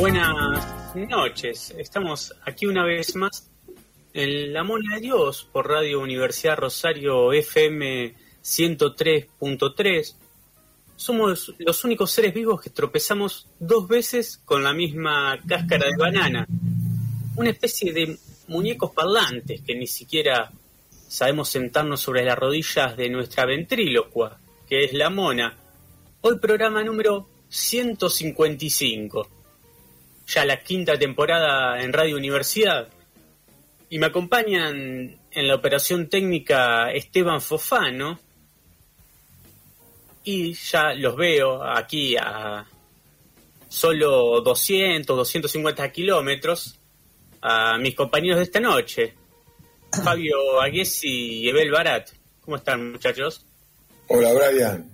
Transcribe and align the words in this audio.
Buenas 0.00 0.64
noches, 0.94 1.74
estamos 1.76 2.34
aquí 2.46 2.64
una 2.64 2.86
vez 2.86 3.14
más 3.16 3.50
en 4.14 4.50
La 4.50 4.64
Mona 4.64 4.94
de 4.94 5.02
Dios 5.02 5.46
por 5.52 5.68
Radio 5.68 6.00
Universidad 6.00 6.56
Rosario 6.56 7.34
FM 7.34 8.14
103.3. 8.42 10.16
Somos 10.96 11.54
los 11.58 11.84
únicos 11.84 12.12
seres 12.12 12.32
vivos 12.32 12.62
que 12.62 12.70
tropezamos 12.70 13.46
dos 13.58 13.86
veces 13.88 14.38
con 14.42 14.64
la 14.64 14.72
misma 14.72 15.38
cáscara 15.46 15.84
de 15.84 15.96
banana. 15.98 16.46
Una 17.36 17.50
especie 17.50 17.92
de 17.92 18.16
muñecos 18.48 18.92
parlantes 18.92 19.60
que 19.60 19.74
ni 19.74 19.86
siquiera 19.86 20.50
sabemos 21.08 21.50
sentarnos 21.50 22.00
sobre 22.00 22.24
las 22.24 22.38
rodillas 22.38 22.96
de 22.96 23.10
nuestra 23.10 23.44
ventrílocua, 23.44 24.40
que 24.66 24.82
es 24.82 24.94
la 24.94 25.10
mona. 25.10 25.58
Hoy 26.22 26.38
programa 26.38 26.82
número 26.82 27.28
155 27.50 29.39
ya 30.30 30.44
la 30.44 30.60
quinta 30.62 30.98
temporada 30.98 31.82
en 31.82 31.92
Radio 31.92 32.16
Universidad. 32.16 32.88
Y 33.88 33.98
me 33.98 34.06
acompañan 34.06 35.18
en 35.30 35.48
la 35.48 35.54
operación 35.56 36.08
técnica 36.08 36.92
Esteban 36.92 37.40
Fofano. 37.40 38.18
Y 40.22 40.52
ya 40.52 40.94
los 40.94 41.16
veo 41.16 41.62
aquí 41.62 42.16
a 42.16 42.64
solo 43.68 44.40
200, 44.40 45.16
250 45.16 45.90
kilómetros 45.90 46.78
a 47.42 47.78
mis 47.78 47.94
compañeros 47.94 48.38
de 48.38 48.44
esta 48.44 48.60
noche, 48.60 49.14
Fabio 50.04 50.60
Aguesi 50.60 51.40
y 51.40 51.48
Ebel 51.48 51.70
Barat. 51.70 52.10
¿Cómo 52.42 52.56
están, 52.56 52.92
muchachos? 52.92 53.46
Hola, 54.08 54.32
Brian. 54.32 54.88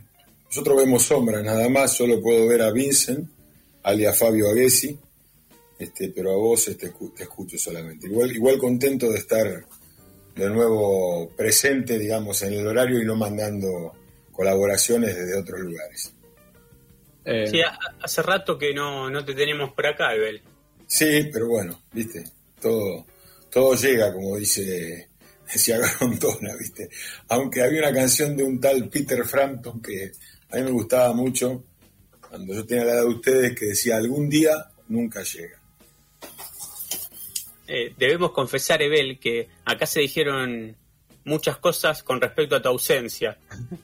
Nosotros 0.48 0.76
vemos 0.76 1.02
sombra, 1.02 1.42
nada 1.42 1.68
más. 1.68 1.96
Solo 1.96 2.20
puedo 2.20 2.46
ver 2.46 2.62
a 2.62 2.70
Vincent, 2.70 3.28
alias 3.82 4.18
Fabio 4.18 4.48
Aguesi, 4.48 4.98
este, 5.78 6.08
pero 6.08 6.32
a 6.32 6.36
vos 6.36 6.68
este, 6.68 6.92
te 7.14 7.22
escucho 7.22 7.58
solamente. 7.58 8.06
Igual, 8.06 8.34
igual 8.34 8.58
contento 8.58 9.10
de 9.10 9.18
estar 9.18 9.66
de 10.34 10.50
nuevo 10.50 11.30
presente, 11.36 11.98
digamos, 11.98 12.42
en 12.42 12.54
el 12.54 12.66
horario 12.66 13.00
y 13.00 13.04
no 13.04 13.16
mandando 13.16 13.92
colaboraciones 14.32 15.16
desde 15.16 15.38
otros 15.38 15.60
lugares. 15.60 16.12
Eh, 17.24 17.46
sí, 17.48 17.60
hace 18.00 18.22
rato 18.22 18.56
que 18.56 18.72
no, 18.72 19.10
no 19.10 19.24
te 19.24 19.34
tenemos 19.34 19.72
por 19.72 19.86
acá, 19.86 20.14
Ebel. 20.14 20.42
Sí, 20.86 21.28
pero 21.32 21.48
bueno, 21.48 21.82
viste, 21.92 22.24
todo, 22.60 23.04
todo 23.50 23.74
llega, 23.74 24.12
como 24.12 24.36
dice, 24.36 25.08
decía 25.52 25.78
Garontona, 25.78 26.54
viste. 26.56 26.88
Aunque 27.28 27.62
había 27.62 27.80
una 27.80 27.92
canción 27.92 28.36
de 28.36 28.44
un 28.44 28.60
tal 28.60 28.88
Peter 28.88 29.24
Frampton 29.24 29.80
que 29.80 30.12
a 30.50 30.56
mí 30.56 30.62
me 30.62 30.70
gustaba 30.70 31.12
mucho, 31.12 31.64
cuando 32.28 32.54
yo 32.54 32.64
tenía 32.66 32.84
la 32.84 32.92
edad 32.92 33.02
de 33.02 33.08
ustedes, 33.08 33.58
que 33.58 33.66
decía, 33.66 33.96
algún 33.96 34.28
día 34.28 34.52
nunca 34.88 35.22
llega. 35.22 35.60
Eh, 37.68 37.94
debemos 37.96 38.32
confesar, 38.32 38.82
Ebel, 38.82 39.18
que 39.18 39.48
acá 39.64 39.86
se 39.86 40.00
dijeron 40.00 40.76
muchas 41.24 41.58
cosas 41.58 42.02
con 42.02 42.20
respecto 42.20 42.56
a 42.56 42.62
tu 42.62 42.68
ausencia. 42.68 43.38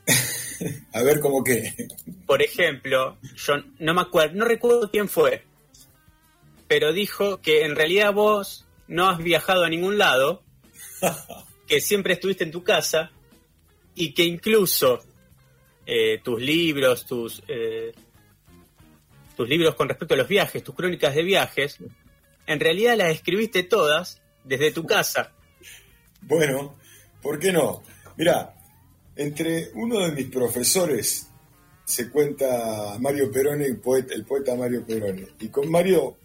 a 0.92 1.02
ver, 1.02 1.20
¿cómo 1.20 1.42
qué? 1.42 1.74
Por 2.26 2.42
ejemplo, 2.42 3.18
yo 3.34 3.54
no 3.78 3.94
me 3.94 4.02
acuerdo, 4.02 4.36
no 4.36 4.44
recuerdo 4.44 4.90
quién 4.90 5.08
fue, 5.08 5.44
pero 6.68 6.92
dijo 6.92 7.40
que 7.40 7.64
en 7.64 7.76
realidad 7.76 8.12
vos 8.12 8.66
no 8.86 9.08
has 9.08 9.18
viajado 9.18 9.64
a 9.64 9.68
ningún 9.68 9.98
lado, 9.98 10.42
que 11.66 11.80
siempre 11.80 12.14
estuviste 12.14 12.44
en 12.44 12.52
tu 12.52 12.62
casa 12.62 13.10
y 13.94 14.14
que 14.14 14.24
incluso 14.24 15.00
eh, 15.84 16.20
tus 16.22 16.40
libros, 16.40 17.04
tus, 17.04 17.42
eh, 17.48 17.92
tus 19.36 19.48
libros 19.48 19.74
con 19.74 19.88
respecto 19.88 20.14
a 20.14 20.18
los 20.18 20.28
viajes, 20.28 20.62
tus 20.62 20.74
crónicas 20.74 21.14
de 21.14 21.22
viajes, 21.22 21.78
en 22.46 22.60
realidad 22.60 22.96
las 22.96 23.12
escribiste 23.12 23.62
todas 23.62 24.20
desde 24.44 24.72
tu 24.72 24.84
casa. 24.84 25.32
Bueno, 26.22 26.76
¿por 27.20 27.38
qué 27.38 27.52
no? 27.52 27.82
Mira, 28.16 28.54
entre 29.16 29.70
uno 29.74 30.00
de 30.00 30.12
mis 30.12 30.26
profesores 30.26 31.28
se 31.84 32.10
cuenta 32.10 32.96
Mario 33.00 33.30
Peroni, 33.30 33.64
el 33.64 33.78
poeta, 33.78 34.14
el 34.14 34.24
poeta 34.24 34.54
Mario 34.54 34.84
Peroni, 34.86 35.26
y 35.40 35.48
con 35.48 35.70
Mario 35.70 36.16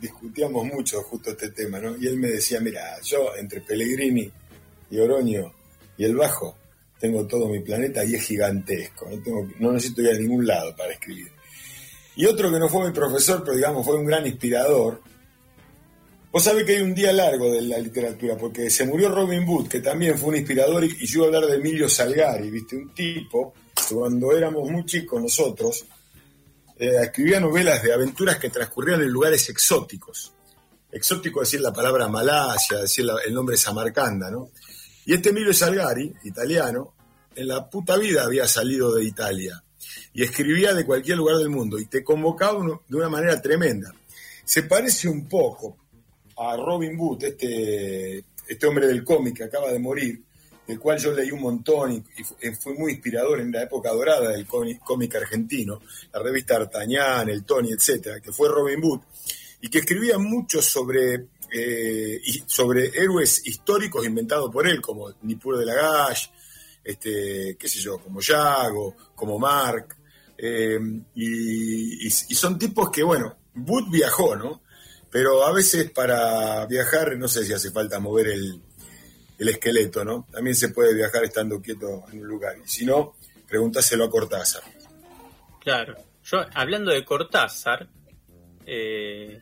discutíamos 0.00 0.66
mucho 0.66 1.02
justo 1.02 1.30
este 1.30 1.50
tema, 1.50 1.80
¿no? 1.80 1.96
Y 1.96 2.06
él 2.06 2.18
me 2.18 2.28
decía, 2.28 2.60
mira, 2.60 2.82
yo 3.02 3.34
entre 3.36 3.60
Pellegrini 3.60 4.30
y 4.90 4.98
Oroño 4.98 5.52
y 5.96 6.04
el 6.04 6.14
Bajo 6.14 6.56
tengo 6.98 7.26
todo 7.26 7.48
mi 7.48 7.60
planeta 7.60 8.04
y 8.04 8.14
es 8.14 8.22
gigantesco, 8.22 9.08
no, 9.10 9.22
tengo, 9.22 9.48
no 9.58 9.72
necesito 9.72 10.02
ir 10.02 10.10
a 10.10 10.18
ningún 10.18 10.46
lado 10.46 10.74
para 10.76 10.92
escribir. 10.92 11.30
Y 12.14 12.26
otro 12.26 12.50
que 12.50 12.58
no 12.58 12.68
fue 12.68 12.86
mi 12.86 12.94
profesor, 12.94 13.42
pero 13.44 13.56
digamos 13.56 13.84
fue 13.84 13.98
un 13.98 14.06
gran 14.06 14.26
inspirador, 14.26 15.02
Vos 16.36 16.44
sabés 16.44 16.64
que 16.66 16.76
hay 16.76 16.82
un 16.82 16.94
día 16.94 17.14
largo 17.14 17.50
de 17.50 17.62
la 17.62 17.78
literatura, 17.78 18.36
porque 18.36 18.68
se 18.68 18.84
murió 18.84 19.08
Robin 19.08 19.46
Hood, 19.46 19.68
que 19.68 19.80
también 19.80 20.18
fue 20.18 20.28
un 20.28 20.36
inspirador, 20.36 20.84
y, 20.84 21.06
yo 21.06 21.20
iba 21.20 21.24
a 21.24 21.26
hablar 21.28 21.50
de 21.50 21.56
Emilio 21.56 21.88
Salgari, 21.88 22.50
¿viste? 22.50 22.76
Un 22.76 22.92
tipo 22.92 23.54
que 23.74 23.94
cuando 23.94 24.36
éramos 24.36 24.70
muy 24.70 24.84
chicos 24.84 25.22
nosotros, 25.22 25.86
eh, 26.78 26.90
escribía 27.04 27.40
novelas 27.40 27.82
de 27.82 27.90
aventuras 27.90 28.36
que 28.36 28.50
transcurrían 28.50 29.00
en 29.00 29.08
lugares 29.08 29.48
exóticos. 29.48 30.34
Exótico 30.92 31.40
decir 31.40 31.62
la 31.62 31.72
palabra 31.72 32.06
Malasia, 32.06 32.80
decir 32.80 33.06
el 33.26 33.32
nombre 33.32 33.56
Samarcanda, 33.56 34.30
¿no? 34.30 34.50
Y 35.06 35.14
este 35.14 35.30
Emilio 35.30 35.54
Salgari, 35.54 36.12
italiano, 36.24 36.92
en 37.34 37.48
la 37.48 37.70
puta 37.70 37.96
vida 37.96 38.24
había 38.24 38.46
salido 38.46 38.94
de 38.94 39.04
Italia 39.04 39.64
y 40.12 40.22
escribía 40.22 40.74
de 40.74 40.84
cualquier 40.84 41.16
lugar 41.16 41.38
del 41.38 41.48
mundo 41.48 41.78
y 41.78 41.86
te 41.86 42.04
convocaba 42.04 42.62
de 42.86 42.94
una 42.94 43.08
manera 43.08 43.40
tremenda. 43.40 43.90
Se 44.44 44.64
parece 44.64 45.08
un 45.08 45.26
poco, 45.26 45.78
a 46.36 46.56
Robin 46.56 46.96
Hood, 46.98 47.24
este, 47.24 48.24
este 48.46 48.66
hombre 48.66 48.86
del 48.86 49.04
cómic 49.04 49.36
que 49.36 49.44
acaba 49.44 49.72
de 49.72 49.78
morir, 49.78 50.22
del 50.66 50.78
cual 50.78 50.98
yo 50.98 51.12
leí 51.12 51.30
un 51.30 51.40
montón 51.40 51.92
y, 51.92 52.52
fue 52.54 52.74
muy 52.74 52.92
inspirador 52.92 53.40
en 53.40 53.52
la 53.52 53.62
época 53.62 53.92
dorada 53.92 54.30
del 54.30 54.46
cómic, 54.46 55.14
argentino, 55.14 55.80
la 56.12 56.22
revista 56.22 56.56
Artañán, 56.56 57.28
el 57.28 57.44
Tony, 57.44 57.72
etcétera, 57.72 58.20
que 58.20 58.32
fue 58.32 58.48
Robin 58.48 58.80
Hood, 58.82 59.00
y 59.60 59.68
que 59.68 59.78
escribía 59.78 60.18
mucho 60.18 60.60
sobre, 60.60 61.28
eh, 61.52 62.20
sobre 62.46 62.88
héroes 62.88 63.46
históricos 63.46 64.04
inventados 64.04 64.50
por 64.50 64.66
él, 64.66 64.80
como 64.80 65.12
Nipur 65.22 65.58
de 65.58 65.66
Lagash, 65.66 66.26
este, 66.82 67.56
qué 67.58 67.68
sé 67.68 67.78
yo, 67.78 67.98
como 67.98 68.20
Yago, 68.20 68.94
como 69.14 69.38
Mark, 69.38 69.96
eh, 70.38 70.78
y, 71.14 72.06
y, 72.06 72.10
son 72.10 72.58
tipos 72.58 72.90
que, 72.90 73.02
bueno, 73.02 73.36
Wood 73.54 73.90
viajó, 73.90 74.36
¿no? 74.36 74.62
Pero 75.16 75.46
a 75.46 75.50
veces 75.50 75.90
para 75.92 76.66
viajar 76.66 77.16
no 77.16 77.26
sé 77.26 77.46
si 77.46 77.54
hace 77.54 77.70
falta 77.70 77.98
mover 77.98 78.26
el, 78.26 78.60
esqueleto, 79.38 80.04
¿no? 80.04 80.26
También 80.30 80.54
se 80.54 80.68
puede 80.68 80.94
viajar 80.94 81.24
estando 81.24 81.58
quieto 81.58 82.04
en 82.12 82.20
un 82.20 82.28
lugar. 82.28 82.56
Y 82.62 82.68
si 82.68 82.84
no, 82.84 83.14
pregúntaselo 83.48 84.04
a 84.04 84.10
Cortázar. 84.10 84.62
Claro. 85.58 85.94
Yo, 86.22 86.44
hablando 86.52 86.90
de 86.92 87.02
Cortázar, 87.02 87.88
Eh, 88.66 89.40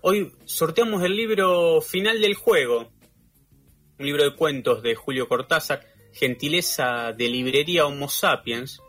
hoy 0.00 0.32
sorteamos 0.46 1.02
el 1.02 1.14
libro 1.14 1.82
Final 1.82 2.18
del 2.18 2.34
Juego, 2.34 2.90
un 3.98 4.06
libro 4.06 4.24
de 4.24 4.34
cuentos 4.34 4.82
de 4.82 4.94
Julio 4.94 5.28
Cortázar, 5.28 5.86
gentileza 6.14 7.12
de 7.12 7.28
librería 7.28 7.84
Homo 7.84 8.08
Sapiens. 8.08 8.80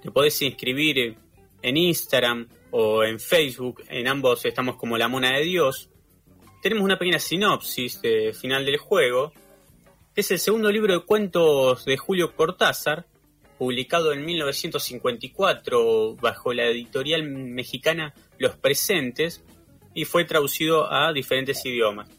Te 0.00 0.10
podés 0.10 0.40
inscribir 0.40 1.18
en 1.60 1.76
Instagram 1.76 2.48
o 2.78 3.04
en 3.04 3.18
Facebook, 3.18 3.82
en 3.88 4.06
ambos 4.06 4.44
estamos 4.44 4.76
como 4.76 4.98
La 4.98 5.08
Mona 5.08 5.32
de 5.32 5.44
Dios. 5.44 5.88
Tenemos 6.60 6.84
una 6.84 6.98
pequeña 6.98 7.18
sinopsis 7.18 8.02
de 8.02 8.34
Final 8.34 8.66
del 8.66 8.76
Juego, 8.76 9.32
que 10.14 10.20
es 10.20 10.30
el 10.30 10.38
segundo 10.38 10.70
libro 10.70 10.92
de 10.92 11.06
cuentos 11.06 11.86
de 11.86 11.96
Julio 11.96 12.36
Cortázar, 12.36 13.06
publicado 13.56 14.12
en 14.12 14.26
1954 14.26 16.16
bajo 16.16 16.52
la 16.52 16.66
editorial 16.66 17.22
mexicana 17.22 18.12
Los 18.36 18.56
Presentes 18.56 19.42
y 19.94 20.04
fue 20.04 20.26
traducido 20.26 20.92
a 20.92 21.14
diferentes 21.14 21.64
idiomas. 21.64 22.10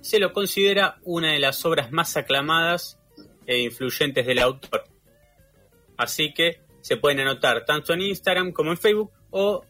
Se 0.00 0.20
lo 0.20 0.32
considera 0.32 1.00
una 1.02 1.32
de 1.32 1.40
las 1.40 1.64
obras 1.64 1.90
más 1.90 2.16
aclamadas 2.16 3.00
e 3.48 3.62
influyentes 3.62 4.24
del 4.24 4.38
autor. 4.38 4.84
Así 5.96 6.32
que 6.32 6.60
se 6.82 6.98
pueden 6.98 7.18
anotar 7.18 7.64
tanto 7.64 7.92
en 7.92 8.02
Instagram 8.02 8.52
como 8.52 8.70
en 8.70 8.78
Facebook 8.78 9.10
o 9.30 9.64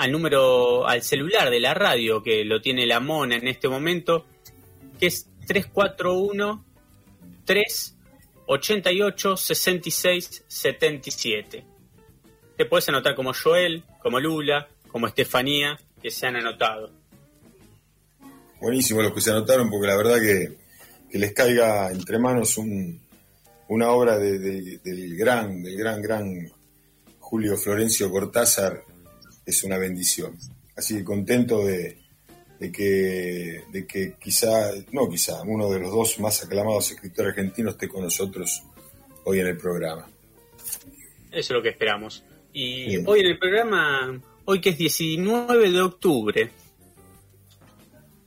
al 0.00 0.12
número, 0.12 0.88
al 0.88 1.02
celular 1.02 1.50
de 1.50 1.60
la 1.60 1.74
radio 1.74 2.22
que 2.22 2.42
lo 2.42 2.62
tiene 2.62 2.86
la 2.86 3.00
mona 3.00 3.36
en 3.36 3.46
este 3.46 3.68
momento, 3.68 4.24
que 4.98 5.08
es 5.08 5.28
341 5.46 6.64
3 7.44 7.96
88 8.46 9.36
66 9.36 10.44
77. 10.48 11.64
Te 12.56 12.64
puedes 12.64 12.88
anotar 12.88 13.14
como 13.14 13.34
Joel, 13.34 13.84
como 14.02 14.18
Lula, 14.20 14.68
como 14.88 15.06
Estefanía, 15.06 15.78
que 16.02 16.10
se 16.10 16.26
han 16.26 16.36
anotado. 16.36 16.90
Buenísimo 18.58 19.02
los 19.02 19.12
que 19.12 19.20
se 19.20 19.32
anotaron, 19.32 19.68
porque 19.68 19.86
la 19.86 19.98
verdad 19.98 20.18
que, 20.18 20.56
que 21.10 21.18
les 21.18 21.34
caiga 21.34 21.90
entre 21.90 22.18
manos 22.18 22.56
un, 22.56 23.02
una 23.68 23.90
obra 23.90 24.16
del 24.18 24.80
gran, 25.18 25.62
del 25.62 25.76
gran, 25.76 26.00
gran 26.00 26.50
Julio 27.18 27.58
Florencio 27.58 28.10
Cortázar 28.10 28.84
es 29.50 29.64
una 29.64 29.78
bendición. 29.78 30.36
Así 30.76 30.96
que 30.96 31.04
contento 31.04 31.64
de, 31.64 31.98
de 32.58 32.70
que, 32.70 33.64
de 33.70 33.86
que 33.86 34.14
quizá, 34.20 34.72
no 34.92 35.08
quizá, 35.08 35.42
uno 35.42 35.70
de 35.70 35.80
los 35.80 35.90
dos 35.90 36.20
más 36.20 36.44
aclamados 36.44 36.90
escritores 36.90 37.30
argentinos 37.30 37.74
esté 37.74 37.88
con 37.88 38.02
nosotros 38.02 38.62
hoy 39.24 39.40
en 39.40 39.46
el 39.46 39.56
programa. 39.56 40.06
Eso 41.30 41.38
es 41.38 41.50
lo 41.50 41.62
que 41.62 41.70
esperamos. 41.70 42.24
Y 42.52 42.96
hoy 43.06 43.20
en 43.20 43.26
el 43.26 43.38
programa, 43.38 44.20
hoy 44.44 44.60
que 44.60 44.70
es 44.70 44.78
19 44.78 45.70
de 45.70 45.80
octubre, 45.80 46.50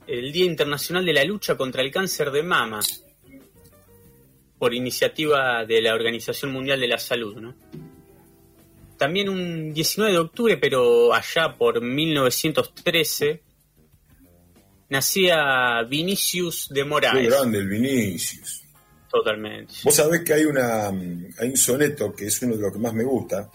el 0.06 0.32
Día 0.32 0.46
Internacional 0.46 1.04
de 1.04 1.12
la 1.12 1.24
Lucha 1.24 1.56
contra 1.56 1.82
el 1.82 1.90
Cáncer 1.90 2.30
de 2.30 2.42
Mama, 2.42 2.80
por 4.58 4.74
iniciativa 4.74 5.64
de 5.64 5.82
la 5.82 5.94
Organización 5.94 6.52
Mundial 6.52 6.80
de 6.80 6.88
la 6.88 6.98
Salud, 6.98 7.36
¿no? 7.36 7.54
También 8.98 9.28
un 9.28 9.72
19 9.72 10.12
de 10.12 10.18
octubre, 10.18 10.56
pero 10.56 11.12
allá 11.12 11.54
por 11.56 11.80
1913, 11.80 13.42
nacía 14.88 15.82
Vinicius 15.82 16.68
de 16.70 16.84
Moraes. 16.84 17.28
Qué 17.28 17.34
grande 17.34 17.58
el 17.58 17.68
Vinicius. 17.68 18.62
Totalmente. 19.10 19.74
Vos 19.84 19.94
sabés 19.94 20.22
que 20.22 20.34
hay, 20.34 20.44
una, 20.44 20.88
hay 20.88 21.48
un 21.48 21.56
soneto 21.56 22.12
que 22.12 22.26
es 22.26 22.42
uno 22.42 22.56
de 22.56 22.62
los 22.62 22.72
que 22.72 22.78
más 22.78 22.94
me 22.94 23.04
gusta. 23.04 23.50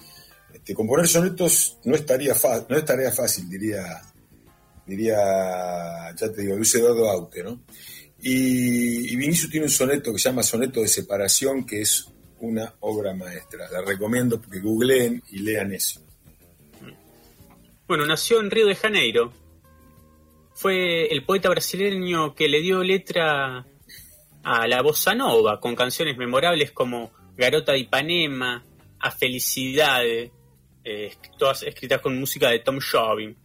Este, 0.53 0.73
componer 0.73 1.07
sonetos 1.07 1.77
no, 1.83 1.95
estaría 1.95 2.33
no 2.69 2.77
es 2.77 2.85
tarea 2.85 3.11
fácil, 3.11 3.49
diría, 3.49 4.01
diría, 4.85 5.15
ya 6.15 6.31
te 6.31 6.41
digo, 6.41 6.55
Luis 6.55 6.73
Eduardo 6.75 7.09
Aute, 7.09 7.43
¿no? 7.43 7.61
Y, 8.21 9.13
y 9.13 9.15
Vinicius 9.15 9.51
tiene 9.51 9.65
un 9.65 9.71
soneto 9.71 10.11
que 10.11 10.19
se 10.19 10.29
llama 10.29 10.43
Soneto 10.43 10.81
de 10.81 10.87
Separación, 10.87 11.65
que 11.65 11.81
es 11.81 12.05
una 12.41 12.73
obra 12.81 13.13
maestra. 13.13 13.69
La 13.71 13.81
recomiendo 13.81 14.39
porque 14.39 14.59
googleen 14.59 15.23
y 15.29 15.39
lean 15.39 15.73
eso. 15.73 16.01
Bueno, 17.87 18.05
nació 18.05 18.39
en 18.39 18.51
Río 18.51 18.67
de 18.67 18.75
Janeiro, 18.75 19.33
fue 20.53 21.07
el 21.07 21.23
poeta 21.23 21.49
brasileño 21.49 22.35
que 22.35 22.47
le 22.47 22.61
dio 22.61 22.83
letra 22.83 23.65
a 24.43 24.67
la 24.67 24.81
bossa 24.81 25.15
nova, 25.15 25.59
con 25.59 25.75
canciones 25.75 26.17
memorables 26.17 26.71
como 26.71 27.11
Garota 27.37 27.71
de 27.71 27.79
Ipanema, 27.79 28.63
A 28.99 29.11
Felicidade, 29.11 30.31
eh, 30.83 31.15
todas 31.37 31.63
escritas 31.63 32.01
con 32.01 32.19
música 32.19 32.49
de 32.49 32.59
Tom 32.59 32.79
Jobim. 32.79 33.35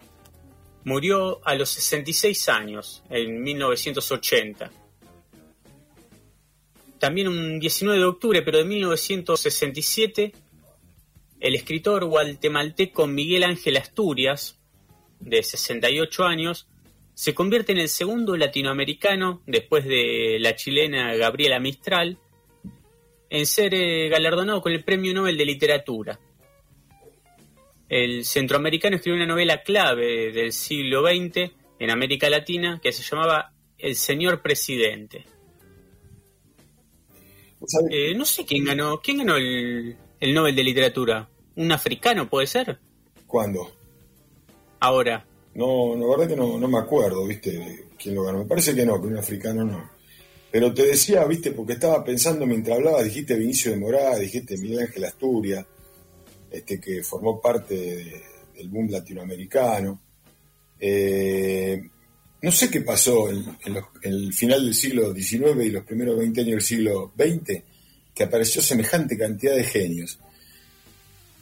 Murió 0.85 1.41
a 1.47 1.55
los 1.55 1.69
66 1.71 2.49
años, 2.49 3.03
en 3.09 3.43
1980. 3.43 4.71
También 7.05 7.29
un 7.29 7.61
19 7.61 7.99
de 7.99 8.07
octubre, 8.07 8.41
pero 8.41 8.57
de 8.57 8.65
1967, 8.65 10.33
el 11.39 11.55
escritor 11.55 12.07
guatemalteco 12.07 13.07
Miguel 13.07 13.45
Ángel 13.45 13.77
Asturias, 13.77 14.59
de 15.21 15.43
68 15.43 16.25
años, 16.25 16.67
se 17.13 17.35
convierte 17.35 17.73
en 17.73 17.79
el 17.81 17.91
segundo 17.91 18.39
latinoamericano, 18.39 19.43
después 19.47 19.85
de 19.85 20.39
la 20.41 20.57
chilena 20.57 21.15
Gabriela 21.17 21.61
Mistral, 21.61 22.17
en 23.29 23.45
ser 23.45 23.75
eh, 23.75 24.09
galardonado 24.09 24.63
con 24.63 24.73
el 24.73 24.83
Premio 24.83 25.13
Nobel 25.13 25.37
de 25.37 25.45
Literatura. 25.45 26.19
El 27.87 28.25
centroamericano 28.25 28.97
escribió 28.97 29.17
una 29.17 29.31
novela 29.31 29.63
clave 29.63 30.33
del 30.33 30.55
siglo 30.55 31.07
XX 31.07 31.53
en 31.79 31.91
América 31.91 32.31
Latina 32.31 32.81
que 32.83 32.93
se 32.93 33.03
llamaba 33.03 33.53
El 33.77 33.95
Señor 33.95 34.41
Presidente. 34.41 35.34
Eh, 37.91 38.15
no 38.15 38.25
sé 38.25 38.45
quién 38.45 38.65
ganó, 38.65 39.01
quién 39.01 39.19
ganó 39.19 39.37
el, 39.37 39.97
el 40.21 40.35
Nobel 40.35 40.55
de 40.55 40.65
Literatura. 40.65 41.29
¿Un 41.57 41.73
africano 41.73 42.29
puede 42.29 42.47
ser? 42.47 42.79
¿Cuándo? 43.27 43.71
Ahora. 44.81 45.27
No, 45.55 45.95
la 45.97 46.07
verdad 46.07 46.29
que 46.29 46.37
no, 46.37 46.59
no 46.59 46.69
me 46.69 46.79
acuerdo, 46.79 47.27
¿viste? 47.27 47.87
¿Quién 47.97 48.15
lo 48.15 48.25
ganó? 48.25 48.39
Me 48.39 48.45
parece 48.47 48.75
que 48.75 48.85
no, 48.85 49.01
que 49.01 49.07
un 49.07 49.17
africano 49.17 49.65
no. 49.65 49.91
Pero 50.51 50.73
te 50.73 50.87
decía, 50.87 51.25
¿viste? 51.25 51.53
Porque 51.53 51.73
estaba 51.73 52.05
pensando 52.05 52.47
mientras 52.47 52.79
hablaba, 52.79 53.03
dijiste 53.03 53.35
Vinicio 53.35 53.73
de 53.73 53.77
Morada, 53.77 54.19
dijiste 54.19 54.57
Miguel 54.57 54.81
Ángel 54.81 55.05
Asturias, 55.05 55.67
este, 56.51 56.81
que 56.81 57.03
formó 57.03 57.41
parte 57.41 58.23
del 58.55 58.69
boom 58.69 58.89
latinoamericano. 58.91 60.01
Eh, 60.79 61.83
no 62.45 62.53
sé 62.53 62.71
qué 62.71 62.83
pasó 62.83 63.31
en, 63.31 63.45
el 64.03 64.33
final 64.33 64.65
del 64.65 64.75
siglo 64.75 65.15
XIX 65.15 65.65
y 65.65 65.71
los 65.71 65.85
primeros 65.85 66.19
20 66.19 66.41
años 66.41 66.53
del 66.53 66.63
siglo 66.63 67.13
XX, 67.17 67.63
que 68.15 68.23
apareció 68.23 68.63
semejante 68.63 69.19
cantidad 69.19 69.55
de 69.57 69.65
genios 69.65 70.19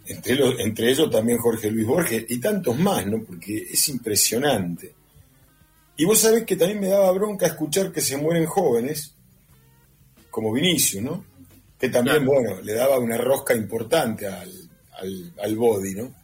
entre, 0.06 0.90
ellos 0.90 1.10
también 1.10 1.38
Jorge 1.38 1.70
Luis 1.70 1.86
Borges 1.86 2.24
y 2.28 2.38
tantos 2.38 2.78
más, 2.78 3.06
¿no? 3.06 3.22
Porque 3.22 3.68
es 3.70 3.88
impresionante. 3.88 4.94
Y 5.96 6.04
vos 6.04 6.18
sabés 6.18 6.44
que 6.44 6.56
también 6.56 6.80
me 6.80 6.88
daba 6.88 7.12
bronca 7.12 7.46
escuchar 7.46 7.92
que 7.92 8.00
se 8.00 8.16
mueren 8.16 8.46
jóvenes, 8.46 9.14
como 10.30 10.52
Vinicio, 10.52 11.02
¿no? 11.02 11.24
Que 11.78 11.88
también, 11.88 12.24
bueno, 12.24 12.60
le 12.60 12.74
daba 12.74 12.98
una 12.98 13.16
rosca 13.16 13.54
importante 13.54 14.26
al, 14.26 14.50
al, 15.40 15.56
body, 15.56 15.94
¿no? 15.94 16.14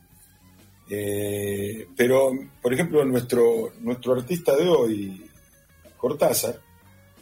Eh, 0.90 1.87
pero, 1.97 2.33
por 2.62 2.73
ejemplo, 2.73 3.04
nuestro, 3.04 3.73
nuestro 3.80 4.14
artista 4.14 4.57
de 4.57 4.68
hoy, 4.68 5.26
Cortázar, 5.97 6.61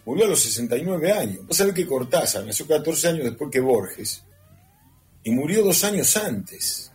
murió 0.05 0.25
a 0.25 0.29
los 0.29 0.41
69 0.41 1.13
años. 1.13 1.47
Vos 1.47 1.57
sabés 1.57 1.75
que 1.75 1.87
Cortázar 1.87 2.45
nació 2.47 2.67
14 2.67 3.09
años 3.09 3.25
después 3.25 3.51
que 3.51 3.61
Borges 3.61 4.23
y 5.27 5.31
murió 5.33 5.65
dos 5.65 5.83
años 5.83 6.17
antes. 6.17 6.93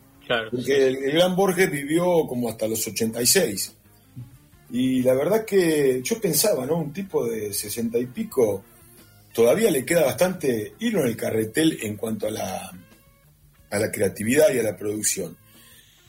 porque 0.50 0.88
el, 0.88 1.12
gran 1.12 1.36
Borges 1.36 1.70
vivió 1.70 2.26
como 2.26 2.50
hasta 2.50 2.66
los 2.66 2.88
86. 2.88 3.76
Y 4.72 5.04
la 5.04 5.14
verdad 5.14 5.44
que 5.44 6.02
yo 6.02 6.22
pensaba, 6.22 6.66
¿no? 6.66 6.78
Un 6.78 6.94
tipo 6.94 7.26
de 7.26 7.54
60 7.54 8.00
y 8.00 8.06
pico 8.06 8.64
todavía 9.34 9.70
le 9.70 9.86
queda 9.86 10.06
bastante 10.06 10.76
hilo 10.80 11.02
en 11.02 11.08
el 11.08 11.18
carretel 11.18 11.78
en 11.82 11.98
cuanto 11.98 12.28
a 12.28 12.32
la, 12.32 12.72
a 13.70 13.80
la 13.80 13.92
creatividad 13.92 14.54
y 14.54 14.60
a 14.60 14.64
la 14.64 14.78
producción. 14.78 15.36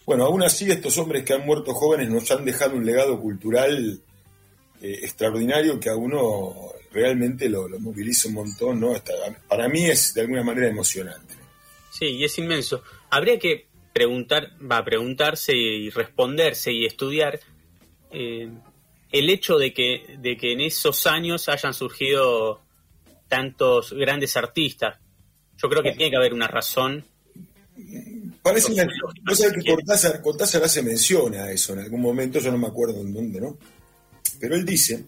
Bueno, 0.05 0.25
aún 0.25 0.43
así 0.43 0.71
estos 0.71 0.99
hombres 0.99 1.25
que 1.25 1.35
han 1.35 1.47
muerto 1.47 1.75
jóvenes 1.75 2.09
nos 2.11 2.31
han 2.31 2.45
dejado 2.45 2.77
un 2.77 2.85
legado 2.85 3.21
cultural 3.21 4.01
eh, 4.81 4.99
extraordinario 5.03 5.79
que 5.79 5.91
a 5.91 5.97
uno 5.97 6.73
realmente 6.91 7.49
lo, 7.49 7.69
moviliza 7.79 8.29
un 8.29 8.35
montón, 8.35 8.81
¿no? 8.81 8.95
para 9.49 9.69
mí 9.69 9.85
es 9.85 10.13
de 10.15 10.23
alguna 10.23 10.43
manera 10.43 10.69
emocionante. 10.69 11.35
Sí, 11.91 12.07
y 12.07 12.25
es 12.25 12.37
inmenso. 12.39 12.83
Habría 13.11 13.39
que 13.39 13.67
preguntar, 13.93 14.53
va 14.61 14.79
a 14.79 14.85
preguntarse 14.85 15.55
y 15.55 15.91
responderse 15.91 16.73
y 16.73 16.85
estudiar 16.85 17.39
eh, 18.11 18.51
el 19.11 19.31
hecho 19.31 19.59
de 19.59 19.73
que, 19.73 20.17
de 20.19 20.37
que 20.37 20.53
en 20.53 20.61
esos 20.63 21.07
años 21.07 21.49
hayan 21.49 21.75
surgido 21.75 22.63
tantos 23.29 23.93
grandes 23.93 24.37
artistas. 24.37 24.99
Yo 25.59 25.69
creo 25.69 25.83
que 25.83 25.93
tiene 25.93 26.11
que 26.11 26.17
haber 26.17 26.35
una 26.35 26.49
razón. 26.49 27.05
Parece 28.43 28.73
una, 28.73 28.87
vos 29.25 29.39
sabés 29.39 29.55
que 29.55 29.71
Cortázar, 29.71 30.21
Cortázar 30.21 30.65
hace 30.65 30.83
mención 30.83 31.35
a 31.35 31.51
eso 31.51 31.75
en 31.75 31.81
algún 31.81 32.01
momento, 32.01 32.41
yo 32.41 32.51
no 32.51 32.59
me 32.59 32.67
acuerdo 32.67 33.01
en 33.01 33.15
dónde, 33.15 33.41
¿no? 33.41 33.57
Pero 34.41 34.57
él 34.57 34.65
dice 34.65 35.05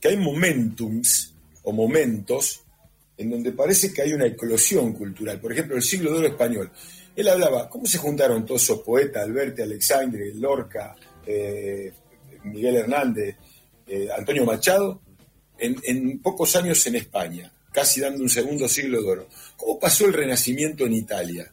que 0.00 0.08
hay 0.08 0.16
momentums 0.16 1.34
o 1.62 1.72
momentos 1.72 2.62
en 3.16 3.30
donde 3.30 3.52
parece 3.52 3.92
que 3.92 4.02
hay 4.02 4.12
una 4.12 4.26
eclosión 4.26 4.92
cultural. 4.92 5.40
Por 5.40 5.52
ejemplo, 5.52 5.76
el 5.76 5.82
siglo 5.82 6.12
de 6.12 6.18
oro 6.18 6.28
español. 6.28 6.70
Él 7.14 7.28
hablaba, 7.28 7.68
¿cómo 7.68 7.86
se 7.86 7.98
juntaron 7.98 8.44
todos 8.44 8.62
esos 8.62 8.80
poetas, 8.80 9.24
Alberti, 9.24 9.62
Alexandre, 9.62 10.32
Lorca, 10.34 10.94
eh, 11.26 11.92
Miguel 12.44 12.76
Hernández, 12.76 13.36
eh, 13.86 14.08
Antonio 14.16 14.44
Machado, 14.44 15.00
en, 15.58 16.18
pocos 16.20 16.54
años 16.56 16.86
en 16.86 16.96
España, 16.96 17.50
casi 17.72 18.00
dando 18.00 18.22
un 18.22 18.28
segundo 18.28 18.68
siglo 18.68 19.00
de 19.00 19.08
oro? 19.08 19.28
¿Cómo 19.56 19.78
pasó 19.78 20.04
el 20.04 20.12
Renacimiento 20.12 20.84
en 20.84 20.92
Italia? 20.92 21.50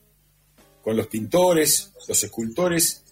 Con 0.83 0.97
los 0.97 1.07
pintores, 1.07 1.93
los 2.07 2.23
escultores, 2.23 3.03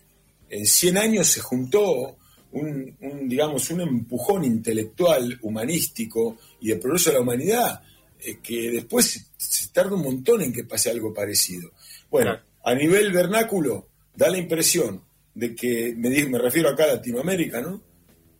en 0.50 0.66
100 0.66 0.98
años 0.98 1.28
se 1.28 1.40
juntó 1.40 2.18
un, 2.52 2.96
digamos, 3.28 3.70
un 3.70 3.82
empujón 3.82 4.44
intelectual, 4.44 5.40
humanístico 5.42 6.38
y 6.60 6.70
de 6.70 6.76
progreso 6.76 7.10
de 7.10 7.16
la 7.16 7.22
humanidad, 7.22 7.82
eh, 8.20 8.40
que 8.44 8.72
después 8.72 9.26
se 9.38 9.68
tarda 9.70 9.96
un 9.96 10.04
montón 10.04 10.42
en 10.42 10.52
que 10.52 10.66
pase 10.66 10.90
algo 10.90 11.14
parecido. 11.14 11.72
Bueno, 12.10 12.38
a 12.64 12.76
nivel 12.76 13.12
vernáculo, 13.12 13.88
da 14.16 14.30
la 14.30 14.38
impresión 14.38 15.02
de 15.34 15.56
que, 15.56 15.94
me, 15.96 16.10
me 16.26 16.38
refiero 16.38 16.70
acá 16.70 16.84
a 16.84 16.96
Latinoamérica, 16.96 17.62
¿no? 17.62 17.82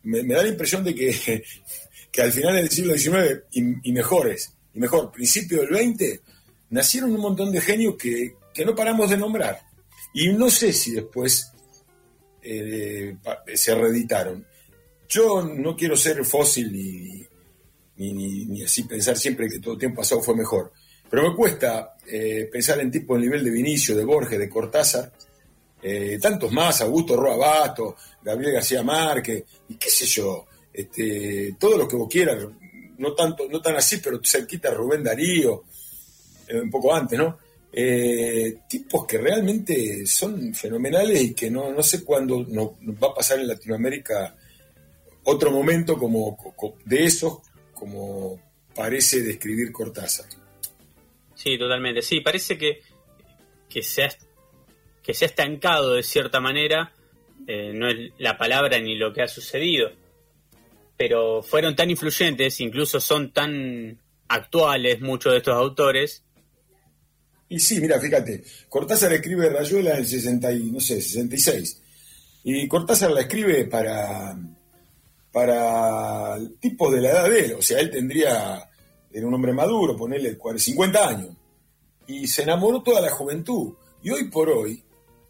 Me, 0.02 0.22
da 0.22 0.42
la 0.42 0.48
impresión 0.48 0.84
de 0.84 0.94
que, 0.94 1.42
que 2.12 2.22
al 2.22 2.32
final 2.32 2.56
del 2.56 2.70
siglo 2.70 2.96
XIX 2.96 3.44
y, 3.52 3.92
mejores, 3.92 4.52
y 4.74 4.78
mejor, 4.78 5.10
principio 5.10 5.62
del 5.62 5.74
XX, 5.74 6.20
nacieron 6.70 7.12
un 7.14 7.20
montón 7.20 7.50
de 7.50 7.60
genios 7.60 7.96
que, 7.96 8.34
que 8.52 8.64
no 8.64 8.74
paramos 8.74 9.10
de 9.10 9.16
nombrar. 9.16 9.60
Y 10.14 10.28
no 10.32 10.50
sé 10.50 10.72
si 10.72 10.92
después 10.92 11.52
eh, 12.42 13.16
se 13.54 13.74
reeditaron. 13.74 14.44
Yo 15.08 15.42
no 15.42 15.76
quiero 15.76 15.96
ser 15.96 16.24
fósil 16.24 16.72
ni, 16.72 17.24
ni, 17.96 18.62
así 18.64 18.84
pensar 18.84 19.16
siempre 19.16 19.48
que 19.48 19.60
todo 19.60 19.78
tiempo 19.78 20.00
pasado 20.00 20.22
fue 20.22 20.34
mejor. 20.34 20.72
Pero 21.08 21.30
me 21.30 21.36
cuesta 21.36 21.96
eh, 22.06 22.48
pensar 22.50 22.80
en 22.80 22.90
tipo 22.90 23.14
el 23.14 23.22
nivel 23.22 23.44
de 23.44 23.50
Vinicio, 23.50 23.96
de 23.96 24.04
Borges, 24.04 24.38
de 24.38 24.48
Cortázar, 24.48 25.12
eh, 25.82 26.18
tantos 26.20 26.50
más, 26.52 26.80
Augusto 26.80 27.16
Roabato, 27.16 27.96
Gabriel 28.22 28.54
García 28.54 28.82
Márquez, 28.82 29.44
y 29.68 29.76
qué 29.76 29.90
sé 29.90 30.06
yo, 30.06 30.46
este, 30.72 31.56
todo 31.58 31.76
lo 31.76 31.86
que 31.86 31.96
vos 31.96 32.08
quieras, 32.08 32.46
no 32.98 33.14
tanto, 33.14 33.46
no 33.48 33.60
tan 33.60 33.76
así, 33.76 33.98
pero 33.98 34.20
cerquita 34.24 34.72
Rubén 34.72 35.02
Darío, 35.02 35.64
un 36.54 36.70
poco 36.70 36.94
antes, 36.94 37.18
¿no? 37.18 37.38
Eh, 37.74 38.58
tipos 38.68 39.06
que 39.06 39.16
realmente 39.16 40.04
son 40.04 40.52
fenomenales 40.52 41.22
y 41.22 41.34
que 41.34 41.50
no, 41.50 41.72
no 41.72 41.82
sé 41.82 42.04
cuándo 42.04 42.44
nos, 42.46 42.72
va 43.02 43.08
a 43.08 43.14
pasar 43.14 43.40
en 43.40 43.48
Latinoamérica 43.48 44.36
otro 45.24 45.50
momento 45.50 45.96
como 45.96 46.36
de 46.84 47.04
esos, 47.04 47.38
como 47.72 48.38
parece 48.74 49.22
describir 49.22 49.72
Cortázar. 49.72 50.26
Sí, 51.34 51.56
totalmente. 51.56 52.02
Sí, 52.02 52.20
parece 52.20 52.58
que, 52.58 52.82
que, 53.70 53.82
se, 53.82 54.04
ha, 54.04 54.10
que 55.02 55.14
se 55.14 55.24
ha 55.24 55.28
estancado 55.28 55.94
de 55.94 56.02
cierta 56.02 56.40
manera, 56.40 56.92
eh, 57.46 57.72
no 57.74 57.88
es 57.88 58.12
la 58.18 58.36
palabra 58.36 58.78
ni 58.80 58.96
lo 58.96 59.14
que 59.14 59.22
ha 59.22 59.28
sucedido, 59.28 59.92
pero 60.96 61.42
fueron 61.42 61.74
tan 61.74 61.90
influyentes, 61.90 62.60
incluso 62.60 63.00
son 63.00 63.32
tan 63.32 63.98
actuales 64.28 65.00
muchos 65.00 65.32
de 65.32 65.38
estos 65.38 65.54
autores, 65.54 66.24
y 67.52 67.60
sí, 67.60 67.80
mira, 67.80 68.00
fíjate, 68.00 68.42
Cortázar 68.66 69.12
escribe 69.12 69.50
Rayuela 69.50 69.90
en 69.92 69.98
el 69.98 70.06
60 70.06 70.52
y, 70.52 70.70
no 70.70 70.80
sé, 70.80 71.02
66. 71.02 71.82
Y 72.44 72.66
Cortázar 72.66 73.10
la 73.10 73.20
escribe 73.20 73.66
para, 73.66 74.34
para 75.30 76.38
tipo 76.58 76.90
de 76.90 77.02
la 77.02 77.10
edad 77.10 77.28
de 77.28 77.44
él. 77.44 77.52
O 77.52 77.60
sea, 77.60 77.78
él 77.78 77.90
tendría, 77.90 78.70
era 79.12 79.26
un 79.26 79.34
hombre 79.34 79.52
maduro, 79.52 79.94
ponerle 79.98 80.38
50 80.56 81.08
años. 81.08 81.36
Y 82.06 82.26
se 82.26 82.44
enamoró 82.44 82.82
toda 82.82 83.02
la 83.02 83.10
juventud. 83.10 83.74
Y 84.02 84.08
hoy 84.08 84.30
por 84.30 84.48
hoy, 84.48 84.82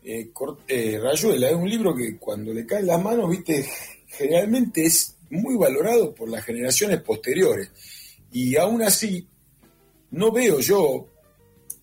eh, 0.04 0.30
eh, 0.68 1.00
Rayuela 1.02 1.50
es 1.50 1.56
un 1.56 1.68
libro 1.68 1.92
que 1.96 2.16
cuando 2.18 2.54
le 2.54 2.64
caen 2.64 2.86
las 2.86 3.02
manos, 3.02 3.28
viste, 3.28 3.68
generalmente 4.06 4.84
es 4.84 5.16
muy 5.28 5.56
valorado 5.56 6.14
por 6.14 6.28
las 6.28 6.44
generaciones 6.44 7.02
posteriores. 7.02 7.68
Y 8.30 8.54
aún 8.54 8.80
así, 8.82 9.26
no 10.12 10.30
veo 10.30 10.60
yo 10.60 11.08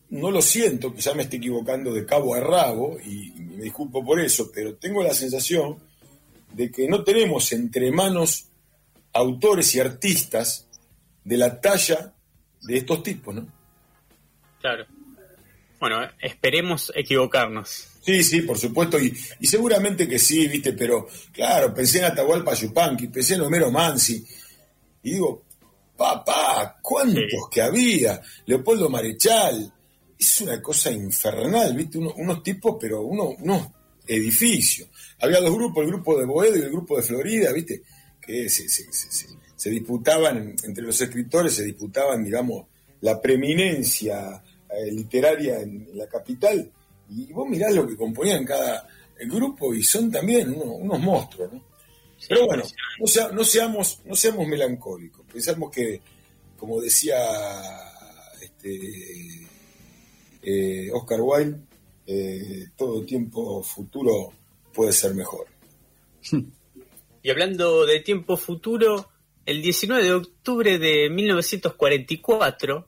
no 0.10 0.32
lo 0.32 0.42
siento, 0.42 0.94
quizá 0.94 1.14
me 1.14 1.24
esté 1.24 1.38
equivocando 1.38 1.94
de 1.94 2.06
cabo 2.06 2.34
a 2.34 2.40
rabo, 2.40 2.98
y, 3.00 3.32
me 3.32 3.64
disculpo 3.64 4.04
por 4.04 4.20
eso, 4.20 4.52
pero 4.54 4.76
tengo 4.76 5.04
la 5.04 5.14
sensación 5.14 5.78
de 6.54 6.72
que 6.72 6.88
no 6.88 7.04
tenemos 7.04 7.52
entre 7.52 7.92
manos 7.92 8.48
autores 9.14 9.76
y 9.76 9.80
artistas 9.80 10.68
de 11.24 11.38
la 11.38 11.60
talla 11.60 12.14
de 12.62 12.78
estos 12.78 13.04
tipos, 13.04 13.36
¿no? 13.36 13.48
Claro. 14.62 14.86
Bueno, 15.80 16.00
esperemos 16.20 16.92
equivocarnos. 16.96 17.88
Sí, 18.02 18.24
sí, 18.24 18.42
por 18.42 18.58
supuesto, 18.58 18.98
y, 19.00 19.16
seguramente 19.46 20.08
que 20.08 20.20
sí, 20.20 20.48
viste, 20.48 20.74
pero 20.74 21.08
claro, 21.32 21.74
pensé 21.74 22.00
en 22.00 22.06
Atahualpa 22.06 22.54
Yupanqui, 22.54 23.08
pensé 23.08 23.36
en 23.36 23.42
Homero 23.42 23.72
Mansi, 23.72 24.26
y 25.04 25.12
digo, 25.12 25.44
papá, 25.96 26.78
¿cuántos 26.82 27.50
que 27.52 27.62
había? 27.62 28.22
Leopoldo 28.46 28.90
Marechal, 28.90 29.72
es 30.20 30.42
una 30.42 30.62
cosa 30.62 30.92
infernal, 30.92 31.74
¿viste? 31.74 31.98
unos 31.98 32.44
tipos, 32.44 32.76
pero 32.80 33.04
uno, 33.04 33.30
unos 33.40 33.70
edificios. 34.06 34.90
Había 35.22 35.40
dos 35.40 35.54
grupos, 35.54 35.84
el 35.86 35.92
grupo 35.92 36.20
de 36.20 36.26
Boedo 36.26 36.58
y 36.58 36.62
el 36.62 36.70
grupo 36.72 36.98
de 36.98 37.04
Florida, 37.04 37.54
¿viste? 37.54 37.84
Que 38.20 38.50
se, 38.50 39.70
disputaban, 39.70 40.56
entre 40.64 40.84
los 40.84 41.00
escritores 41.00 41.54
se 41.54 41.64
disputaban, 41.64 42.24
digamos, 42.24 42.66
la 43.00 43.22
preeminencia 43.22 44.44
eh, 44.70 44.92
literaria 44.92 45.62
en, 45.62 45.88
la 45.94 46.08
capital. 46.08 46.70
Y 47.10 47.32
vos 47.32 47.48
mirás 47.48 47.74
lo 47.74 47.88
que 47.88 47.96
componían 47.96 48.46
cada 48.46 48.86
grupo 49.22 49.74
y 49.74 49.84
son 49.84 50.12
también 50.12 50.52
unos, 50.52 51.00
monstruos, 51.00 51.54
¿no? 51.54 51.64
Pero 52.28 52.46
bueno, 52.46 52.64
no, 53.00 53.32
no, 53.32 53.44
seamos, 53.46 54.02
no 54.04 54.16
seamos 54.16 54.46
melancólicos. 54.46 55.26
Pensamos 55.32 55.72
que, 55.72 56.02
como 56.58 56.82
decía 56.82 57.18
este, 58.42 59.48
eh, 60.42 60.90
Oscar 60.92 61.20
Wilde, 61.22 61.60
eh, 62.06 62.68
todo 62.76 63.06
tiempo 63.06 63.62
futuro 63.64 64.34
puede 64.74 64.92
ser 64.94 65.14
mejor. 65.14 65.48
Y 67.22 67.30
hablando 67.30 67.86
de 67.86 68.00
tiempo 68.00 68.38
futuro, 68.38 69.10
el 69.46 69.62
19 69.62 70.04
de 70.04 70.14
octubre 70.14 70.80
de 70.80 71.10
1944, 71.10 72.88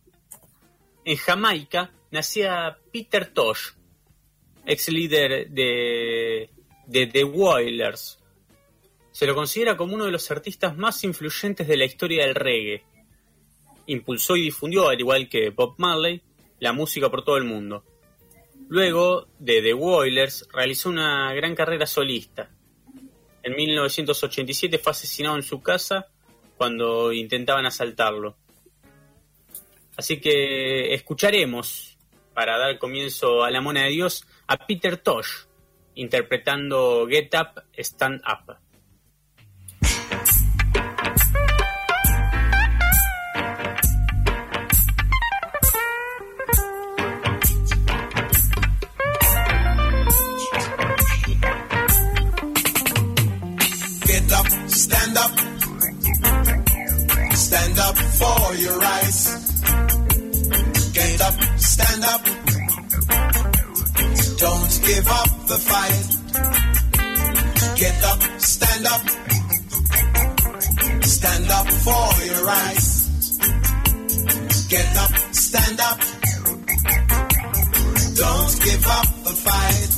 en 1.03 1.17
Jamaica, 1.17 1.91
nacía 2.11 2.77
Peter 2.93 3.33
Tosh, 3.33 3.71
ex 4.65 4.89
líder 4.89 5.49
de, 5.49 6.49
de 6.87 7.07
The 7.07 7.23
Wailers. 7.25 8.19
Se 9.11 9.27
lo 9.27 9.35
considera 9.35 9.75
como 9.75 9.95
uno 9.95 10.05
de 10.05 10.11
los 10.11 10.31
artistas 10.31 10.77
más 10.77 11.03
influyentes 11.03 11.67
de 11.67 11.75
la 11.75 11.83
historia 11.85 12.25
del 12.25 12.35
reggae. 12.35 12.83
Impulsó 13.87 14.37
y 14.37 14.43
difundió, 14.43 14.87
al 14.87 14.99
igual 14.99 15.27
que 15.27 15.49
Bob 15.49 15.75
Marley, 15.77 16.21
la 16.61 16.71
música 16.71 17.09
por 17.09 17.25
todo 17.25 17.35
el 17.37 17.43
mundo. 17.43 17.83
Luego 18.69 19.27
de 19.39 19.61
The 19.61 19.73
Wailers 19.73 20.47
realizó 20.53 20.89
una 20.89 21.33
gran 21.33 21.55
carrera 21.55 21.85
solista. 21.85 22.49
En 23.43 23.55
1987 23.55 24.77
fue 24.77 24.91
asesinado 24.91 25.35
en 25.35 25.43
su 25.43 25.61
casa 25.61 26.07
cuando 26.55 27.11
intentaban 27.11 27.65
asaltarlo. 27.65 28.37
Así 29.97 30.21
que 30.21 30.93
escucharemos, 30.93 31.97
para 32.33 32.57
dar 32.57 32.77
comienzo 32.77 33.43
a 33.43 33.51
la 33.51 33.59
mona 33.59 33.83
de 33.83 33.89
Dios, 33.89 34.25
a 34.47 34.65
Peter 34.65 34.97
Tosh 34.97 35.45
interpretando 35.95 37.07
Get 37.09 37.33
Up, 37.35 37.63
Stand 37.77 38.21
Up. 38.21 38.55
For 58.21 58.55
your 58.63 58.77
rights. 58.77 59.21
Get 60.97 61.21
up, 61.27 61.35
stand 61.73 62.03
up. 62.13 62.23
Don't 64.43 64.73
give 64.87 65.07
up 65.19 65.31
the 65.51 65.59
fight. 65.69 66.07
Get 67.81 67.97
up, 68.11 68.21
stand 68.53 68.85
up. 68.93 69.03
Stand 71.17 71.51
up 71.59 71.67
for 71.85 72.07
your 72.29 72.43
rights. 72.53 72.89
Get 74.73 74.97
up, 75.03 75.13
stand 75.47 75.79
up. 75.89 75.99
Don't 78.21 78.53
give 78.67 78.85
up 78.99 79.09
the 79.27 79.35
fight. 79.45 79.91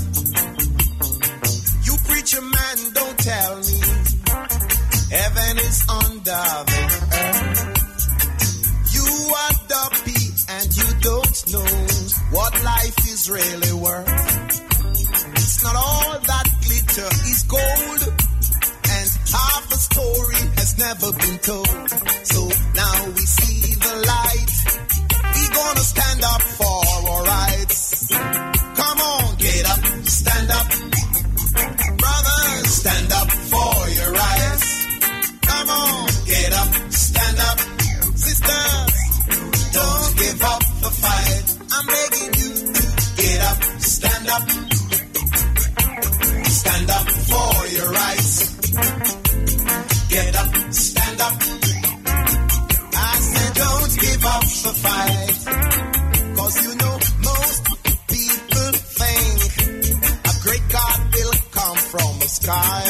You 1.88 1.94
preach 2.08 2.10
preacher 2.10 2.44
man, 2.56 2.78
don't 2.98 3.18
tell 3.20 3.54
me 3.68 3.80
heaven 5.14 5.58
is 5.60 5.80
under 5.90 6.44
the 6.72 6.82
earth. 7.14 7.73
Are 9.24 9.56
dopey 9.68 10.26
and 10.50 10.78
you 10.78 10.88
don't 11.00 11.54
know 11.54 11.72
what 12.32 12.54
life 12.64 12.98
is 13.08 13.30
really 13.32 13.74
worth. 13.74 14.10
It's 15.36 15.64
not 15.64 15.76
all 15.76 16.20
that 16.20 16.48
glitter 16.62 17.10
is 17.32 17.44
gold, 17.44 18.02
and 18.84 19.08
half 19.32 19.64
the 19.70 19.80
story 19.80 20.42
has 20.60 20.78
never 20.78 21.12
been 21.14 21.38
told. 21.40 21.90
So 22.28 22.42
now 22.76 23.08
we 23.16 23.26
see 23.26 23.74
the 23.80 23.96
light. 24.12 24.52
We 25.34 25.48
gonna 25.56 25.80
stand 25.80 26.24
up 26.24 26.42
for 26.60 26.80
our 26.94 27.24
rights. 27.24 28.10
Come 28.12 29.00
on, 29.02 29.36
get 29.38 29.66
up, 29.72 29.82
stand 30.06 30.52
up. 30.52 30.68
Brothers, 31.98 32.70
stand 32.70 33.12
up 33.14 33.32
for 33.32 33.83
up. 44.36 44.50
Stand 46.62 46.90
up 46.90 47.08
for 47.32 47.52
your 47.76 47.90
rights. 47.92 48.32
Get 50.10 50.36
up, 50.42 50.52
stand 50.74 51.22
up. 51.28 51.36
I 52.96 53.14
said 53.30 53.52
don't 53.64 53.94
give 54.04 54.24
up 54.36 54.46
the 54.66 54.74
fight. 54.84 55.38
Cause 56.38 56.56
you 56.66 56.74
know 56.82 56.96
most 57.30 57.62
people 58.14 58.70
think 59.00 59.38
a 60.32 60.34
great 60.44 60.66
God 60.78 60.98
will 61.16 61.36
come 61.58 61.78
from 61.92 62.12
the 62.22 62.30
skies 62.38 62.83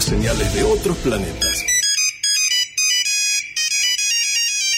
señales 0.00 0.54
de 0.54 0.62
otros 0.62 0.96
planetas. 0.98 1.64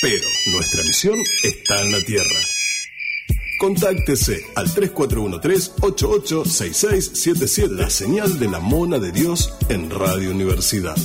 Pero 0.03 0.27
nuestra 0.53 0.83
misión 0.83 1.19
está 1.43 1.81
en 1.81 1.93
la 1.93 2.01
Tierra. 2.01 2.41
Contáctese 3.59 4.45
al 4.57 4.69
3413-886677, 4.69 7.69
la 7.71 7.89
señal 7.89 8.39
de 8.39 8.49
la 8.49 8.61
mona 8.61 8.99
de 8.99 9.13
Dios 9.13 9.55
en 9.69 9.89
Radio 9.91 10.33
Universidad. 10.33 10.97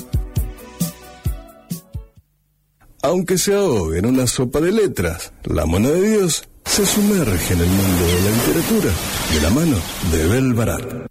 Aunque 3.02 3.38
se 3.38 3.56
ahogue 3.56 4.00
en 4.00 4.08
una 4.08 4.28
sopa 4.28 4.60
de 4.60 4.74
letras, 4.74 5.32
la 5.46 5.66
mona 5.66 5.88
de 5.90 6.18
Dios 6.18 6.44
se 6.66 6.86
sumerge 6.86 7.54
en 7.54 7.62
el 7.62 7.70
mundo 7.70 8.06
de 8.06 8.22
la 8.24 8.32
literatura 8.32 8.92
de 9.34 9.42
la 9.42 9.50
mano 9.52 9.78
de 10.12 10.28
Bel 10.28 10.54
Barat. 10.54 11.09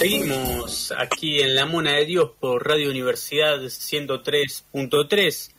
Seguimos 0.00 0.92
aquí 0.96 1.42
en 1.42 1.54
La 1.54 1.66
Mona 1.66 1.96
de 1.96 2.06
Dios 2.06 2.30
por 2.40 2.66
Radio 2.66 2.88
Universidad 2.88 3.60
103.3. 3.60 5.52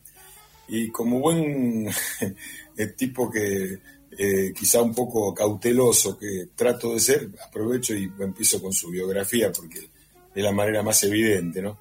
Y 0.68 0.90
como 0.90 1.20
buen 1.20 1.88
eh, 2.78 2.88
tipo 2.98 3.30
que 3.30 3.78
eh, 4.18 4.54
quizá 4.58 4.82
un 4.82 4.96
poco 4.96 5.36
cauteloso 5.36 6.18
que 6.18 6.48
trato 6.56 6.96
de 6.96 7.00
ser, 7.00 7.30
aprovecho 7.46 7.94
y 7.94 8.12
empiezo 8.20 8.60
con 8.60 8.74
su 8.74 8.90
biografía 8.90 9.52
porque 9.52 9.88
es 10.34 10.44
la 10.44 10.52
manera 10.52 10.82
más 10.82 11.04
evidente, 11.04 11.62
¿no? 11.62 11.78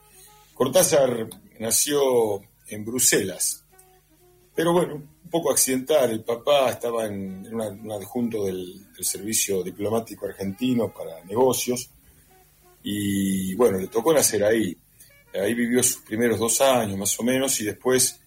Cortázar 0.54 1.28
nació 1.58 2.42
en 2.68 2.84
Bruselas, 2.84 3.64
pero 4.54 4.72
bueno, 4.72 4.94
un 4.94 5.30
poco 5.30 5.50
accidental. 5.50 6.10
El 6.10 6.24
papá 6.24 6.70
estaba 6.70 7.06
en, 7.06 7.46
un 7.52 7.92
adjunto 7.92 8.44
del, 8.44 8.92
del 8.92 9.04
servicio 9.04 9.62
diplomático 9.62 10.26
argentino 10.26 10.92
para 10.92 11.24
negocios 11.24 11.90
y 12.82 13.54
bueno, 13.54 13.78
le 13.78 13.88
tocó 13.88 14.12
nacer 14.12 14.44
ahí. 14.44 14.76
Ahí 15.34 15.54
vivió 15.54 15.82
sus 15.82 16.02
primeros 16.02 16.38
dos 16.38 16.60
años 16.60 16.98
más 16.98 17.18
o 17.18 17.22
menos 17.22 17.58
y 17.60 17.64
después, 17.64 18.20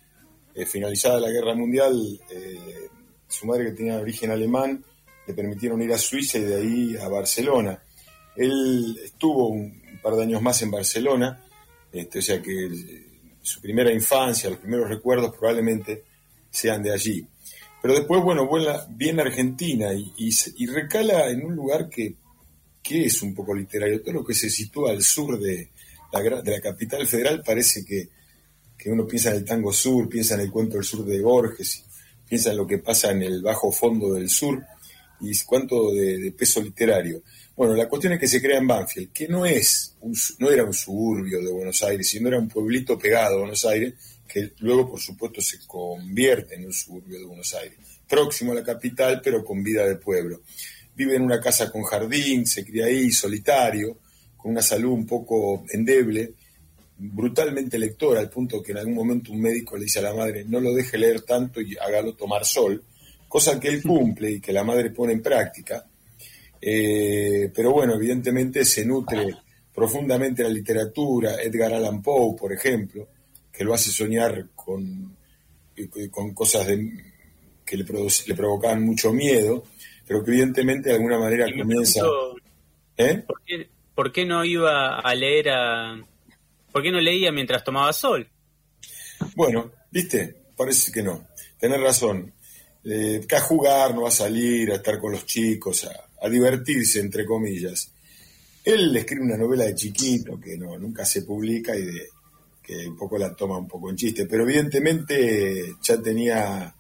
eh, 0.54 0.66
finalizada 0.66 1.20
la 1.20 1.30
guerra 1.30 1.54
mundial, 1.54 2.20
eh, 2.30 2.90
su 3.28 3.46
madre 3.46 3.66
que 3.66 3.72
tenía 3.72 3.98
origen 3.98 4.32
alemán 4.32 4.84
le 5.28 5.34
permitieron 5.34 5.82
ir 5.82 5.92
a 5.92 5.98
Suiza 5.98 6.38
y 6.38 6.44
de 6.44 6.56
ahí 6.56 6.98
a 6.98 7.08
Barcelona. 7.08 7.84
Él 8.36 9.00
estuvo 9.04 9.50
un 9.50 10.00
par 10.02 10.16
de 10.16 10.24
años 10.24 10.42
más 10.42 10.62
en 10.62 10.72
Barcelona, 10.72 11.45
este, 11.96 12.20
o 12.20 12.22
sea 12.22 12.42
que 12.42 12.70
su 13.42 13.62
primera 13.62 13.92
infancia, 13.92 14.50
los 14.50 14.60
primeros 14.60 14.90
recuerdos 14.90 15.36
probablemente 15.36 16.04
sean 16.50 16.82
de 16.82 16.92
allí. 16.92 17.28
Pero 17.82 17.94
después, 17.94 18.24
bueno, 18.24 18.50
viene 18.90 19.22
a 19.22 19.26
Argentina 19.26 19.94
y, 19.94 20.12
y, 20.18 20.66
recala 20.66 21.30
en 21.30 21.46
un 21.46 21.56
lugar 21.56 21.88
que, 21.88 22.16
es 22.84 23.22
un 23.22 23.36
poco 23.36 23.54
literario. 23.54 24.02
Todo 24.02 24.14
lo 24.14 24.26
que 24.26 24.34
se 24.34 24.50
sitúa 24.50 24.90
al 24.90 25.04
sur 25.04 25.40
de 25.40 25.70
la, 26.12 26.62
capital 26.62 27.06
federal 27.06 27.44
parece 27.46 27.86
que, 27.86 28.10
uno 28.88 29.06
piensa 29.06 29.30
en 29.30 29.36
el 29.38 29.46
tango 29.46 29.72
sur, 29.72 30.10
piensa 30.10 30.34
en 30.34 30.42
el 30.42 30.52
cuento 30.52 30.78
del 30.78 30.84
sur 30.84 31.06
de 31.06 31.22
Borges, 31.22 31.86
piensa 32.28 32.50
en 32.50 32.58
lo 32.58 32.66
que 32.66 32.80
pasa 32.80 33.12
en 33.12 33.22
el 33.22 33.44
bajo 33.44 33.72
fondo 33.72 34.14
del 34.14 34.30
sur 34.30 34.64
y 35.22 35.38
cuánto 35.46 35.92
de, 35.92 36.34
peso 36.36 36.64
literario. 36.64 37.22
Bueno, 37.56 37.74
la 37.74 37.88
cuestión 37.88 38.14
es 38.14 38.20
que 38.20 38.28
se 38.28 38.42
crea 38.42 38.58
en 38.58 38.68
Banfield, 38.68 39.14
que 39.14 39.30
no 39.30 39.46
es 39.46 39.96
no 40.40 40.50
era 40.50 40.66
un 40.66 40.74
suburbio 40.74 41.42
de 41.42 41.52
Buenos 41.52 41.82
Aires, 41.84 42.08
sino 42.08 42.28
era 42.28 42.38
un 42.38 42.50
pueblito 42.50 42.98
pegado 42.98 43.36
a 43.36 43.40
Buenos 43.40 43.64
Aires, 43.66 43.94
que 44.28 44.52
luego, 44.60 44.90
por 44.90 45.00
supuesto, 45.00 45.42
se 45.42 45.60
convierte 45.66 46.56
en 46.56 46.66
un 46.66 46.74
suburbio 46.74 47.18
de 47.18 47.26
Buenos 47.26 47.54
Aires, 47.54 47.78
próximo 48.08 48.52
a 48.52 48.56
la 48.56 48.64
capital, 48.64 49.22
pero 49.24 49.44
con 49.44 49.64
vida 49.64 49.88
de 49.88 49.96
pueblo. 49.96 50.42
Vive 50.96 51.16
en 51.16 51.22
una 51.22 51.40
casa 51.40 51.72
con 51.72 51.84
jardín, 51.84 52.46
se 52.46 52.66
cría 52.66 52.86
ahí, 52.86 53.12
solitario, 53.12 54.00
con 54.36 54.52
una 54.52 54.62
salud 54.62 54.92
un 54.92 55.08
poco 55.08 55.64
endeble, 55.72 56.34
brutalmente 56.98 57.80
lectora, 57.80 58.20
al 58.20 58.30
punto 58.30 58.62
que 58.62 58.74
en 58.74 58.80
algún 58.80 58.96
momento 58.96 59.32
un 59.32 59.42
médico 59.42 59.78
le 59.78 59.86
dice 59.86 60.00
a 60.00 60.04
la 60.04 60.14
madre, 60.14 60.44
no 60.46 60.60
lo 60.60 60.74
deje 60.74 60.98
leer 60.98 61.22
tanto 61.22 61.62
y 61.62 61.78
hágalo 61.78 62.16
tomar 62.16 62.46
sol, 62.46 62.84
cosa 63.28 63.60
que 63.60 63.70
él 63.70 63.82
cumple 63.82 64.32
y 64.32 64.40
que 64.42 64.54
la 64.54 64.64
madre 64.64 64.92
pone 64.92 65.14
en 65.14 65.22
práctica. 65.22 65.86
Eh, 66.68 67.52
pero 67.54 67.72
bueno, 67.74 67.94
evidentemente 67.94 68.66
se 68.66 68.84
nutre 68.84 69.36
profundamente 69.72 70.42
la 70.42 70.50
literatura, 70.50 71.40
Edgar 71.40 71.72
Allan 71.72 72.02
Poe, 72.02 72.36
por 72.36 72.52
ejemplo, 72.52 73.08
que 73.52 73.64
lo 73.64 73.76
hace 73.76 73.92
soñar 73.92 74.48
con, 74.56 75.16
con 76.10 76.34
cosas 76.34 76.66
que 76.66 77.78
le, 77.78 77.86
le 77.86 78.36
provocaban 78.36 78.82
mucho 78.82 79.14
miedo, 79.14 79.64
pero 80.08 80.24
que 80.24 80.32
evidentemente 80.32 80.90
de 80.90 80.96
alguna 80.96 81.20
manera 81.20 81.46
comienza... 81.56 82.02
¿Eh? 82.98 83.24
¿por, 83.94 84.12
qué, 84.12 84.26
no 84.26 84.44
iba 84.44 85.02
a 85.02 85.14
leer 85.14 85.50
a... 85.50 86.04
¿Por 86.72 86.82
qué 86.82 86.92
no 86.92 87.00
leía 87.00 87.32
mientras 87.32 87.64
tomaba 87.64 87.94
sol? 87.94 88.28
Bueno, 89.36 89.72
viste, 89.92 90.36
parece 90.58 90.92
que 90.92 91.04
no. 91.04 91.28
Tenés 91.60 91.80
razón. 91.80 92.34
Eh, 92.84 93.24
que 93.28 93.36
a 93.36 93.42
jugar, 93.42 93.94
no 93.94 94.02
va 94.02 94.08
a 94.08 94.12
salir, 94.12 94.72
a 94.72 94.76
estar 94.76 94.98
con 94.98 95.12
los 95.12 95.26
chicos, 95.28 95.86
a, 95.86 96.05
a 96.26 96.30
divertirse, 96.30 97.00
entre 97.00 97.26
comillas. 97.26 97.92
Él 98.64 98.96
escribe 98.98 99.26
una 99.26 99.38
novela 99.38 99.66
de 99.66 99.76
chiquito 99.76 100.40
que 100.40 100.58
no, 100.58 100.78
nunca 100.80 101.06
se 101.06 101.22
publica 101.22 101.78
y 101.78 101.86
que 102.64 102.88
un 102.88 102.98
poco 102.98 103.18
la 103.20 103.36
toma 103.36 103.60
un 103.60 103.68
poco 103.68 103.92
en 103.92 103.96
chiste, 103.96 104.26
pero 104.26 104.42
evidentemente 104.44 105.76
ya 105.84 106.02
tenía 106.02 106.76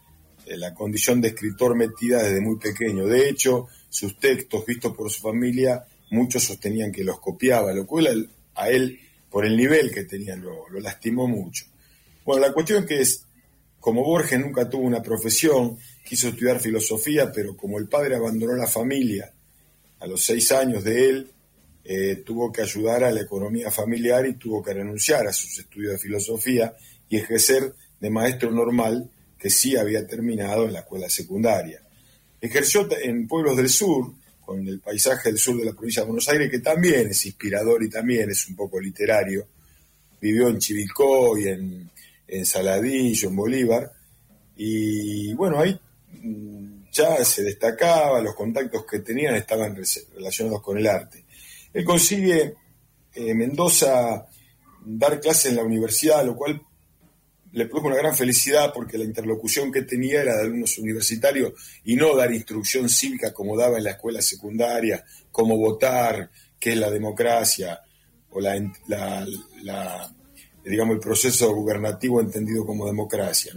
eh, 0.45 0.57
la 0.57 0.73
condición 0.73 1.21
de 1.21 1.27
escritor 1.27 1.75
metida 1.75 2.23
desde 2.23 2.41
muy 2.41 2.57
pequeño. 2.57 3.05
De 3.05 3.29
hecho, 3.29 3.67
sus 3.87 4.17
textos 4.19 4.65
vistos 4.65 4.95
por 4.95 5.11
su 5.11 5.21
familia, 5.21 5.85
muchos 6.09 6.43
sostenían 6.43 6.91
que 6.91 7.03
los 7.03 7.19
copiaba, 7.19 7.71
lo 7.71 7.85
cual 7.85 8.27
a 8.55 8.69
él, 8.69 8.99
por 9.29 9.45
el 9.45 9.55
nivel 9.55 9.91
que 9.91 10.05
tenía, 10.05 10.35
lo, 10.35 10.67
lastimó 10.79 11.27
mucho. 11.27 11.65
Bueno, 12.25 12.47
la 12.47 12.53
cuestión 12.53 12.83
es 12.83 12.89
que 12.89 13.01
es, 13.01 13.24
como 13.85 14.03
Borges 14.03 14.39
nunca 14.39 14.67
tuvo 14.67 14.87
una 14.87 15.03
profesión, 15.03 15.77
quiso 16.03 16.29
estudiar 16.29 16.59
filosofía, 16.59 17.31
pero 17.31 17.55
como 17.55 17.77
el 17.77 17.87
padre 17.87 18.15
abandonó 18.15 18.55
la 18.55 18.65
familia 18.65 19.31
a 19.99 20.07
los 20.07 20.25
seis 20.25 20.51
años 20.51 20.83
de 20.83 21.07
él, 21.07 21.31
eh, 21.83 22.23
tuvo 22.25 22.51
que 22.51 22.63
ayudar 22.63 23.03
a 23.03 23.11
la 23.11 23.21
economía 23.21 23.69
familiar 23.69 24.25
y 24.25 24.37
tuvo 24.37 24.63
que 24.63 24.73
renunciar 24.73 25.27
a 25.27 25.31
sus 25.31 25.59
estudios 25.59 25.91
de 25.91 25.99
filosofía 25.99 26.73
y 27.07 27.17
ejercer 27.17 27.75
de 27.99 28.09
maestro 28.09 28.49
normal 28.49 29.07
que 29.37 29.51
sí 29.51 29.77
había 29.77 30.07
terminado 30.07 30.65
en 30.65 30.73
la 30.73 30.79
escuela 30.79 31.07
secundaria. 31.07 31.79
Ejerció 32.41 32.87
en 33.03 33.27
pueblos 33.27 33.55
del 33.55 33.69
sur, 33.69 34.15
con 34.41 34.67
el 34.67 34.79
paisaje 34.79 35.29
del 35.29 35.37
sur 35.37 35.59
de 35.59 35.65
la 35.65 35.73
provincia 35.73 36.01
de 36.01 36.07
Buenos 36.07 36.27
Aires, 36.27 36.49
que 36.49 36.57
también 36.57 37.09
es 37.09 37.23
inspirador 37.27 37.83
y 37.83 37.89
también 37.91 38.31
es 38.31 38.47
un 38.47 38.55
poco 38.55 38.79
literario. 38.79 39.47
Vivió 40.19 40.49
en 40.49 40.57
Chivilcoy, 40.57 41.49
en, 41.49 41.91
en 42.27 42.45
Saladillo, 42.45 43.29
en 43.29 43.35
Bolívar, 43.35 43.91
y 44.55 45.33
bueno, 45.33 45.59
ahí 45.59 45.79
mm, 46.21 46.85
ya 46.91 47.23
se 47.25 47.43
destacaba, 47.43 48.21
los 48.21 48.35
contactos 48.35 48.85
que 48.85 48.99
tenían 48.99 49.35
estaban 49.35 49.75
relacionados 50.15 50.61
con 50.61 50.77
el 50.77 50.87
arte. 50.87 51.25
Él 51.73 51.83
consigue 51.83 52.55
eh, 53.13 53.33
Mendoza 53.33 54.25
dar 54.85 55.19
clases 55.19 55.51
en 55.51 55.57
la 55.57 55.63
universidad, 55.63 56.25
lo 56.25 56.35
cual 56.35 56.61
le 57.55 57.65
produjo 57.65 57.87
una 57.87 57.95
gran 57.95 58.15
felicidad 58.15 58.73
porque 58.73 58.97
la 58.97 59.05
interlocución 59.05 59.71
que 59.71 59.83
tenía 59.83 60.21
era 60.21 60.35
de 60.35 60.41
alumnos 60.41 60.77
universitarios 60.77 61.53
y 61.85 61.95
no 61.95 62.15
dar 62.15 62.33
instrucción 62.33 62.89
cívica 62.89 63.33
como 63.33 63.57
daba 63.57 63.77
en 63.77 63.85
la 63.85 63.91
escuela 63.91 64.21
secundaria, 64.21 65.05
cómo 65.31 65.57
votar, 65.57 66.29
qué 66.59 66.71
es 66.71 66.77
la 66.77 66.91
democracia 66.91 67.79
o 68.29 68.41
la, 68.41 68.65
digamos 70.65 70.95
el 70.95 71.01
proceso 71.01 71.53
gubernativo 71.53 72.19
entendido 72.19 72.65
como 72.65 72.87
democracia. 72.87 73.53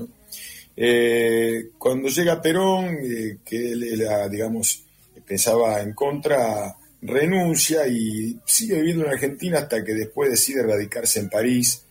Eh, 0.77 1.71
cuando 1.77 2.09
llega 2.09 2.41
Perón, 2.41 2.99
eh, 3.03 3.39
que 3.45 3.73
él 3.73 4.07
digamos, 4.31 4.85
pensaba 5.27 5.81
en 5.81 5.93
contra, 5.93 6.77
renuncia 7.03 7.87
y 7.87 8.39
sigue 8.45 8.77
viviendo 8.77 9.05
en 9.05 9.13
Argentina 9.13 9.59
hasta 9.59 9.85
que 9.85 9.95
después 9.95 10.31
decide 10.31 10.63
radicarse 10.63 11.21
en 11.21 11.29
París, 11.29 11.83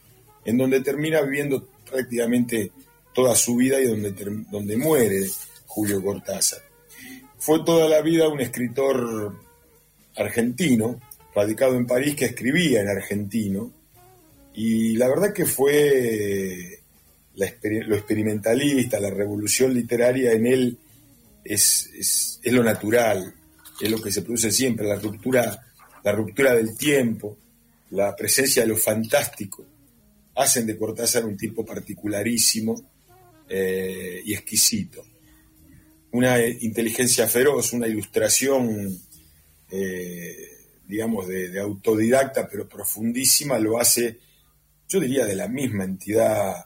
en 0.45 0.58
donde 0.58 0.82
termina 0.82 1.21
viviendo 1.21 1.67
prácticamente 1.89 2.71
toda 3.13 3.36
su 3.36 3.56
vida 3.56 3.80
y 3.80 3.86
donde, 3.86 4.13
donde 4.49 4.77
muere 4.77 5.25
Julio 5.65 6.01
Cortázar. 6.03 6.62
Fue 7.38 7.63
toda 7.63 7.88
la 7.88 8.01
vida 8.01 8.27
un 8.27 8.41
escritor 8.41 9.36
argentino, 10.15 10.99
radicado 11.34 11.75
en 11.75 11.86
París, 11.86 12.15
que 12.15 12.25
escribía 12.25 12.82
en 12.82 12.89
argentino, 12.89 13.71
y 14.57 14.95
la 14.95 15.07
verdad 15.07 15.31
que 15.33 15.45
fue 15.45 16.79
lo 17.35 17.95
experimentalista, 17.95 18.99
la 18.99 19.11
revolución 19.11 19.71
literaria 19.71 20.31
en 20.31 20.47
él 20.47 20.77
es, 21.43 21.91
es, 21.95 22.39
es 22.41 22.51
lo 22.51 22.63
natural, 22.63 23.35
es 23.79 23.91
lo 23.91 24.01
que 24.01 24.11
se 24.11 24.23
produce 24.23 24.51
siempre, 24.51 24.87
la 24.87 24.95
ruptura, 24.95 25.63
la 26.03 26.11
ruptura 26.11 26.55
del 26.55 26.75
tiempo, 26.75 27.37
la 27.91 28.15
presencia 28.15 28.63
de 28.63 28.69
lo 28.69 28.77
fantástico, 28.77 29.63
hacen 30.33 30.65
de 30.65 30.75
Cortázar 30.75 31.23
un 31.23 31.37
tipo 31.37 31.63
particularísimo 31.63 32.81
eh, 33.47 34.23
y 34.25 34.33
exquisito. 34.33 35.05
Una 36.13 36.43
inteligencia 36.43 37.27
feroz, 37.27 37.73
una 37.73 37.87
ilustración, 37.87 38.99
eh, 39.69 40.49
digamos, 40.87 41.27
de, 41.27 41.59
autodidacta, 41.59 42.47
pero 42.49 42.67
profundísima, 42.67 43.59
lo 43.59 43.79
hace, 43.79 44.17
yo 44.88 45.00
diría, 45.00 45.26
de 45.26 45.36
la 45.36 45.47
misma 45.47 45.84
entidad 45.84 46.65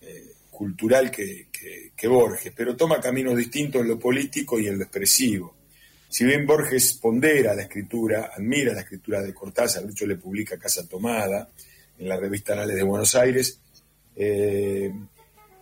eh, 0.00 0.32
cultural 0.50 1.10
que, 1.10 1.48
que 1.96 2.08
Borges, 2.08 2.52
pero 2.54 2.76
toma 2.76 3.00
caminos 3.00 3.36
distintos 3.36 3.82
en 3.82 3.88
lo 3.88 3.98
político 3.98 4.58
y 4.58 4.68
en 4.68 4.78
lo 4.78 4.84
expresivo. 4.84 5.56
Si 6.08 6.24
bien 6.24 6.46
Borges 6.46 6.94
pondera 6.94 7.54
la 7.54 7.62
escritura, 7.62 8.30
admira 8.34 8.72
la 8.72 8.80
escritura 8.80 9.20
de 9.20 9.34
Cortázar, 9.34 9.84
hecho 9.84 10.06
le 10.06 10.16
publica 10.16 10.58
Casa 10.58 10.88
Tomada 10.88 11.48
en 11.98 12.08
la 12.08 12.16
revista 12.16 12.54
Anales 12.54 12.76
de 12.76 12.82
Buenos 12.82 13.14
Aires, 13.14 13.60
eh, 14.16 14.90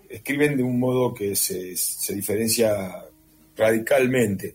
escriben 0.08 0.56
de 0.56 0.62
un 0.62 0.78
modo 0.78 1.12
que 1.12 1.34
se, 1.34 1.74
diferencia 2.14 3.04
radicalmente. 3.56 4.54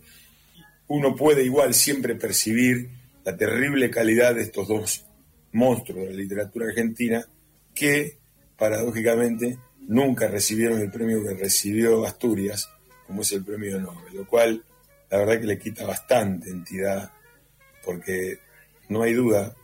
Uno 0.88 1.16
puede 1.16 1.44
igual 1.44 1.74
siempre 1.74 2.16
percibir 2.16 2.90
la 3.26 3.36
terrible 3.36 3.90
calidad 3.90 4.36
de 4.36 4.44
estos 4.44 4.68
dos 4.68 5.06
monstruos 5.54 6.06
de 6.06 6.12
la 6.12 6.18
literatura 6.18 6.68
argentina 6.68 7.26
que, 7.74 8.18
paradójicamente, 8.58 9.58
nunca 9.80 10.28
recibieron 10.28 10.80
el 10.80 10.92
premio 10.92 11.24
que 11.24 11.34
recibió 11.34 12.06
Asturias, 12.06 12.70
como 13.08 13.22
es 13.22 13.32
el 13.34 13.44
premio 13.44 13.80
Nobel, 13.80 14.16
lo 14.16 14.28
cual 14.28 14.64
la 15.10 15.18
verdad 15.18 15.40
que 15.40 15.48
le 15.48 15.60
quita 15.60 15.86
bastante 15.86 16.50
entidad, 16.50 17.12
porque 17.84 18.40
no 18.90 19.02
hay 19.04 19.14
duda 19.14 19.56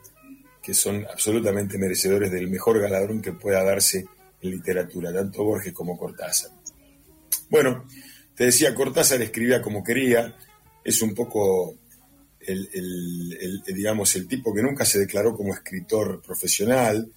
que 0.62 0.74
son 0.74 1.06
absolutamente 1.10 1.78
merecedores 1.78 2.30
del 2.32 2.50
mejor 2.50 2.80
galardón 2.80 3.22
que 3.22 3.32
pueda 3.32 3.64
darse 3.64 4.06
en 4.42 4.52
literatura, 4.52 5.14
tanto 5.14 5.44
Borges 5.44 5.72
como 5.72 5.98
Cortázar. 5.98 6.52
Bueno, 7.50 7.86
te 8.36 8.46
decía, 8.46 8.76
Cortázar 8.76 9.22
escribía 9.22 9.62
como 9.62 9.84
quería, 9.84 10.36
es 10.84 11.02
un 11.02 11.16
poco 11.16 11.78
el, 12.48 13.62
digamos, 13.68 14.16
el 14.16 14.28
tipo 14.28 14.54
que 14.54 14.62
nunca 14.62 14.86
se 14.86 15.00
declaró 15.00 15.36
como 15.36 15.54
escritor 15.54 16.22
profesional, 16.22 17.12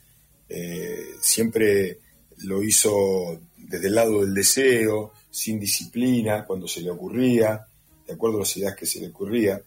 eh, 0.49 1.15
siempre 1.21 1.99
lo 2.39 2.63
hizo 2.63 3.41
desde 3.57 3.89
el 3.89 3.95
lado 3.95 4.21
del 4.21 4.35
deseo, 4.35 5.13
sin 5.31 5.61
disciplina, 5.61 6.45
cuando 6.45 6.67
se 6.67 6.81
le 6.81 6.91
ocurría, 6.91 7.65
de 8.07 8.15
acuerdo 8.15 8.39
a 8.39 8.41
las 8.41 8.57
ideas 8.57 8.75
que 8.75 8.87
se 8.87 9.01
le 9.01 9.09
ocurría, 9.09 9.63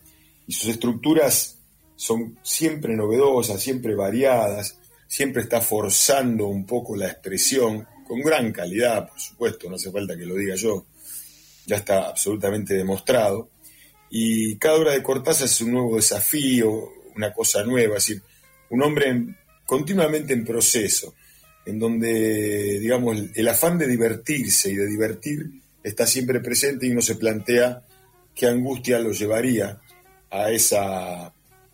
y 0.45 0.52
sus 0.52 0.69
estructuras 0.69 1.58
son 1.95 2.38
siempre 2.43 2.95
novedosas, 2.95 3.62
siempre 3.62 3.95
variadas, 3.95 4.78
siempre 5.08 5.43
está 5.43 5.62
forzando 5.62 6.47
un 6.47 6.65
poco 6.65 6.97
la 6.97 7.08
expresión, 7.08 7.88
con 8.06 8.19
gran 8.19 8.52
calidad, 8.52 9.08
por 9.08 9.19
supuesto, 9.19 9.69
no 9.69 9.76
hace 9.76 9.91
falta 9.91 10.17
que 10.17 10.26
lo 10.26 10.36
diga 10.36 10.56
yo, 10.56 10.86
ya 11.65 11.78
está 11.78 12.10
absolutamente 12.10 12.73
demostrado. 12.73 13.49
Y 14.15 14.58
cada 14.58 14.76
obra 14.76 14.91
de 14.91 15.02
Cortázar 15.02 15.47
es 15.47 15.60
un 15.62 15.71
nuevo 15.71 15.95
desafío, 15.95 16.93
una 17.15 17.34
cosa 17.34 17.63
nueva, 17.63 17.97
es 17.97 18.06
decir, 18.06 18.21
un 18.69 18.84
hombre 18.84 19.08
en- 19.10 19.36
continuamente 19.65 20.34
en 20.34 20.45
proceso, 20.45 21.15
en 21.65 21.80
donde, 21.80 22.80
digamos, 22.80 23.17
el, 23.34 23.47
afán 23.47 23.80
de 23.80 23.88
divertirse 23.88 24.69
y 24.71 24.76
de 24.76 24.86
divertir 24.86 25.49
está 25.84 26.06
siempre 26.06 26.41
presente 26.41 26.86
y 26.86 26.91
uno 26.91 27.02
se 27.02 27.15
plantea 27.15 27.82
qué 28.36 28.45
angustia 28.45 28.99
lo 28.99 29.13
llevaría 29.13 29.82
a 30.30 30.52
esa, 30.52 31.26
a 31.26 31.34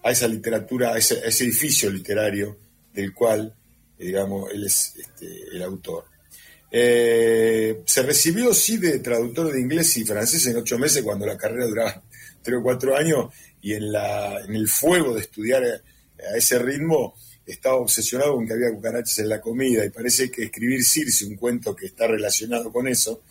esa 0.10 0.28
literatura, 0.30 0.93
a 0.93 0.97
ese, 0.97 1.15
a 1.15 1.25
ese 1.25 1.43
edificio 1.43 1.91
literario 1.91 2.56
del 2.93 3.13
cual, 3.13 3.54
eh, 3.97 4.06
digamos, 4.06 4.49
él 4.54 4.65
es 4.65 4.93
este, 4.97 5.43
el 5.52 5.62
autor. 5.62 6.06
Eh, 6.71 7.82
se 7.86 8.02
recibió, 8.04 8.54
sí, 8.54 8.78
de 8.78 8.99
traductor 8.99 9.52
de 9.52 9.60
inglés 9.60 9.97
y 9.97 10.06
francés 10.06 10.47
en 10.47 10.56
ocho 10.56 10.80
meses 10.80 11.04
cuando 11.04 11.25
la 11.25 11.36
carrera 11.36 11.65
duraba 11.67 12.02
tres 12.41 12.58
o 12.60 12.63
cuatro 12.63 12.95
años 12.95 13.34
y 13.62 13.73
en, 13.73 13.91
la, 13.91 14.39
en 14.41 14.56
el 14.56 14.67
fuego 14.67 15.13
de 15.15 15.21
estudiar 15.21 15.63
a, 15.63 16.32
a 16.34 16.38
ese 16.38 16.60
ritmo 16.60 17.15
estaba 17.45 17.78
obsesionado 17.78 18.36
con 18.36 18.45
que 18.47 18.54
había 18.54 18.71
cucarachas 18.71 19.17
en 19.19 19.30
la 19.30 19.41
comida 19.41 19.84
y 19.84 19.89
parece 19.89 20.30
que 20.30 20.43
escribir 20.43 20.84
Circe, 20.84 21.25
un 21.25 21.36
cuento 21.36 21.75
que 21.75 21.88
está 21.88 22.06
relacionado 22.08 22.71
con 22.71 22.88
eso, 22.88 23.21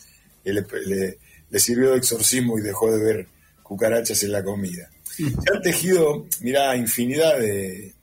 le, 0.45 0.65
le- 0.87 1.19
le 1.51 1.59
sirvió 1.61 1.93
de 1.93 1.99
exorcismo 1.99 2.59
y 2.59 2.63
dejó 2.63 2.91
de 2.95 3.03
ver 3.03 3.27
cucarachas 3.63 4.23
en 4.25 4.33
la 4.33 4.43
comida. 4.43 4.91
Se 5.17 5.25
han 5.25 5.63
tejido, 5.63 6.27
mirá, 6.41 6.77
infinidad 6.77 7.39
de, 7.39 7.95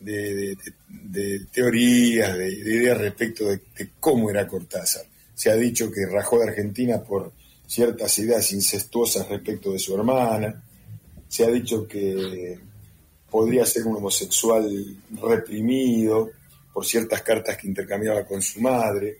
de, 0.00 0.34
de- 0.34 0.56
de 0.88 1.40
teorías, 1.52 2.36
de, 2.36 2.44
de 2.46 2.76
ideas 2.76 2.98
respecto 2.98 3.48
de, 3.48 3.60
de 3.76 3.90
cómo 4.00 4.30
era 4.30 4.46
Cortázar. 4.48 5.04
Se 5.34 5.50
ha 5.50 5.56
dicho 5.56 5.90
que 5.90 6.06
rajó 6.06 6.38
de 6.40 6.48
Argentina 6.48 7.00
por 7.02 7.32
ciertas 7.68 8.18
ideas 8.18 8.50
incestuosas 8.52 9.28
respecto 9.28 9.72
de 9.72 9.78
su 9.78 9.94
hermana. 9.94 10.64
Se 11.28 11.44
ha 11.44 11.48
dicho 11.48 11.86
que 11.86 12.58
podría 13.30 13.66
ser 13.66 13.86
un 13.86 13.96
homosexual 13.96 14.96
reprimido 15.20 16.30
por 16.72 16.86
ciertas 16.86 17.20
cartas 17.22 17.58
que 17.58 17.68
intercambiaba 17.68 18.24
con 18.24 18.40
su 18.40 18.62
madre. 18.62 19.18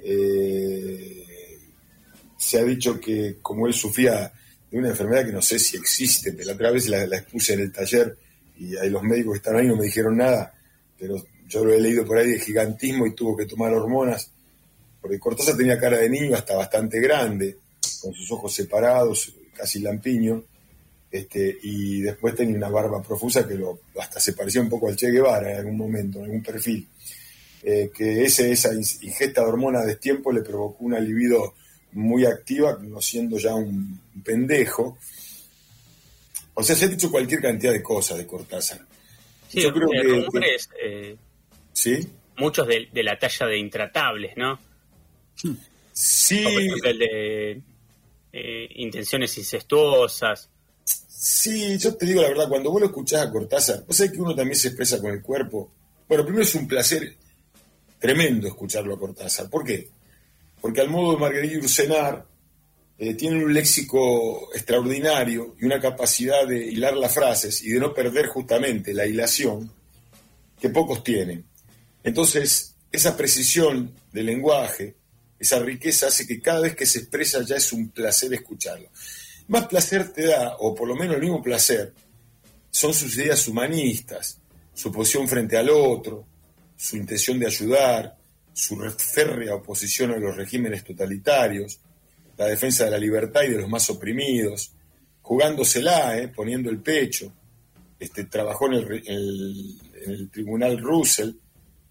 Eh, 0.00 1.24
se 2.36 2.58
ha 2.58 2.64
dicho 2.64 2.98
que 3.00 3.36
como 3.40 3.68
él 3.68 3.74
sufría 3.74 4.32
de 4.68 4.78
una 4.78 4.88
enfermedad 4.88 5.24
que 5.24 5.32
no 5.32 5.42
sé 5.42 5.60
si 5.60 5.76
existe, 5.76 6.32
pero 6.32 6.48
la 6.48 6.54
otra 6.54 6.72
vez 6.72 6.88
la, 6.88 7.06
la 7.06 7.18
expuse 7.18 7.54
en 7.54 7.60
el 7.60 7.72
taller 7.72 8.16
y 8.58 8.76
ahí 8.76 8.90
los 8.90 9.04
médicos 9.04 9.34
que 9.34 9.38
estaban 9.38 9.60
ahí 9.60 9.68
no 9.68 9.76
me 9.76 9.84
dijeron 9.84 10.16
nada, 10.16 10.52
pero 10.98 11.14
yo 11.46 11.64
lo 11.64 11.72
he 11.72 11.80
leído 11.80 12.04
por 12.04 12.18
ahí 12.18 12.32
de 12.32 12.40
gigantismo 12.40 13.06
y 13.06 13.14
tuvo 13.14 13.36
que 13.36 13.46
tomar 13.46 13.72
hormonas, 13.72 14.32
porque 15.00 15.20
Cortázar 15.20 15.56
tenía 15.56 15.78
cara 15.78 15.98
de 15.98 16.10
niño 16.10 16.34
hasta 16.34 16.56
bastante 16.56 17.00
grande, 17.00 17.56
con 18.00 18.14
sus 18.14 18.30
ojos 18.32 18.54
separados, 18.54 19.32
casi 19.54 19.80
lampiño, 19.80 20.44
este, 21.10 21.56
y 21.62 22.00
después 22.02 22.34
tenía 22.34 22.56
una 22.56 22.68
barba 22.68 23.02
profusa 23.02 23.46
que 23.48 23.54
lo, 23.54 23.80
hasta 23.98 24.20
se 24.20 24.34
parecía 24.34 24.60
un 24.60 24.68
poco 24.68 24.88
al 24.88 24.96
Che 24.96 25.10
Guevara 25.10 25.52
en 25.52 25.56
algún 25.58 25.76
momento, 25.76 26.18
en 26.18 26.24
algún 26.26 26.42
perfil. 26.42 26.86
Eh, 27.62 27.90
que 27.94 28.24
ese, 28.24 28.52
esa 28.52 28.72
in- 28.72 28.84
ingesta 29.02 29.40
de 29.42 29.48
hormonas 29.48 29.84
de 29.86 29.96
tiempo 29.96 30.30
le 30.32 30.42
provocó 30.42 30.84
una 30.84 31.00
libido 31.00 31.54
muy 31.92 32.24
activa, 32.26 32.78
no 32.80 33.00
siendo 33.00 33.38
ya 33.38 33.54
un 33.54 34.00
pendejo. 34.22 34.96
O 36.54 36.62
sea, 36.62 36.76
se 36.76 36.84
ha 36.84 36.88
dicho 36.88 37.10
cualquier 37.10 37.40
cantidad 37.40 37.72
de 37.72 37.82
cosas 37.82 38.18
de 38.18 38.26
Cortázar. 38.26 38.80
Sí, 39.48 39.62
Yo 39.62 39.72
creo 39.72 39.88
que- 39.88 40.02
rumores, 40.02 40.68
eh, 40.84 41.16
¿Sí? 41.72 42.06
muchos 42.36 42.66
de, 42.68 42.88
de 42.92 43.02
la 43.02 43.18
talla 43.18 43.46
de 43.46 43.58
intratables, 43.58 44.36
¿no? 44.36 44.58
Sí, 45.92 46.44
O, 46.44 46.52
por 46.52 46.62
ejemplo, 46.62 46.90
el 46.90 46.98
de 46.98 47.62
eh, 48.32 48.68
intenciones 48.76 49.36
incestuosas. 49.38 50.48
sí, 50.84 51.78
yo 51.78 51.94
te 51.96 52.06
digo 52.06 52.22
la 52.22 52.28
verdad, 52.28 52.48
cuando 52.48 52.70
vos 52.70 52.80
lo 52.80 52.86
escuchás 52.86 53.26
a 53.26 53.30
Cortázar, 53.30 53.84
vos 53.86 53.96
sabés 53.96 54.12
que 54.12 54.20
uno 54.20 54.34
también 54.34 54.56
se 54.56 54.68
expresa 54.68 55.00
con 55.00 55.10
el 55.10 55.22
cuerpo. 55.22 55.72
Bueno, 56.08 56.24
primero 56.24 56.44
es 56.44 56.54
un 56.54 56.66
placer 56.66 57.16
tremendo 57.98 58.46
escucharlo 58.46 58.94
a 58.94 58.98
Cortázar. 58.98 59.50
¿Por 59.50 59.64
qué? 59.64 59.90
Porque 60.60 60.80
al 60.80 60.88
modo 60.88 61.12
de 61.12 61.18
Marguerite 61.18 61.58
Ursenar, 61.58 62.26
eh, 63.00 63.14
tiene 63.14 63.44
un 63.44 63.54
léxico 63.54 64.52
extraordinario 64.52 65.54
y 65.60 65.66
una 65.66 65.80
capacidad 65.80 66.44
de 66.48 66.66
hilar 66.66 66.96
las 66.96 67.14
frases 67.14 67.62
y 67.62 67.70
de 67.70 67.78
no 67.78 67.94
perder 67.94 68.26
justamente 68.26 68.92
la 68.92 69.06
hilación 69.06 69.72
que 70.60 70.68
pocos 70.70 71.04
tienen. 71.04 71.44
Entonces, 72.02 72.74
esa 72.90 73.16
precisión 73.16 73.94
del 74.12 74.26
lenguaje, 74.26 74.96
esa 75.38 75.58
riqueza 75.60 76.08
hace 76.08 76.26
que 76.26 76.40
cada 76.40 76.60
vez 76.60 76.74
que 76.74 76.86
se 76.86 77.00
expresa 77.00 77.42
ya 77.42 77.56
es 77.56 77.72
un 77.72 77.90
placer 77.90 78.32
escucharlo. 78.34 78.88
Más 79.48 79.66
placer 79.66 80.12
te 80.12 80.26
da, 80.26 80.56
o 80.58 80.74
por 80.74 80.88
lo 80.88 80.96
menos 80.96 81.16
el 81.16 81.22
mismo 81.22 81.42
placer, 81.42 81.94
son 82.70 82.92
sus 82.92 83.16
ideas 83.16 83.46
humanistas, 83.48 84.40
su 84.74 84.92
posición 84.92 85.28
frente 85.28 85.56
al 85.56 85.70
otro, 85.70 86.26
su 86.76 86.96
intención 86.96 87.38
de 87.38 87.46
ayudar, 87.46 88.16
su 88.52 88.76
férrea 88.96 89.54
oposición 89.54 90.10
a 90.12 90.18
los 90.18 90.36
regímenes 90.36 90.84
totalitarios, 90.84 91.80
la 92.36 92.46
defensa 92.46 92.84
de 92.84 92.90
la 92.90 92.98
libertad 92.98 93.42
y 93.44 93.50
de 93.50 93.58
los 93.58 93.68
más 93.68 93.88
oprimidos, 93.90 94.72
jugándosela, 95.22 96.18
¿eh? 96.18 96.28
poniendo 96.28 96.70
el 96.70 96.80
pecho. 96.80 97.32
Este, 97.98 98.24
trabajó 98.24 98.66
en 98.66 98.74
el, 98.74 100.30
tribunal 100.30 100.78
Russell, 100.78 101.32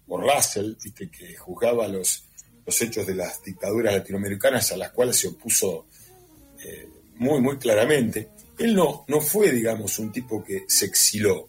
o 0.06 0.18
Russell, 0.18 0.74
¿viste? 0.82 1.10
que 1.10 1.36
juzgaba 1.36 1.86
los, 1.88 2.27
los 2.68 2.82
hechos 2.82 3.06
de 3.06 3.14
las 3.14 3.42
dictaduras 3.42 3.94
latinoamericanas 3.94 4.72
a 4.72 4.76
las 4.76 4.90
cuales 4.90 5.16
se 5.16 5.28
opuso 5.28 5.86
eh, 6.62 6.86
muy, 7.14 7.40
muy 7.40 7.56
claramente. 7.56 8.28
Él 8.58 8.74
no, 8.74 9.06
no 9.08 9.22
fue, 9.22 9.50
digamos, 9.52 9.98
un 9.98 10.12
tipo 10.12 10.44
que 10.44 10.64
se 10.68 10.84
exiló. 10.84 11.48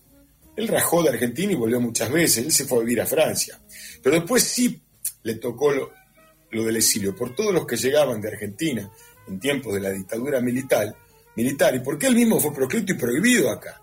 Él 0.56 0.70
rajó 0.70 1.04
de 1.04 1.10
Argentina 1.10 1.52
y 1.52 1.56
volvió 1.56 1.82
muchas 1.82 2.10
veces. 2.10 2.46
Él 2.46 2.54
se 2.54 2.64
fue 2.64 2.78
a 2.78 2.82
vivir 2.84 3.02
a 3.02 3.06
Francia. 3.06 3.60
Pero 4.02 4.16
después 4.16 4.44
sí 4.44 4.82
le 5.24 5.36
tocó 5.36 5.74
lo, 5.74 6.64
del 6.64 6.78
exilio, 6.78 7.14
por 7.14 7.36
todos 7.36 7.54
los 7.54 7.68
que 7.68 7.76
llegaban 7.76 8.22
de 8.22 8.30
Argentina 8.30 8.90
en 9.28 9.42
tiempos 9.42 9.74
de 9.74 9.82
la 9.82 9.90
dictadura 9.90 10.40
militar, 10.40 10.96
militar 11.36 11.76
y 11.76 11.80
porque 11.80 12.08
él 12.08 12.16
mismo 12.16 12.40
fue 12.40 12.54
proscrito 12.54 12.94
y 12.94 12.96
prohibido 12.96 13.50
acá. 13.50 13.82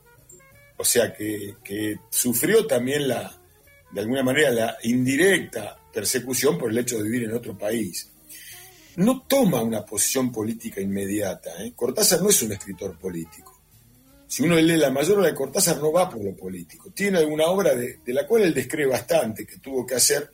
O 0.79 0.85
sea 0.87 1.13
que, 1.13 1.57
que 1.63 1.97
sufrió 2.09 2.67
también 2.67 3.07
la, 3.07 3.39
de 3.93 4.01
alguna 4.01 4.23
manera, 4.23 4.51
la 4.51 4.77
indirecta 4.85 5.83
persecución 5.97 6.59
por 6.59 6.71
el 6.71 6.77
hecho 6.77 6.99
de 6.99 7.05
vivir 7.05 7.25
en 7.25 7.33
otro 7.33 7.57
país. 7.57 8.13
No 8.97 9.23
toma 9.23 9.63
una 9.63 9.83
posición 9.83 10.31
política 10.31 10.79
inmediata. 10.79 11.65
¿eh? 11.65 11.73
Cortázar 11.75 12.21
no 12.21 12.29
es 12.29 12.43
un 12.43 12.53
escritor 12.53 12.99
político. 12.99 13.59
Si 14.29 14.43
uno 14.43 14.57
lee 14.57 14.77
la 14.77 14.91
mayor 14.91 15.21
obra 15.21 15.29
de 15.29 15.35
Cortázar, 15.35 15.79
no 15.79 15.91
va 15.91 16.11
por 16.11 16.23
lo 16.23 16.37
político. 16.37 16.91
Tiene 16.91 17.17
alguna 17.21 17.47
obra 17.47 17.75
de, 17.75 17.99
la 18.09 18.27
cual 18.27 18.43
él 18.43 18.53
describe 18.53 18.91
bastante, 18.91 19.47
que 19.47 19.57
tuvo 19.57 19.87
que 19.87 19.95
hacer 19.95 20.31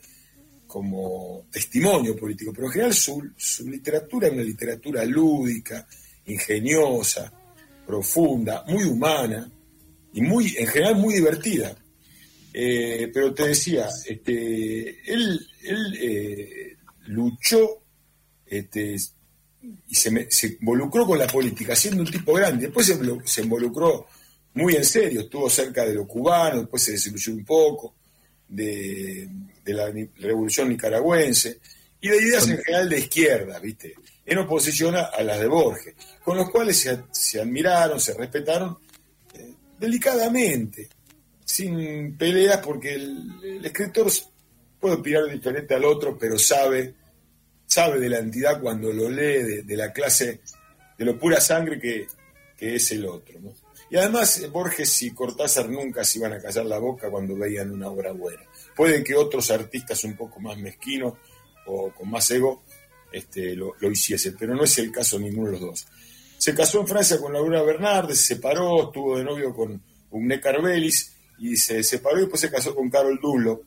como 0.66 1.44
testimonio 1.48 2.16
político, 2.16 2.52
pero 2.52 2.66
en 2.66 2.72
general 2.72 2.94
su, 2.94 3.30
su 3.36 3.68
literatura 3.68 4.26
es 4.26 4.32
una 4.32 4.42
literatura 4.42 5.04
lúdica, 5.04 5.86
ingeniosa, 6.26 7.32
profunda, 7.86 8.64
muy 8.66 8.82
humana 8.82 9.48
y 10.12 10.22
muy, 10.22 10.56
en 10.56 10.66
general 10.66 10.96
muy 10.96 11.14
divertida. 11.14 11.76
Eh, 12.54 13.10
pero 13.12 13.32
te 13.32 13.48
decía, 13.48 13.88
este, 14.06 15.12
él, 15.12 15.40
él 15.62 15.98
eh, 16.00 16.76
luchó 17.06 17.82
este, 18.46 18.96
y 19.88 19.94
se, 19.94 20.10
me- 20.10 20.30
se 20.30 20.58
involucró 20.60 21.06
con 21.06 21.18
la 21.18 21.26
política, 21.26 21.74
siendo 21.74 22.02
un 22.02 22.10
tipo 22.10 22.34
grande. 22.34 22.66
Después 22.66 22.86
se, 22.86 22.98
se 23.24 23.42
involucró 23.42 24.06
muy 24.54 24.76
en 24.76 24.84
serio, 24.84 25.22
estuvo 25.22 25.48
cerca 25.48 25.84
de 25.86 25.94
lo 25.94 26.06
cubano, 26.06 26.60
después 26.60 26.82
se 26.82 26.92
desiluyó 26.92 27.32
un 27.32 27.44
poco 27.44 27.94
de, 28.48 29.26
de 29.64 29.72
la 29.72 29.90
revolución 30.18 30.68
nicaragüense 30.68 31.58
y 32.02 32.08
de 32.08 32.16
ideas 32.18 32.46
en 32.48 32.58
general 32.58 32.88
de 32.90 32.98
izquierda, 32.98 33.58
¿viste? 33.60 33.94
En 34.26 34.38
oposición 34.38 34.94
a, 34.96 35.04
a 35.04 35.22
las 35.22 35.40
de 35.40 35.46
Borges, 35.46 35.94
con 36.22 36.36
los 36.36 36.50
cuales 36.50 36.76
se, 36.78 36.98
se 37.12 37.40
admiraron, 37.40 37.98
se 37.98 38.12
respetaron 38.12 38.76
eh, 39.34 39.54
delicadamente, 39.80 40.88
sin 41.52 42.16
peleas, 42.16 42.64
porque 42.64 42.94
el, 42.94 43.30
el 43.44 43.64
escritor 43.66 44.10
puede 44.80 44.94
opinar 44.94 45.26
diferente 45.26 45.74
al 45.74 45.84
otro, 45.84 46.16
pero 46.18 46.38
sabe, 46.38 46.94
sabe 47.66 48.00
de 48.00 48.08
la 48.08 48.20
entidad 48.20 48.58
cuando 48.58 48.90
lo 48.90 49.10
lee, 49.10 49.42
de, 49.42 49.62
de 49.62 49.76
la 49.76 49.92
clase, 49.92 50.40
de 50.96 51.04
lo 51.04 51.18
pura 51.18 51.42
sangre 51.42 51.78
que, 51.78 52.06
que 52.56 52.76
es 52.76 52.90
el 52.92 53.04
otro. 53.04 53.38
¿no? 53.38 53.52
Y 53.90 53.98
además, 53.98 54.40
eh, 54.40 54.48
Borges 54.48 55.02
y 55.02 55.10
Cortázar 55.10 55.68
nunca 55.68 56.04
se 56.04 56.20
iban 56.20 56.32
a 56.32 56.40
callar 56.40 56.64
la 56.64 56.78
boca 56.78 57.10
cuando 57.10 57.36
veían 57.36 57.70
una 57.70 57.88
obra 57.88 58.12
buena. 58.12 58.44
Puede 58.74 59.04
que 59.04 59.14
otros 59.14 59.50
artistas 59.50 60.04
un 60.04 60.16
poco 60.16 60.40
más 60.40 60.56
mezquinos 60.56 61.18
o 61.66 61.92
con 61.92 62.08
más 62.10 62.30
ego 62.30 62.62
este, 63.12 63.54
lo, 63.54 63.74
lo 63.78 63.90
hiciesen, 63.90 64.36
pero 64.38 64.54
no 64.54 64.64
es 64.64 64.78
el 64.78 64.90
caso 64.90 65.18
ninguno 65.18 65.48
de 65.48 65.52
los 65.52 65.60
dos. 65.60 65.86
Se 66.38 66.54
casó 66.54 66.80
en 66.80 66.88
Francia 66.88 67.20
con 67.20 67.34
Laura 67.34 67.62
Bernard, 67.62 68.08
se 68.12 68.36
separó, 68.36 68.84
estuvo 68.84 69.18
de 69.18 69.24
novio 69.24 69.54
con 69.54 69.82
Ugné 70.10 70.40
Carbelis 70.40 71.11
y 71.42 71.56
se 71.56 71.82
separó 71.82 72.18
y 72.18 72.20
después 72.20 72.40
se 72.40 72.50
casó 72.50 72.74
con 72.74 72.88
Carol 72.88 73.18
Dullo, 73.20 73.62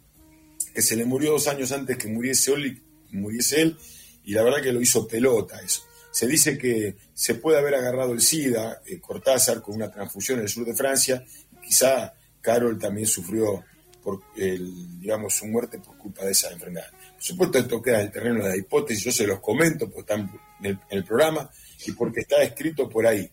que 0.73 0.81
se 0.81 0.95
le 0.95 1.03
murió 1.03 1.31
dos 1.31 1.47
años 1.47 1.73
antes 1.73 1.97
que 1.97 2.07
muriese 2.07 2.53
él, 2.53 2.81
muriese 3.11 3.61
él 3.61 3.77
y 4.23 4.31
la 4.31 4.43
verdad 4.43 4.61
que 4.61 4.71
lo 4.71 4.81
hizo 4.81 5.05
pelota 5.05 5.59
eso. 5.59 5.83
Se 6.09 6.25
dice 6.25 6.57
que 6.57 6.95
se 7.13 7.35
puede 7.35 7.57
haber 7.57 7.75
agarrado 7.75 8.13
el 8.13 8.21
SIDA, 8.21 8.81
eh, 8.85 8.99
Cortázar, 9.01 9.61
con 9.61 9.75
una 9.75 9.91
transfusión 9.91 10.39
en 10.39 10.45
el 10.45 10.49
sur 10.49 10.65
de 10.65 10.73
Francia, 10.73 11.25
quizá 11.61 12.13
Carol 12.39 12.79
también 12.79 13.07
sufrió 13.07 13.65
por 14.01 14.21
el, 14.37 14.99
digamos, 15.01 15.33
su 15.33 15.47
muerte 15.47 15.79
por 15.79 15.97
culpa 15.97 16.23
de 16.23 16.31
esa 16.31 16.51
enfermedad. 16.51 16.89
Por 17.15 17.23
supuesto, 17.23 17.57
esto 17.57 17.81
queda 17.81 17.99
en 17.99 18.05
el 18.05 18.11
terreno 18.11 18.43
de 18.43 18.51
la 18.51 18.57
hipótesis, 18.57 19.03
yo 19.03 19.11
se 19.11 19.27
los 19.27 19.41
comento 19.41 19.89
porque 19.89 20.13
están 20.13 20.31
en 20.61 20.79
el, 20.89 21.03
programa 21.03 21.49
y 21.85 21.91
porque 21.91 22.21
está 22.21 22.41
escrito 22.41 22.87
por 22.87 23.05
ahí. 23.05 23.29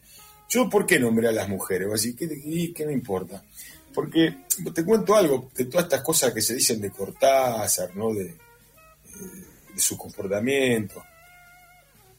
Yo, 0.48 0.68
¿por 0.68 0.84
qué 0.84 0.98
nombré 0.98 1.28
a 1.28 1.32
las 1.32 1.48
mujeres? 1.48 1.88
Así, 1.92 2.16
¿qué, 2.16 2.28
qué, 2.28 2.72
qué 2.74 2.86
me 2.86 2.92
importa? 2.92 3.44
Porque 3.92 4.44
te 4.74 4.84
cuento 4.84 5.14
algo 5.14 5.50
de 5.54 5.66
todas 5.66 5.84
estas 5.84 6.02
cosas 6.02 6.32
que 6.32 6.40
se 6.40 6.54
dicen 6.54 6.80
de 6.80 6.90
Cortázar, 6.90 7.94
¿no? 7.96 8.12
De, 8.12 8.24
de 8.24 9.80
su 9.80 9.96
comportamiento. 9.96 11.02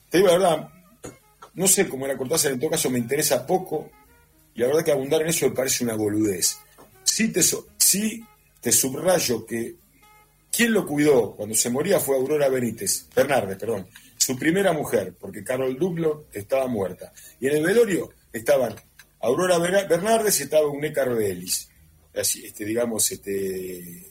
Te 0.10 0.20
digo 0.20 0.30
la 0.30 0.38
verdad, 0.38 0.70
no 1.56 1.68
sé 1.68 1.88
cómo 1.88 2.06
era 2.06 2.18
Cortázar, 2.18 2.52
en 2.52 2.60
todo 2.60 2.72
caso 2.72 2.90
me 2.90 3.00
interesa 3.00 3.46
poco, 3.46 3.92
y 4.56 4.62
la 4.62 4.68
verdad 4.68 4.84
que 4.84 4.92
abundar 4.92 5.22
en 5.22 5.30
eso 5.30 5.48
me 5.48 5.56
parece 5.56 5.84
una 5.84 5.96
boludez. 5.96 6.58
Sí 7.04 7.32
te, 7.32 7.42
te 8.62 8.72
subrayo 8.72 9.46
que 9.46 9.76
quien 10.52 10.72
lo 10.72 10.86
cuidó 10.86 11.36
cuando 11.36 11.56
se 11.56 11.70
moría 11.70 12.00
fue 12.00 12.16
Aurora 12.16 12.48
Benítez, 12.50 13.08
Bernardes, 13.16 13.58
perdón, 13.58 13.88
su 14.16 14.38
primera 14.38 14.72
mujer, 14.72 15.16
porque 15.20 15.44
Carol 15.44 15.78
Dublo 15.78 16.28
estaba 16.32 16.68
muerta. 16.68 17.12
Y 17.40 17.48
en 17.48 17.58
el 17.58 17.64
velorio 17.64 18.14
estaban 18.32 18.76
Aurora 19.24 19.58
Bernardes 19.58 20.42
estaba 20.42 20.68
un 20.68 20.84
de. 20.84 21.70
Así, 22.14 22.46
este, 22.46 22.66
digamos, 22.66 23.10
este, 23.10 24.06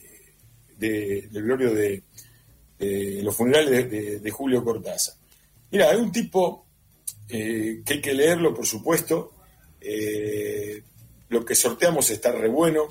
del 0.75 1.29
velorio 1.29 1.71
de, 1.73 2.03
los 3.21 3.35
funerales 3.35 4.21
de, 4.21 4.31
Julio 4.31 4.63
Cortázar. 4.63 5.15
Mira, 5.71 5.91
hay 5.91 5.97
un 5.97 6.11
tipo 6.11 6.65
eh, 7.29 7.83
que 7.85 7.93
hay 7.93 8.01
que 8.01 8.13
leerlo, 8.13 8.55
por 8.55 8.65
supuesto. 8.65 9.33
Eh, 9.79 10.81
lo 11.29 11.45
que 11.45 11.53
sorteamos 11.53 12.09
está 12.09 12.31
re 12.31 12.49
bueno. 12.49 12.87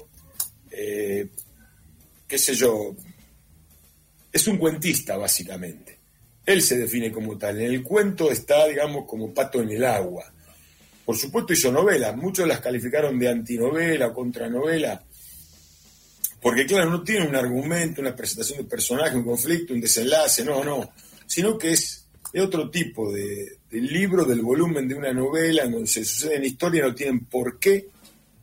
Eh, 0.70 1.28
qué 2.28 2.38
sé 2.38 2.54
yo. 2.54 2.94
Es 4.32 4.46
un 4.46 4.58
cuentista, 4.58 5.16
básicamente. 5.16 5.98
Él 6.46 6.62
se 6.62 6.78
define 6.78 7.10
como 7.10 7.36
tal. 7.36 7.60
En 7.60 7.72
el 7.72 7.82
cuento 7.82 8.30
está, 8.30 8.68
digamos, 8.68 9.06
como 9.06 9.34
pato 9.34 9.60
en 9.60 9.70
el 9.70 9.84
agua. 9.84 10.32
Por 11.04 11.16
supuesto 11.16 11.52
hizo 11.52 11.72
novelas. 11.72 12.16
Muchos 12.16 12.46
las 12.46 12.60
calificaron 12.60 13.18
de 13.18 13.28
antinovela, 13.28 14.12
contranovela 14.12 15.02
porque 16.42 16.66
claro, 16.66 16.90
no 16.90 17.02
tiene 17.04 17.28
un 17.28 17.36
argumento, 17.36 18.00
una 18.00 18.16
presentación 18.16 18.58
de 18.58 18.64
personaje, 18.64 19.16
un 19.16 19.22
conflicto, 19.22 19.72
un 19.72 19.80
desenlace, 19.80 20.44
no, 20.44 20.64
no, 20.64 20.90
sino 21.24 21.56
que 21.56 21.70
es 21.70 22.04
de 22.32 22.40
otro 22.40 22.68
tipo 22.68 23.12
de, 23.12 23.58
libro, 23.70 24.24
del 24.24 24.42
volumen 24.42 24.88
de 24.88 24.96
una 24.96 25.12
novela, 25.12 25.62
en 25.62 25.70
donde 25.70 25.86
se 25.86 26.04
sucede 26.04 26.36
en 26.36 26.44
historia, 26.44 26.82
no 26.82 26.94
tienen 26.96 27.26
por 27.26 27.60
qué 27.60 27.88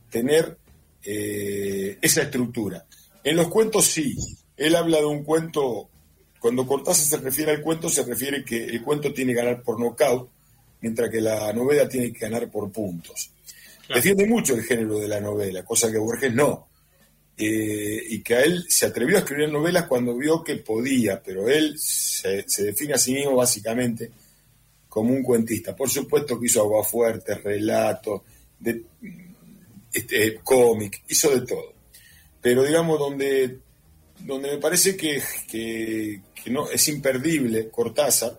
tener 0.08 0.56
eh, 1.04 1.98
esa 2.00 2.22
estructura. 2.22 2.86
En 3.22 3.36
los 3.36 3.48
cuentos 3.48 3.84
sí, 3.84 4.16
él 4.56 4.76
habla 4.76 4.98
de 4.98 5.04
un 5.04 5.22
cuento, 5.22 5.90
cuando 6.38 6.66
Cortázar 6.66 7.04
se 7.04 7.16
refiere 7.18 7.52
al 7.52 7.60
cuento, 7.60 7.90
se 7.90 8.02
refiere 8.02 8.42
que 8.42 8.64
el 8.64 8.82
cuento 8.82 9.12
tiene 9.12 9.34
que 9.34 9.42
ganar 9.42 9.62
por 9.62 9.78
nocaut, 9.78 10.30
mientras 10.80 11.10
que 11.10 11.20
la 11.20 11.52
novela 11.52 11.88
tiene 11.88 12.12
que 12.12 12.20
ganar 12.20 12.50
por 12.50 12.70
puntos. 12.70 13.30
Defiende 13.92 14.26
mucho 14.26 14.54
el 14.54 14.62
género 14.62 14.98
de 14.98 15.08
la 15.08 15.20
novela, 15.20 15.64
cosa 15.64 15.90
que 15.90 15.98
Borges 15.98 16.32
no. 16.32 16.68
Eh, 17.36 18.02
y 18.10 18.22
que 18.22 18.34
a 18.34 18.42
él 18.42 18.66
se 18.68 18.86
atrevió 18.86 19.16
a 19.16 19.20
escribir 19.20 19.50
novelas 19.50 19.86
cuando 19.86 20.14
vio 20.14 20.44
que 20.44 20.56
podía, 20.56 21.22
pero 21.22 21.48
él 21.48 21.74
se, 21.78 22.44
define 22.58 22.92
a 22.92 22.98
sí 22.98 23.14
mismo 23.14 23.36
básicamente 23.36 24.10
como 24.88 25.14
un 25.14 25.22
cuentista. 25.22 25.74
Por 25.74 25.88
supuesto 25.88 26.38
que 26.38 26.46
hizo 26.46 26.82
fuerte 26.84 27.34
relatos, 27.36 28.20
de, 28.58 28.84
este, 29.90 30.40
cómic, 30.44 31.02
hizo 31.08 31.30
de 31.30 31.46
todo. 31.46 31.72
Pero 32.42 32.62
digamos, 32.62 32.98
donde, 32.98 33.58
donde 34.18 34.50
me 34.52 34.58
parece 34.58 34.96
que, 34.96 35.22
que, 35.48 36.20
no, 36.50 36.70
es 36.70 36.88
imperdible 36.88 37.70
Cortázar 37.70 38.38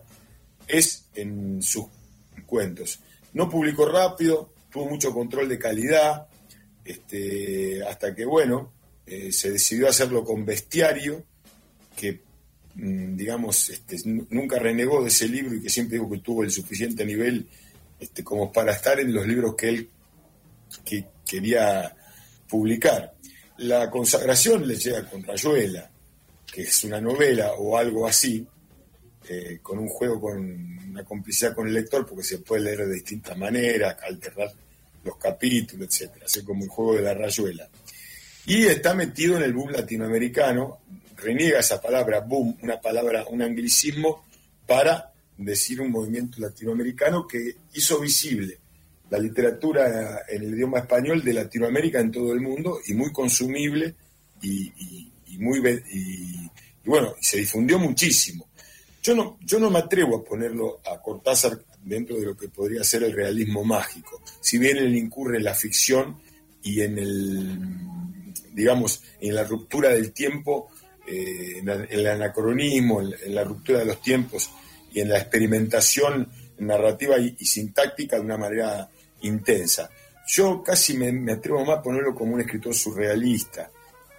es 0.68 1.06
en 1.14 1.60
sus 1.60 1.86
cuentos. 2.52 3.00
No 3.32 3.48
publicó 3.48 3.86
rápido, 3.88 4.52
tuvo 4.70 4.90
mucho 4.90 5.10
control 5.10 5.48
de 5.48 5.58
calidad, 5.58 6.26
este, 6.84 7.82
hasta 7.82 8.14
que, 8.14 8.26
bueno, 8.26 8.74
eh, 9.06 9.32
se 9.32 9.52
decidió 9.52 9.88
hacerlo 9.88 10.22
con 10.22 10.44
bestiario, 10.44 11.24
que 11.96 12.20
mm, 12.74 13.16
digamos, 13.16 13.70
este, 13.70 13.96
nunca 14.04 14.58
renegó 14.58 15.00
de 15.02 15.08
ese 15.08 15.28
libro 15.28 15.54
y 15.54 15.62
que 15.62 15.70
siempre 15.70 15.96
digo 15.96 16.10
que 16.10 16.18
tuvo 16.18 16.42
el 16.42 16.50
suficiente 16.50 17.06
nivel 17.06 17.48
este, 17.98 18.22
como 18.22 18.52
para 18.52 18.72
estar 18.72 19.00
en 19.00 19.14
los 19.14 19.26
libros 19.26 19.54
que 19.56 19.68
él 19.70 19.88
que 20.84 21.06
quería 21.26 21.96
publicar. 22.50 23.14
La 23.58 23.88
consagración 23.88 24.68
le 24.68 24.76
llega 24.76 25.08
con 25.08 25.22
Rayuela, 25.22 25.90
que 26.52 26.62
es 26.62 26.84
una 26.84 27.00
novela 27.00 27.52
o 27.54 27.78
algo 27.78 28.06
así, 28.06 28.46
eh, 29.26 29.58
con 29.62 29.78
un 29.78 29.88
juego 29.88 30.20
con 30.20 30.81
una 30.92 31.04
complicidad 31.04 31.54
con 31.54 31.66
el 31.66 31.74
lector, 31.74 32.06
porque 32.06 32.22
se 32.22 32.38
puede 32.38 32.62
leer 32.62 32.86
de 32.86 32.94
distintas 32.94 33.36
maneras, 33.36 33.96
alternar 34.02 34.52
los 35.04 35.16
capítulos, 35.16 35.88
etcétera, 35.88 36.26
así 36.26 36.44
como 36.44 36.62
un 36.62 36.68
juego 36.68 36.94
de 36.94 37.02
la 37.02 37.14
Rayuela 37.14 37.68
y 38.46 38.66
está 38.66 38.94
metido 38.94 39.36
en 39.36 39.44
el 39.44 39.52
boom 39.52 39.70
latinoamericano, 39.70 40.80
reniega 41.16 41.60
esa 41.60 41.80
palabra 41.80 42.20
boom, 42.20 42.56
una 42.62 42.80
palabra, 42.80 43.24
un 43.28 43.42
anglicismo, 43.42 44.24
para 44.66 45.12
decir 45.36 45.80
un 45.80 45.90
movimiento 45.90 46.40
latinoamericano 46.40 47.26
que 47.26 47.56
hizo 47.74 48.00
visible 48.00 48.58
la 49.10 49.18
literatura 49.18 50.22
en 50.28 50.42
el 50.42 50.54
idioma 50.54 50.78
español 50.78 51.22
de 51.22 51.34
Latinoamérica 51.34 52.00
en 52.00 52.10
todo 52.10 52.32
el 52.32 52.40
mundo 52.40 52.80
y 52.86 52.94
muy 52.94 53.12
consumible 53.12 53.94
y, 54.40 54.72
muy 55.38 55.58
y, 55.92 56.50
bueno, 56.84 57.14
se 57.20 57.38
difundió 57.38 57.78
muchísimo. 57.78 58.48
Yo 59.02 59.14
no, 59.14 59.38
yo 59.40 59.58
no 59.58 59.70
me 59.70 59.80
atrevo 59.80 60.16
a 60.16 60.24
ponerlo 60.24 60.80
a 60.86 61.00
Cortázar 61.00 61.58
dentro 61.82 62.16
de 62.16 62.26
lo 62.26 62.36
que 62.36 62.48
podría 62.48 62.84
ser 62.84 63.02
el 63.02 63.12
realismo 63.12 63.64
mágico, 63.64 64.22
si 64.40 64.58
bien 64.58 64.78
él 64.78 64.94
incurre 64.96 65.38
en 65.38 65.44
la 65.44 65.54
ficción 65.54 66.20
y 66.62 66.80
en 66.80 66.98
el 66.98 67.58
digamos, 68.52 69.02
en 69.20 69.34
la 69.34 69.44
ruptura 69.44 69.90
del 69.90 70.12
tiempo, 70.12 70.68
eh, 71.06 71.58
en, 71.58 71.68
el 71.68 72.06
anacronismo, 72.06 73.00
en, 73.00 73.34
la 73.34 73.44
ruptura 73.44 73.80
de 73.80 73.86
los 73.86 74.00
tiempos 74.00 74.50
y 74.92 75.00
en 75.00 75.08
la 75.08 75.18
experimentación 75.18 76.28
narrativa 76.58 77.18
y, 77.18 77.34
sintáctica 77.44 78.16
de 78.16 78.22
una 78.22 78.36
manera 78.36 78.88
intensa. 79.22 79.90
Yo 80.26 80.62
casi 80.62 80.96
me, 80.96 81.32
atrevo 81.32 81.64
más 81.64 81.78
a 81.78 81.82
ponerlo 81.82 82.14
como 82.14 82.34
un 82.34 82.40
escritor 82.40 82.74
surrealista, 82.74 83.70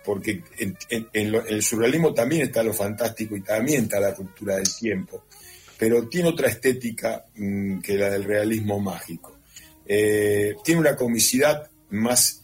porque 0.04 0.44
en, 0.58 0.78
el 1.14 1.62
surrealismo 1.64 2.14
también 2.14 2.44
está 2.44 2.64
lo 2.64 2.74
fantástico 2.74 3.36
y 3.36 3.42
también 3.42 3.84
está 3.84 4.00
la 4.00 4.14
ruptura 4.14 4.56
del 4.56 4.76
tiempo, 4.76 5.26
pero 5.78 6.08
tiene 6.08 6.30
otra 6.30 6.50
estética 6.50 7.26
mm, 7.36 7.80
que 7.80 7.98
la 7.98 8.10
del 8.10 8.24
realismo 8.24 8.80
mágico. 8.80 9.40
Eh, 9.86 10.56
tiene 10.64 10.82
una 10.82 10.96
comicidad 10.96 11.70
más 11.90 12.44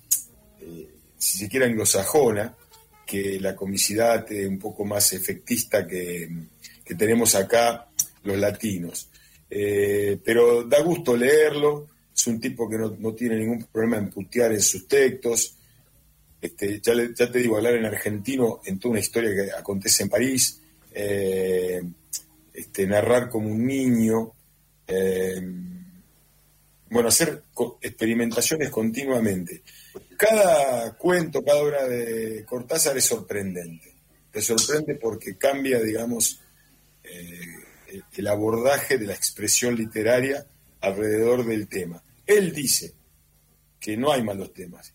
si 1.20 1.38
se 1.38 1.50
quiere, 1.50 1.66
anglosajona, 1.66 2.56
que 3.06 3.40
la 3.40 3.56
comicidad 3.56 4.26
un 4.48 4.58
poco 4.58 4.86
más 4.86 5.14
efectista 5.14 5.86
que, 5.86 6.30
tenemos 6.98 7.36
acá 7.36 7.88
los 8.24 8.38
latinos. 8.38 9.10
Eh, 9.50 10.18
pero 10.24 10.64
da 10.64 10.82
gusto 10.82 11.16
leerlo, 11.16 11.88
es 12.16 12.26
un 12.26 12.40
tipo 12.40 12.68
que 12.68 12.78
no, 12.78 13.14
tiene 13.14 13.36
ningún 13.36 13.64
problema 13.72 13.98
en 13.98 14.10
putear 14.10 14.54
en 14.54 14.62
sus 14.62 14.88
textos. 14.88 15.56
Este, 16.42 16.80
ya, 16.80 16.94
ya, 17.16 17.32
te 17.32 17.40
digo, 17.40 17.58
hablar 17.58 17.76
en 17.76 17.86
argentino 17.86 18.62
en 18.66 18.80
toda 18.80 18.92
una 18.92 19.00
historia 19.02 19.32
que 19.32 19.52
acontece 19.52 20.04
en 20.04 20.10
París, 20.10 20.62
eh, 20.94 21.82
este, 22.54 22.88
narrar 22.88 23.30
como 23.30 23.50
un 23.50 23.66
niño, 23.66 24.34
eh, 24.88 25.42
bueno, 26.90 27.10
hacer 27.10 27.44
experimentaciones 27.82 28.70
continuamente 28.70 29.62
cada 30.20 30.98
cuento, 30.98 31.42
cada 31.42 31.62
obra 31.62 31.88
de 31.88 32.44
Cortázar 32.44 32.98
es 32.98 33.06
sorprendente. 33.06 33.96
Te 34.30 34.42
sorprende 34.42 34.96
porque 34.96 35.38
cambia, 35.38 35.80
digamos, 35.80 36.42
eh, 37.06 37.40
el 38.18 38.28
abordaje 38.28 38.98
de 38.98 39.08
la 39.08 39.14
expresión 39.14 39.76
literaria 39.76 40.46
alrededor 40.82 41.46
del 41.46 41.70
tema. 41.70 42.04
Él 42.26 42.54
dice 42.54 42.92
que 43.80 43.96
no 43.96 44.12
hay 44.12 44.22
malos 44.22 44.54
temas, 44.54 44.94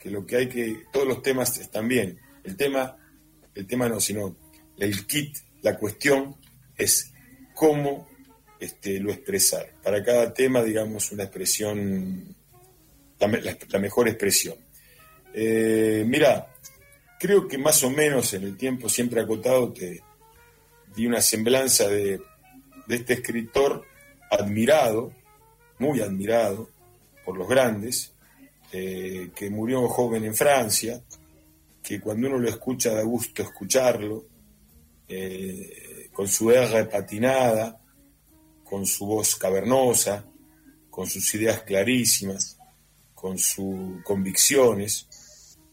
que 0.00 0.10
lo 0.10 0.26
que 0.26 0.36
hay 0.36 0.48
que, 0.48 0.84
todos 0.92 1.06
los 1.06 1.22
temas 1.22 1.58
están 1.58 1.86
bien. 1.86 2.18
El 2.42 2.56
tema, 2.56 2.96
el 3.54 3.66
tema 3.66 3.88
no, 3.88 4.00
sino 4.00 4.36
el 4.78 5.06
kit, 5.06 5.36
la 5.62 5.76
cuestión 5.76 6.36
es 6.76 7.12
cómo 7.54 8.08
este, 8.58 8.98
lo 8.98 9.12
expresar. 9.12 9.74
Para 9.82 10.02
cada 10.02 10.32
tema, 10.32 10.62
digamos, 10.62 11.12
una 11.12 11.24
expresión 11.24 12.34
la, 13.26 13.78
mejor 13.78 14.08
expresión. 14.08 14.56
Eh, 15.34 16.04
mira, 16.06 16.52
creo 17.18 17.46
que 17.46 17.58
más 17.58 17.82
o 17.84 17.90
menos 17.90 18.32
en 18.34 18.44
el 18.44 18.56
tiempo 18.56 18.88
siempre 18.88 19.20
acotado 19.20 19.72
te 19.72 20.02
di 20.94 21.06
una 21.06 21.20
semblanza 21.20 21.88
de, 21.88 22.20
de 22.86 22.96
este 22.96 23.14
escritor 23.14 23.84
admirado, 24.30 25.12
muy 25.78 26.00
admirado 26.00 26.70
por 27.24 27.36
los 27.36 27.48
grandes, 27.48 28.12
eh, 28.72 29.30
que 29.34 29.50
murió 29.50 29.88
joven 29.88 30.24
en 30.24 30.34
Francia, 30.34 31.02
que 31.82 32.00
cuando 32.00 32.28
uno 32.28 32.38
lo 32.38 32.48
escucha 32.48 32.94
da 32.94 33.02
gusto 33.02 33.42
escucharlo, 33.42 34.26
eh, 35.08 36.08
con 36.12 36.28
su 36.28 36.50
R 36.50 36.84
patinada, 36.84 37.80
con 38.62 38.86
su 38.86 39.06
voz 39.06 39.34
cavernosa, 39.34 40.24
con 40.88 41.08
sus 41.08 41.34
ideas 41.34 41.62
clarísimas, 41.62 42.58
con 43.14 43.38
sus 43.38 44.02
convicciones, 44.04 45.08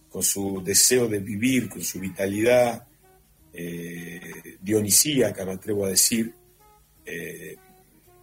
con 0.09 0.23
su 0.23 0.63
deseo 0.63 1.07
de 1.07 1.19
vivir, 1.19 1.69
con 1.69 1.81
su 1.81 1.99
vitalidad 1.99 2.87
eh, 3.53 4.57
dionisíaca, 4.61 5.45
me 5.45 5.53
atrevo 5.53 5.85
a 5.85 5.89
decir, 5.89 6.33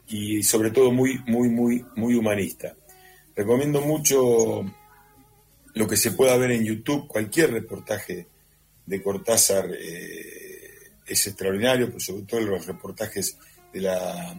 y 0.09 0.43
sobre 0.43 0.71
todo 0.71 0.93
muy, 0.93 1.19
muy, 1.27 1.49
muy, 1.49 1.85
muy 1.97 2.15
humanista. 2.15 2.77
Recomiendo 3.37 3.81
mucho 3.81 4.65
lo 5.75 5.89
que 5.89 5.97
se 5.97 6.13
pueda 6.13 6.37
ver 6.37 6.53
en 6.53 6.65
YouTube, 6.65 7.09
cualquier 7.09 7.53
reportaje 7.53 8.29
de 8.87 9.03
Cortázar 9.03 9.71
eh, 9.73 10.93
es 11.07 11.27
extraordinario, 11.27 11.87
pero 11.87 12.01
sobre 12.01 12.23
todo 12.23 12.41
los 12.41 12.67
reportajes 12.67 13.37
de 13.73 13.81
la 13.81 14.37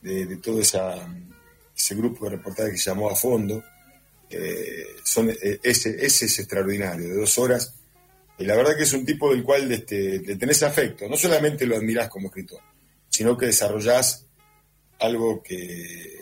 de, 0.00 0.36
todo 0.38 0.60
ese 0.60 1.94
grupo 1.94 2.24
de 2.24 2.36
reportajes 2.36 2.72
que 2.72 2.78
se 2.78 2.90
llamó 2.90 3.08
a 3.08 3.14
fondo, 3.14 3.62
eh, 4.28 4.96
son, 5.04 5.30
eh, 5.30 5.60
ese, 5.62 6.04
ese 6.04 6.26
es 6.26 6.38
extraordinario, 6.40 7.08
de 7.08 7.20
dos 7.20 7.38
horas. 7.38 7.74
Y 8.38 8.44
la 8.44 8.56
verdad 8.56 8.76
que 8.76 8.82
es 8.82 8.92
un 8.92 9.06
tipo 9.06 9.30
del 9.30 9.44
cual 9.44 9.70
este, 9.70 10.18
le 10.18 10.36
tenés 10.36 10.62
afecto, 10.64 11.08
no 11.08 11.16
solamente 11.16 11.66
lo 11.66 11.76
admirás 11.76 12.08
como 12.08 12.28
escritor, 12.28 12.60
sino 13.08 13.36
que 13.36 13.46
desarrollás 13.46 14.26
algo 14.98 15.40
que, 15.42 16.21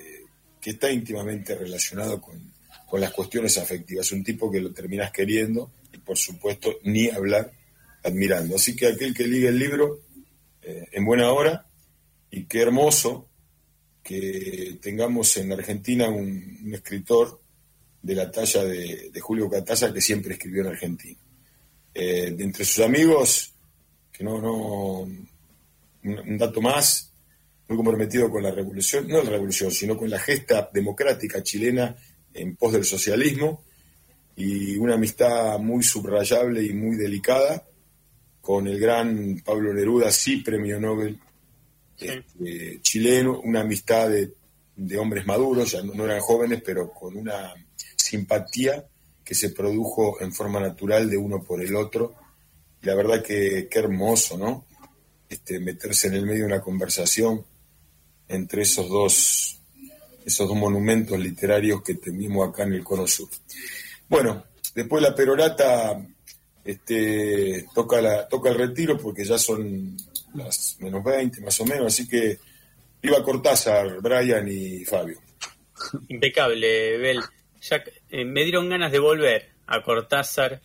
que 0.61 0.71
está 0.71 0.91
íntimamente 0.91 1.55
relacionado 1.55 2.21
con, 2.21 2.53
con 2.91 3.01
las 3.01 3.13
cuestiones 3.13 3.57
afectivas. 3.57 4.11
Un 4.13 4.25
tipo 4.25 4.51
que 4.51 4.61
lo 4.61 4.73
terminás 4.73 5.13
queriendo 5.13 5.71
y, 5.93 5.99
por 5.99 6.19
supuesto, 6.19 6.79
ni 6.83 7.09
hablar 7.09 7.53
admirando. 8.03 8.57
Así 8.57 8.75
que 8.75 8.89
aquel 8.89 9.15
que 9.15 9.29
liga 9.29 9.49
el 9.49 9.59
libro, 9.59 10.01
eh, 10.63 10.89
en 10.93 11.05
buena 11.05 11.31
hora, 11.31 11.67
y 12.31 12.45
qué 12.45 12.63
hermoso 12.63 13.29
que 14.03 14.79
tengamos 14.83 15.37
en 15.37 15.53
Argentina 15.53 16.09
un, 16.09 16.73
escritor 16.75 17.41
de 18.03 18.15
la 18.15 18.31
talla 18.31 18.65
de, 18.65 19.21
Julio 19.21 19.49
Catalla 19.49 19.93
que 19.93 20.01
siempre 20.01 20.35
escribió 20.35 20.63
en 20.63 20.69
Argentina. 20.69 21.19
Eh, 21.95 22.33
de 22.33 22.45
entre 22.45 22.65
sus 22.65 22.85
amigos, 22.85 23.53
que 24.13 24.25
no, 24.25 24.41
no, 24.41 25.01
un 26.03 26.39
dato 26.39 26.61
más, 26.61 27.13
muy 27.71 27.77
comprometido 27.77 28.29
con 28.29 28.43
la 28.43 28.51
revolución, 28.51 29.07
no 29.07 29.23
la 29.23 29.31
revolución, 29.31 29.71
sino 29.71 29.97
con 29.97 30.11
la 30.11 30.19
gesta 30.19 30.69
democrática 30.75 31.41
chilena 31.41 31.97
en 32.35 32.57
pos 32.57 32.73
del 32.73 32.85
socialismo 32.85 33.63
y 34.35 34.77
una 34.77 34.95
amistad 34.95 35.57
muy 35.61 35.85
subrayable 35.85 36.65
y 36.65 36.73
muy 36.73 36.97
delicada 36.97 37.65
con 38.41 38.67
el 38.67 38.81
gran 38.81 39.41
Pablo 39.45 39.73
Neruda, 39.73 40.11
sí 40.11 40.39
premio 40.39 40.81
Nobel 40.81 41.21
este, 41.97 42.81
chileno, 42.81 43.41
una 43.41 43.61
amistad 43.61 44.11
de, 44.11 44.99
hombres 44.99 45.25
maduros, 45.25 45.71
ya 45.71 45.83
no, 45.83 46.05
eran 46.05 46.21
jóvenes, 46.21 46.63
pero 46.65 46.91
con 46.91 47.17
una 47.17 47.55
simpatía 47.95 48.85
que 49.23 49.35
se 49.37 49.51
produjo 49.51 50.21
en 50.21 50.33
forma 50.33 50.59
natural 50.59 51.09
de 51.09 51.19
uno 51.19 51.45
por 51.45 51.63
el 51.63 51.77
otro. 51.77 52.17
Y 52.83 52.87
la 52.87 52.97
verdad 52.97 53.23
que 53.23 53.69
qué 53.71 53.79
hermoso, 53.79 54.37
¿no? 54.37 54.67
Este, 55.29 55.61
meterse 55.61 56.09
en 56.09 56.15
el 56.15 56.27
medio 56.27 56.41
de 56.41 56.47
una 56.55 56.61
conversación 56.61 57.45
entre 58.31 58.63
esos 58.63 58.89
dos 58.89 59.61
esos 60.25 60.47
dos 60.49 60.57
monumentos 60.57 61.19
literarios 61.19 61.83
que 61.83 61.95
tenemos 61.95 62.49
acá 62.49 62.63
en 62.63 62.75
el 62.75 62.85
Cono 62.85 63.07
Sur. 63.07 63.29
Bueno, 64.09 64.45
después 64.75 65.03
la 65.03 65.15
perorata 65.15 66.01
este, 66.65 67.67
toca, 67.75 68.01
la, 68.01 68.29
toca 68.29 68.51
el 68.51 68.59
retiro 68.59 68.99
porque 68.99 69.25
ya 69.25 69.39
son 69.39 69.97
las 70.35 70.77
menos 70.81 71.03
20 71.03 71.41
más 71.41 71.59
o 71.61 71.65
menos, 71.65 71.87
así 71.87 72.07
que 72.07 72.39
iba 73.03 73.23
Cortázar, 73.25 74.01
Brian 74.01 74.47
y 74.49 74.85
Fabio. 74.85 75.19
Impecable, 76.09 76.99
Bel. 76.99 77.21
Ya 77.63 77.83
eh, 78.11 78.25
me 78.25 78.45
dieron 78.45 78.69
ganas 78.69 78.93
de 78.93 78.99
volver 78.99 79.49
a 79.67 79.83
Cortázar. 79.83 80.61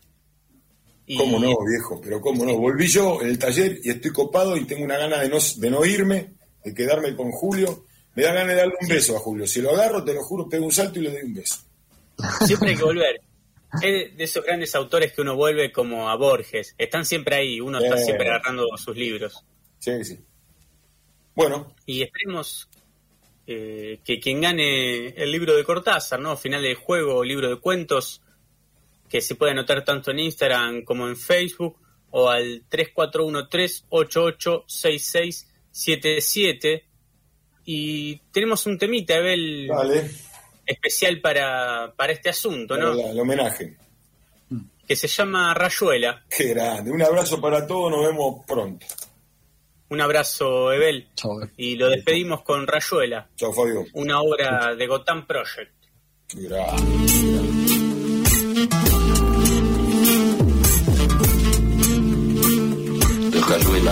Y... 1.07 1.17
¿Cómo 1.17 1.39
no, 1.39 1.55
viejo? 1.65 2.01
Pero 2.01 2.19
cómo 2.19 2.45
no. 2.45 2.57
Volví 2.57 2.87
yo 2.87 3.21
en 3.21 3.29
el 3.29 3.39
taller 3.39 3.79
y 3.83 3.91
estoy 3.91 4.11
copado 4.11 4.57
y 4.57 4.65
tengo 4.65 4.83
una 4.83 4.97
gana 4.97 5.21
de 5.21 5.29
no, 5.29 5.37
de 5.57 5.69
no 5.69 5.85
irme, 5.85 6.33
de 6.65 6.73
quedarme 6.73 7.15
con 7.15 7.31
Julio 7.31 7.85
me 8.15 8.23
da 8.23 8.33
ganas 8.33 8.47
de 8.47 8.55
darle 8.55 8.73
un 8.79 8.87
beso 8.87 9.15
a 9.15 9.19
Julio. 9.19 9.45
Si 9.45 9.61
lo 9.61 9.71
agarro, 9.71 10.03
te 10.03 10.13
lo 10.13 10.23
juro, 10.23 10.47
pego 10.47 10.65
un 10.65 10.71
salto 10.71 10.99
y 10.99 11.03
le 11.03 11.11
doy 11.11 11.23
un 11.23 11.33
beso. 11.33 11.57
Siempre 12.45 12.69
hay 12.69 12.77
que 12.77 12.83
volver. 12.83 13.21
Es 13.81 14.15
de 14.15 14.23
esos 14.23 14.43
grandes 14.45 14.73
autores 14.73 15.11
que 15.11 15.21
uno 15.21 15.35
vuelve 15.35 15.71
como 15.71 16.09
a 16.09 16.15
Borges. 16.15 16.73
Están 16.77 17.05
siempre 17.05 17.35
ahí, 17.35 17.59
uno 17.59 17.77
está 17.77 17.97
siempre 17.97 18.29
agarrando 18.29 18.65
sus 18.77 18.95
libros. 18.95 19.43
Sí, 19.79 20.03
sí. 20.05 20.17
Bueno. 21.35 21.75
Y 21.85 22.03
esperemos 22.03 22.69
eh, 23.45 23.99
que 24.05 24.21
quien 24.21 24.39
gane 24.39 25.09
el 25.09 25.29
libro 25.29 25.53
de 25.53 25.65
Cortázar, 25.65 26.21
¿no? 26.21 26.37
Final 26.37 26.61
del 26.61 26.75
juego, 26.75 27.21
libro 27.21 27.49
de 27.49 27.59
cuentos, 27.59 28.21
que 29.09 29.19
se 29.19 29.35
puede 29.35 29.51
anotar 29.51 29.83
tanto 29.83 30.11
en 30.11 30.19
Instagram 30.19 30.83
como 30.85 31.09
en 31.09 31.17
Facebook, 31.17 31.77
o 32.11 32.29
al 32.29 32.63
3413-886677 35.75 36.83
y 37.65 38.17
tenemos 38.31 38.65
un 38.67 38.77
temita, 38.77 39.15
Abel, 39.15 39.69
especial 40.65 41.19
para, 41.19 41.93
para 41.95 42.13
este 42.13 42.29
asunto, 42.29 42.77
¿no? 42.77 42.93
el 42.93 43.19
homenaje. 43.19 43.77
Que 44.87 44.95
se 44.95 45.07
llama 45.07 45.53
Rayuela. 45.55 46.23
Qué 46.29 46.49
grande. 46.49 46.91
Un 46.91 47.01
abrazo 47.01 47.41
para 47.41 47.65
todos, 47.65 47.89
nos 47.89 48.05
vemos 48.05 48.45
pronto. 48.45 48.85
Un 49.89 50.01
abrazo, 50.01 50.71
Ebel. 50.71 51.09
Y 51.57 51.75
lo 51.75 51.89
despedimos 51.89 52.43
con 52.43 52.67
Rayuela. 52.67 53.29
Chao, 53.35 53.51
Fabio. 53.51 53.85
Una 53.93 54.21
obra 54.21 54.75
de 54.75 54.87
Gotham 54.87 55.25
Project. 55.25 55.73
Gracias. 56.33 56.81
Rayuela, 63.47 63.91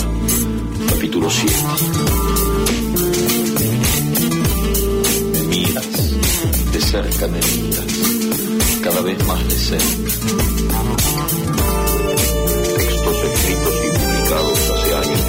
capítulo 1.03 1.29
7. 1.29 1.53
cerca 6.79 7.27
de 7.27 7.41
cada 8.81 9.01
vez 9.01 9.27
más 9.27 9.49
de 9.49 9.55
cerca. 9.55 9.83
Textos 12.77 13.17
escritos 13.23 13.75
y 13.83 13.89
publicados 13.99 14.59
hace 14.71 14.95
años, 14.95 15.21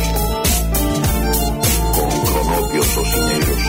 con 1.97 2.11
cronopios 2.29 2.87
cocineros, 2.87 3.63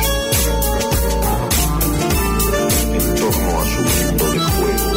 en 2.93 3.05
torno 3.15 3.51
a 3.61 3.65
su 3.65 3.81
mundo 3.81 4.25
de 4.31 4.39
juego, 4.53 4.89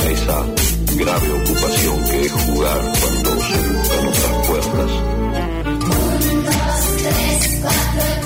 a 0.00 0.10
esa 0.10 0.38
grave 0.96 1.28
ocupación 1.32 1.96
que 2.04 2.20
es 2.26 2.32
jugar 2.32 2.80
cuando 3.00 3.30
se 3.40 3.56
buscan 3.72 4.06
otras 4.08 4.46
puertas. 4.46 5.25
Un, 7.46 7.62
dos, 7.62 8.25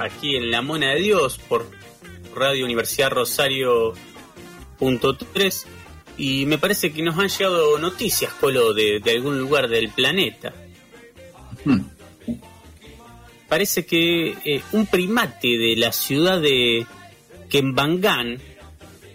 Aquí 0.00 0.36
en 0.36 0.52
La 0.52 0.62
Mona 0.62 0.90
de 0.90 1.00
Dios 1.00 1.40
por 1.48 1.66
Radio 2.36 2.64
Universidad 2.64 3.10
Rosario 3.10 3.92
punto 4.78 5.16
tres 5.16 5.66
y 6.16 6.46
me 6.46 6.58
parece 6.58 6.92
que 6.92 7.02
nos 7.02 7.18
han 7.18 7.28
llegado 7.28 7.78
noticias, 7.78 8.32
Colo, 8.34 8.72
de, 8.72 9.00
de 9.00 9.10
algún 9.10 9.38
lugar 9.38 9.68
del 9.68 9.90
planeta. 9.90 10.52
Parece 13.48 13.86
que 13.86 14.36
eh, 14.44 14.62
un 14.72 14.86
primate 14.86 15.58
de 15.58 15.76
la 15.76 15.92
ciudad 15.92 16.40
de 16.40 16.86
Kembangan, 17.48 18.38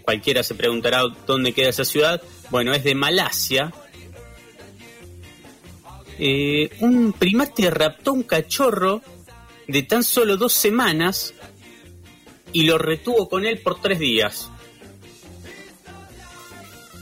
cualquiera 0.02 0.42
se 0.42 0.54
preguntará 0.54 1.02
dónde 1.26 1.52
queda 1.52 1.70
esa 1.70 1.84
ciudad, 1.84 2.22
bueno, 2.50 2.72
es 2.72 2.84
de 2.84 2.94
Malasia, 2.94 3.72
eh, 6.18 6.70
un 6.80 7.14
primate 7.14 7.70
raptó 7.70 8.12
un 8.12 8.24
cachorro 8.24 9.00
de 9.66 9.82
tan 9.84 10.04
solo 10.04 10.36
dos 10.36 10.52
semanas 10.52 11.32
y 12.52 12.64
lo 12.64 12.76
retuvo 12.76 13.28
con 13.28 13.46
él 13.46 13.58
por 13.60 13.80
tres 13.80 13.98
días. 13.98 14.50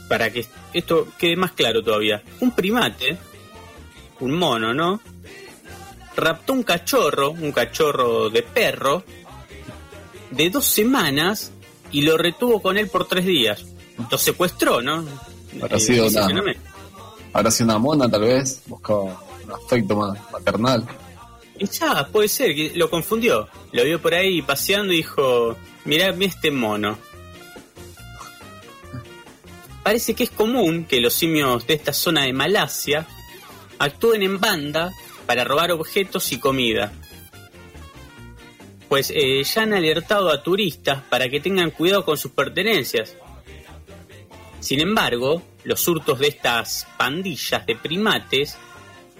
Para 0.09 0.29
que 0.31 0.45
esto 0.73 1.07
quede 1.17 1.37
más 1.37 1.51
claro 1.53 1.81
todavía. 1.81 2.21
Un 2.41 2.51
primate, 2.51 3.17
un 4.19 4.31
mono, 4.37 4.73
¿no? 4.73 4.99
Raptó 6.17 6.51
un 6.53 6.63
cachorro, 6.63 7.29
un 7.31 7.51
cachorro 7.53 8.29
de 8.29 8.41
perro, 8.43 9.03
de 10.31 10.49
dos 10.49 10.65
semanas 10.65 11.51
y 11.91 12.01
lo 12.01 12.17
retuvo 12.17 12.61
con 12.61 12.77
él 12.77 12.87
por 12.89 13.07
tres 13.07 13.25
días. 13.25 13.65
Lo 14.11 14.17
secuestró, 14.17 14.81
¿no? 14.81 15.05
Habrá 15.61 15.77
Eh, 15.77 15.79
sido 15.79 16.07
una- 16.07 16.53
Habrá 17.31 17.51
sido 17.51 17.65
una 17.69 17.77
mona, 17.79 18.09
tal 18.09 18.21
vez. 18.21 18.61
Buscaba 18.65 19.01
un 19.45 19.51
afecto 19.51 19.95
ma- 19.95 20.15
maternal. 20.31 20.85
Quizá, 21.57 22.07
puede 22.07 22.27
ser, 22.27 22.55
que 22.55 22.71
lo 22.75 22.89
confundió. 22.89 23.47
Lo 23.71 23.83
vio 23.83 24.01
por 24.01 24.13
ahí 24.15 24.41
paseando 24.41 24.91
y 24.93 24.97
dijo, 24.97 25.55
mirá 25.85 26.09
este 26.19 26.49
mono. 26.51 26.97
Parece 29.89 30.13
que 30.13 30.25
es 30.25 30.29
común 30.29 30.85
que 30.85 31.01
los 31.01 31.15
simios 31.15 31.65
de 31.65 31.73
esta 31.73 31.93
zona 31.93 32.25
de 32.25 32.31
Malasia 32.31 33.07
actúen 33.79 34.21
en 34.21 34.39
banda 34.39 34.93
para 35.25 35.43
robar 35.43 35.71
objetos 35.71 36.31
y 36.31 36.39
comida. 36.39 36.93
Pues 38.87 39.09
eh, 39.09 39.43
ya 39.43 39.63
han 39.63 39.73
alertado 39.73 40.29
a 40.29 40.43
turistas 40.43 41.01
para 41.09 41.27
que 41.27 41.39
tengan 41.39 41.71
cuidado 41.71 42.05
con 42.05 42.19
sus 42.19 42.33
pertenencias. 42.33 43.17
Sin 44.59 44.79
embargo, 44.79 45.41
los 45.63 45.87
hurtos 45.87 46.19
de 46.19 46.27
estas 46.27 46.85
pandillas 46.95 47.65
de 47.65 47.75
primates 47.75 48.59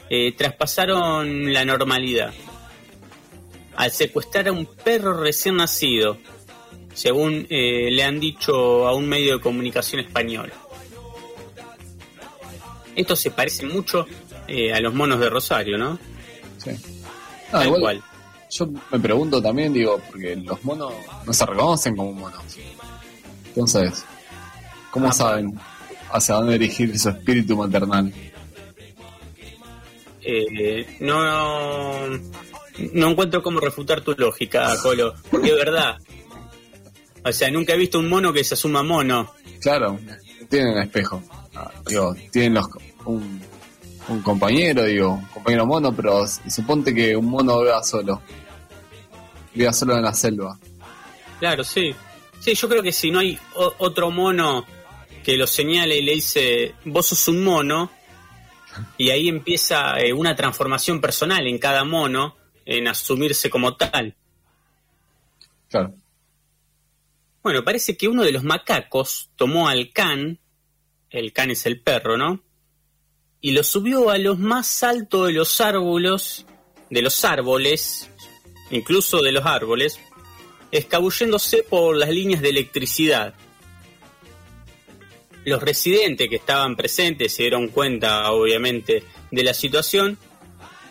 eh, 0.08 0.34
traspasaron 0.34 1.52
la 1.52 1.66
normalidad 1.66 2.32
al 3.76 3.92
secuestrar 3.92 4.50
a 4.50 4.52
un 4.52 4.68
perro 4.68 5.20
recién 5.20 5.56
nacido, 5.56 6.20
según 6.94 7.46
eh, 7.50 7.90
le 7.92 8.04
han 8.04 8.20
dicho 8.20 8.88
a 8.88 8.96
un 8.96 9.08
medio 9.08 9.38
de 9.38 9.42
comunicación 9.42 10.02
español. 10.02 10.52
Esto 12.96 13.16
se 13.16 13.32
parece 13.32 13.66
mucho 13.66 14.06
eh, 14.48 14.74
a 14.74 14.80
los 14.82 14.94
monos 14.94 15.20
de 15.20 15.30
Rosario, 15.30 15.78
¿no? 15.78 15.98
Sí. 16.58 16.72
Ah, 17.48 17.52
Tal 17.52 17.66
igual, 17.68 17.82
cual. 17.82 18.04
Yo 18.52 18.68
me 18.92 19.00
pregunto 19.00 19.42
también, 19.42 19.72
digo, 19.72 20.02
porque 20.10 20.36
los 20.36 20.64
monos 20.64 20.94
no 21.26 21.32
se 21.34 21.46
reconocen 21.46 21.96
como 21.96 22.12
monos. 22.14 22.44
Entonces, 23.48 24.04
¿cómo 24.92 25.08
Ah, 25.08 25.14
saben 25.14 25.58
hacia 26.12 26.36
dónde 26.36 26.54
dirigir 26.58 26.98
su 26.98 27.10
espíritu 27.10 27.56
maternal? 27.56 28.12
Eh, 30.22 30.98
no, 31.00 32.08
no 32.94 33.10
encuentro 33.10 33.42
cómo 33.42 33.60
refutar 33.60 34.02
tu 34.02 34.14
lógica, 34.18 34.76
Colo, 34.82 35.14
porque 35.32 35.50
es 35.50 35.56
verdad. 35.56 35.98
O 37.24 37.32
sea, 37.32 37.52
nunca 37.52 37.74
he 37.74 37.78
visto 37.78 38.00
un 38.00 38.10
mono 38.10 38.32
que 38.34 38.44
se 38.44 38.54
asuma 38.54 38.82
mono. 38.84 39.34
Claro, 39.62 40.00
tienen 40.50 40.78
espejo. 40.78 41.22
Ah, 41.56 41.72
digo, 41.88 42.16
tienen 42.32 42.54
los, 42.54 42.68
un, 43.06 43.42
un 44.08 44.22
compañero, 44.22 44.84
digo, 44.86 45.12
un 45.14 45.26
compañero 45.26 45.66
mono, 45.66 45.94
pero 45.96 46.26
suponte 46.28 46.94
que 46.96 47.16
un 47.16 47.26
mono 47.26 47.62
viva 47.62 47.84
solo. 47.84 48.22
Viva 49.54 49.74
solo 49.74 49.96
en 49.98 50.04
la 50.04 50.14
selva. 50.14 50.58
Claro, 51.40 51.64
sí. 51.64 51.94
Sí, 52.40 52.54
yo 52.54 52.70
creo 52.70 52.82
que 52.82 52.92
si 52.94 53.12
no 53.12 53.20
hay 53.20 53.38
o- 53.56 53.74
otro 53.80 54.12
mono 54.12 54.66
que 55.24 55.36
lo 55.36 55.46
señale 55.46 55.98
y 55.98 56.02
le 56.04 56.14
dice, 56.14 56.74
vos 56.86 57.08
sos 57.08 57.28
un 57.28 57.44
mono, 57.44 57.92
y 58.98 59.10
ahí 59.10 59.28
empieza 59.28 60.00
eh, 60.00 60.14
una 60.14 60.36
transformación 60.36 61.02
personal 61.02 61.46
en 61.48 61.58
cada 61.58 61.84
mono, 61.84 62.38
en 62.66 62.88
asumirse 62.88 63.50
como 63.50 63.76
tal. 63.76 64.16
Claro. 65.70 65.94
Bueno, 67.42 67.64
parece 67.64 67.96
que 67.96 68.08
uno 68.08 68.24
de 68.24 68.34
los 68.34 68.44
macacos 68.44 69.32
tomó 69.36 69.70
al 69.70 69.92
can, 69.92 70.40
el 71.10 71.32
can 71.32 71.52
es 71.52 71.66
el 71.66 71.82
perro, 71.82 72.18
¿no? 72.18 72.44
Y 73.42 73.52
lo 73.52 73.64
subió 73.64 74.10
a 74.10 74.18
los 74.18 74.38
más 74.38 74.84
altos 74.84 75.28
de 75.28 75.34
los 75.34 75.62
árboles, 75.62 76.46
de 76.90 77.02
los 77.02 77.24
árboles, 77.24 78.10
incluso 78.72 79.22
de 79.22 79.32
los 79.32 79.46
árboles, 79.46 80.00
escabulléndose 80.72 81.64
por 81.64 81.96
las 81.96 82.10
líneas 82.10 82.42
de 82.42 82.50
electricidad. 82.50 83.34
Los 85.46 85.64
residentes 85.64 86.28
que 86.30 86.36
estaban 86.36 86.76
presentes 86.76 87.34
se 87.34 87.44
dieron 87.44 87.70
cuenta, 87.70 88.30
obviamente, 88.32 89.04
de 89.32 89.44
la 89.44 89.54
situación 89.54 90.18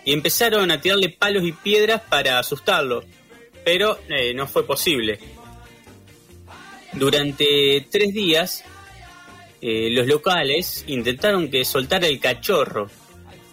y 0.07 0.15
empezaron 0.15 0.71
a 0.71 0.81
tirarle 0.81 1.11
palos 1.11 1.45
y 1.45 1.53
piedras 1.53 2.01
para 2.09 2.39
asustarlo, 2.39 3.05
pero 3.65 3.99
eh, 4.09 4.33
no 4.33 4.47
fue 4.47 4.67
posible. 4.67 5.19
Durante 6.93 7.87
tres 7.91 8.13
días, 8.15 8.65
eh, 9.61 9.89
los 9.91 10.07
locales 10.07 10.85
intentaron 10.87 11.51
que 11.51 11.65
soltara 11.65 12.07
el 12.07 12.19
cachorro, 12.19 12.89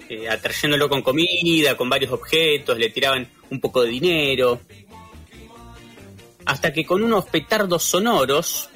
eh, 0.10 0.30
atrayéndolo 0.30 0.88
con 0.88 1.02
comida, 1.02 1.76
con 1.76 1.90
varios 1.90 2.12
objetos, 2.12 2.78
le 2.78 2.90
tiraban 2.90 3.28
un 3.50 3.60
poco 3.60 3.84
de 3.84 3.90
dinero, 3.90 4.62
hasta 6.46 6.72
que 6.72 6.86
con 6.86 7.04
unos 7.04 7.26
petardos 7.26 7.84
sonoros, 7.84 8.70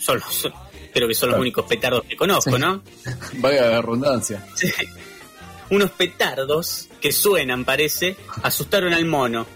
son 0.00 0.18
los- 0.18 0.48
creo 0.92 1.08
que 1.08 1.14
son 1.14 1.28
los 1.28 1.34
Claro. 1.34 1.40
únicos 1.42 1.66
petardos 1.66 2.04
que 2.04 2.16
conozco, 2.16 2.52
Sí. 2.56 2.58
¿no? 2.58 2.82
Vaya 3.34 3.66
la 3.66 3.80
redundancia. 3.82 4.46
unos 5.70 5.90
petardos 5.92 6.88
que 7.00 7.12
suenan, 7.12 7.64
parece, 7.64 8.16
asustaron 8.42 8.92
al 8.92 9.04
mono, 9.04 9.46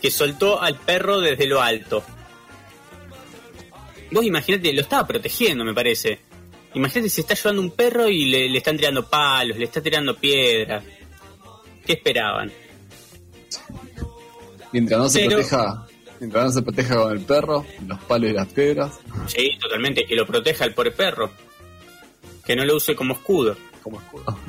que 0.00 0.10
soltó 0.10 0.60
al 0.60 0.76
perro 0.78 1.20
desde 1.20 1.46
lo 1.46 1.62
alto. 1.62 2.02
Vos 4.12 4.24
imaginate, 4.24 4.72
lo 4.72 4.82
estaba 4.82 5.06
protegiendo, 5.06 5.64
me 5.64 5.74
parece. 5.74 6.20
Imagínate 6.74 7.10
si 7.10 7.20
está 7.22 7.34
llevando 7.34 7.62
un 7.62 7.70
perro 7.72 8.08
y 8.08 8.26
le, 8.26 8.48
le 8.48 8.58
están 8.58 8.76
tirando 8.76 9.08
palos, 9.08 9.56
le 9.58 9.64
está 9.64 9.82
tirando 9.82 10.16
piedras. 10.16 10.84
¿Qué 11.84 11.94
esperaban? 11.94 12.50
Mientras 14.72 14.98
no 15.00 15.08
se 15.08 15.18
Pero- 15.20 15.30
proteja, 15.36 15.86
mientras 16.20 16.44
no 16.44 16.50
se 16.52 16.62
proteja 16.62 16.96
con 16.96 17.12
el 17.12 17.20
perro, 17.24 17.66
los 17.86 17.98
palos 18.04 18.30
y 18.30 18.32
las 18.32 18.48
piedras, 18.52 19.00
Sí, 19.26 19.50
totalmente, 19.60 20.04
que 20.04 20.14
lo 20.16 20.26
proteja 20.26 20.64
el 20.64 20.74
pobre 20.74 20.90
perro. 20.92 21.30
Que 22.44 22.56
no 22.56 22.64
lo 22.64 22.76
use 22.76 22.94
como 22.94 23.14
escudo. 23.14 23.56
como 23.82 24.00
escudo. 24.00 24.24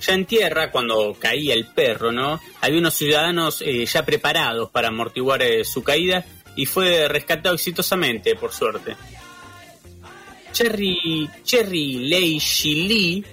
Ya 0.00 0.14
en 0.14 0.26
tierra, 0.26 0.70
cuando 0.70 1.16
caía 1.18 1.54
el 1.54 1.66
perro, 1.66 2.12
¿no? 2.12 2.38
Había 2.60 2.78
unos 2.78 2.94
ciudadanos 2.94 3.60
eh, 3.62 3.84
ya 3.84 4.04
preparados 4.04 4.70
para 4.70 4.88
amortiguar 4.88 5.42
eh, 5.42 5.64
su 5.64 5.82
caída 5.82 6.24
y 6.58 6.66
fue 6.66 7.06
rescatado 7.06 7.54
exitosamente, 7.54 8.34
por 8.34 8.52
suerte. 8.52 8.96
Cherry, 10.50 11.30
Cherry 11.44 12.08
Lei 12.08 12.40
Shili, 12.40 13.24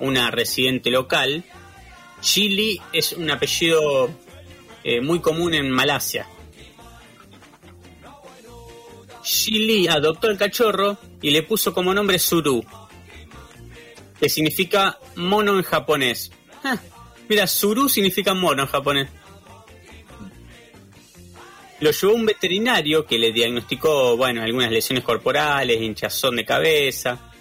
una 0.00 0.30
residente 0.30 0.90
local, 0.90 1.44
Shili 2.22 2.80
es 2.94 3.12
un 3.12 3.30
apellido 3.30 4.08
eh, 4.82 5.02
muy 5.02 5.20
común 5.20 5.52
en 5.52 5.70
Malasia. 5.70 6.26
Shili 9.22 9.86
adoptó 9.86 10.28
el 10.28 10.38
cachorro 10.38 10.96
y 11.20 11.32
le 11.32 11.42
puso 11.42 11.74
como 11.74 11.92
nombre 11.92 12.18
Suru, 12.18 12.64
que 14.18 14.30
significa 14.30 14.98
mono 15.16 15.58
en 15.58 15.62
japonés. 15.62 16.32
Ah, 16.64 16.78
mira, 17.28 17.46
Suru 17.46 17.90
significa 17.90 18.32
mono 18.32 18.62
en 18.62 18.68
japonés. 18.68 19.10
Lo 21.80 21.90
llevó 21.90 22.14
un 22.14 22.26
veterinario 22.26 23.04
que 23.04 23.18
le 23.18 23.32
diagnosticó, 23.32 24.16
bueno, 24.16 24.42
algunas 24.42 24.70
lesiones 24.70 25.04
corporales, 25.04 25.80
hinchazón 25.80 26.36
de 26.36 26.44
cabeza, 26.44 27.32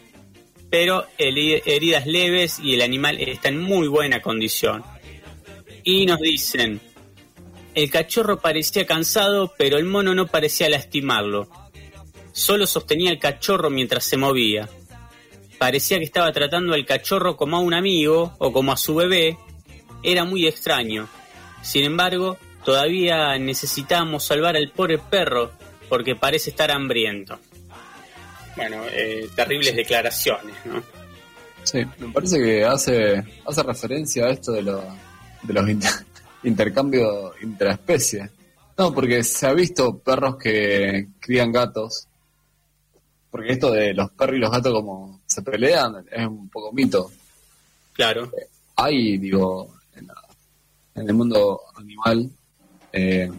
pero 0.70 1.06
heri- 1.18 1.62
heridas 1.66 2.06
leves 2.06 2.60
y 2.60 2.74
el 2.74 2.82
animal 2.82 3.18
está 3.22 3.50
en 3.50 3.62
muy 3.62 3.88
buena 3.88 4.22
condición. 4.22 4.84
Y 5.84 6.06
nos 6.06 6.20
dicen, 6.20 6.82
el 7.76 7.90
cachorro 7.90 8.40
parecía 8.40 8.86
cansado, 8.86 9.54
pero 9.58 9.78
el 9.78 9.86
mono 9.86 10.14
no 10.14 10.28
parecía 10.28 10.68
lastimarlo. 10.70 11.48
Solo 12.34 12.68
sostenía 12.68 13.12
el 13.12 13.20
cachorro 13.20 13.70
mientras 13.70 14.04
se 14.04 14.18
movía 14.18 14.68
parecía 15.58 15.98
que 15.98 16.04
estaba 16.04 16.32
tratando 16.32 16.74
al 16.74 16.86
cachorro 16.86 17.38
como 17.38 17.58
a 17.58 17.62
un 17.62 17.74
amigo 17.74 18.36
o 18.40 18.52
como 18.52 18.72
a 18.72 18.78
su 18.78 18.96
bebé, 18.96 19.38
era 20.04 20.24
muy 20.24 20.46
extraño. 20.48 21.08
Sin 21.62 21.86
embargo, 21.86 22.38
todavía 22.66 23.38
necesitábamos 23.38 24.24
salvar 24.26 24.58
al 24.58 24.72
pobre 24.72 24.98
perro 24.98 25.52
porque 25.88 26.16
parece 26.16 26.50
estar 26.50 26.72
hambriento. 26.72 27.40
Bueno, 28.56 28.84
eh, 28.92 29.30
terribles 29.36 29.76
declaraciones, 29.76 30.56
¿no? 30.66 30.82
Sí, 31.64 31.80
me 32.00 32.12
parece 32.14 32.38
que 32.40 32.64
hace, 32.66 33.24
hace 33.46 33.64
referencia 33.64 34.26
a 34.26 34.30
esto 34.32 34.52
de, 34.52 34.62
lo- 34.64 34.84
de 35.44 35.54
los 35.54 35.70
inter- 35.70 36.06
intercambios 36.44 37.34
intraespecies. 37.42 38.30
No, 38.78 38.94
porque 38.94 39.24
se 39.24 39.48
ha 39.48 39.54
visto 39.54 39.98
perros 40.00 40.36
que 40.38 41.08
crían 41.20 41.52
gatos. 41.52 42.08
Porque 43.32 43.52
esto 43.54 43.72
de 43.72 43.94
los 43.94 44.12
perros 44.12 44.36
y 44.38 44.40
los 44.40 44.52
gatos 44.52 44.74
como 44.74 45.22
se 45.26 45.42
pelean 45.42 46.06
es 46.12 46.26
un 46.26 46.50
poco 46.50 46.72
mito. 46.72 47.12
Claro, 47.94 48.32
Hay, 48.78 49.18
digo, 49.18 49.74
en, 49.96 50.08
la- 50.08 50.24
en 50.96 51.08
el 51.10 51.14
mundo 51.14 51.62
animal, 51.76 52.30
eh, 52.96 53.30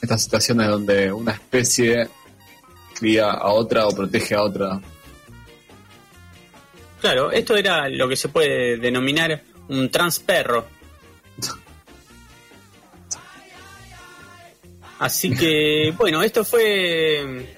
estas 0.00 0.22
situaciones 0.22 0.68
donde 0.68 1.12
una 1.12 1.32
especie 1.32 2.08
cría 2.98 3.30
a 3.32 3.48
otra 3.52 3.86
o 3.86 3.94
protege 3.94 4.34
a 4.34 4.42
otra. 4.42 4.80
claro, 7.00 7.30
esto 7.32 7.56
era 7.56 7.88
lo 7.88 8.08
que 8.08 8.16
se 8.16 8.28
puede 8.28 8.76
denominar 8.78 9.42
un 9.68 9.90
transperro. 9.90 10.66
Así 14.98 15.30
que, 15.34 15.92
bueno, 15.98 16.22
esto 16.22 16.44
fue 16.44 17.56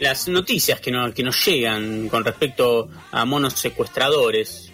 las 0.00 0.28
noticias 0.28 0.80
que, 0.80 0.90
no- 0.90 1.12
que 1.14 1.22
nos 1.22 1.44
llegan 1.46 2.08
con 2.08 2.24
respecto 2.24 2.88
a 3.12 3.24
monos 3.24 3.54
secuestradores. 3.54 4.70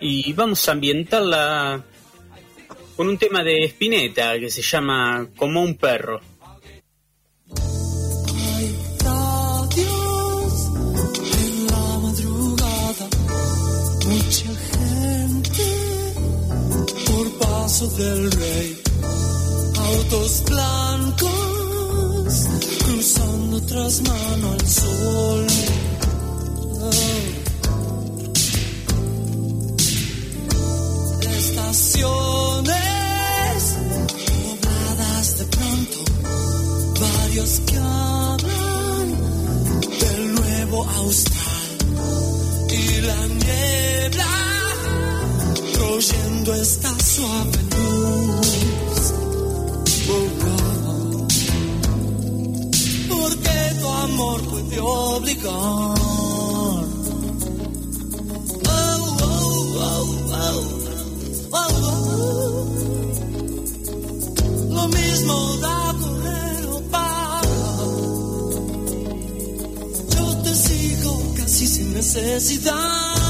Y 0.00 0.32
vamos 0.32 0.66
a 0.68 0.72
ambientarla 0.72 1.82
con 2.96 3.08
un 3.08 3.18
tema 3.18 3.42
de 3.42 3.64
Spinetta 3.64 4.38
que 4.38 4.50
se 4.50 4.62
llama 4.62 5.26
Como 5.36 5.62
un 5.62 5.76
perro. 5.76 6.20
Del 17.98 18.30
rey, 18.30 18.82
autos 19.76 20.44
blancos 20.48 21.32
cruzando 22.84 23.60
tras 23.66 24.00
mano 24.02 24.52
al 24.52 24.66
sol. 24.66 25.46
Estaciones 31.20 32.83
varios 37.34 37.60
que 37.66 37.76
hablan 37.76 39.08
del 40.00 40.34
nuevo 40.34 40.84
austral 40.84 41.42
y 42.70 43.00
la 43.00 43.26
niebla 43.26 44.26
trayendo 45.72 46.54
esta 46.54 46.90
suave 47.00 47.58
luz. 47.72 49.12
Oh, 50.08 50.28
oh. 50.46 51.26
Porque 53.08 53.56
tu 53.80 53.88
amor 53.88 54.40
puede 54.42 54.80
obligar. 54.80 55.52
Oh, 55.52 55.98
oh, 59.22 59.66
oh, 59.80 60.48
oh. 61.52 61.66
Lo 64.70 64.88
mismo 64.88 65.56
da 65.60 65.83
necesidad. 71.94 73.23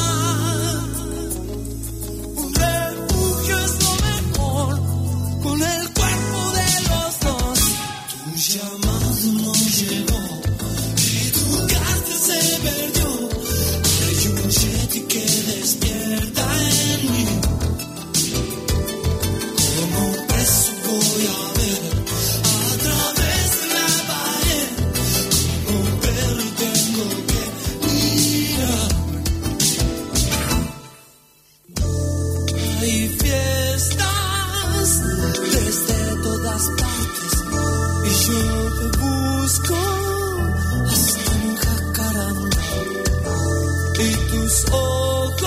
Y 43.98 44.14
tus 44.30 44.64
ojos, 44.72 45.40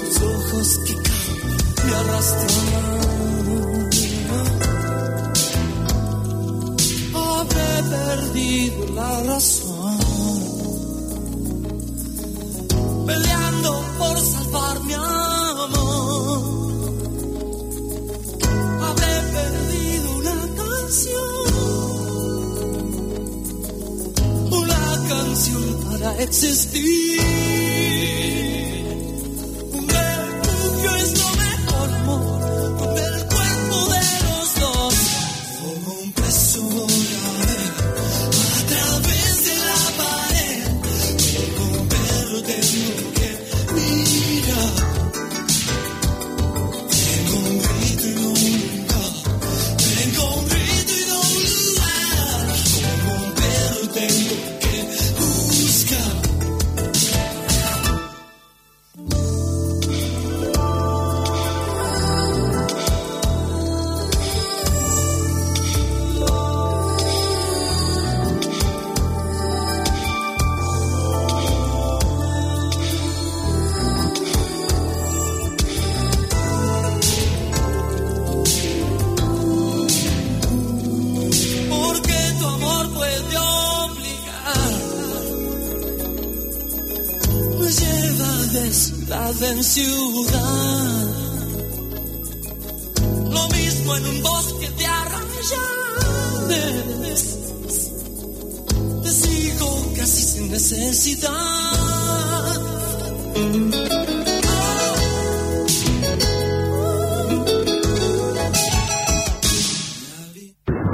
tus 0.00 0.22
ojos 0.22 0.68
que 0.86 0.94
caen 0.94 1.38
me 1.86 1.94
arrastran. 1.94 2.74
Habré 7.14 7.72
perdido 7.90 8.94
la 8.94 9.22
razón 9.22 9.74
canción 26.14 26.16
para 26.16 26.22
existir. 26.22 27.63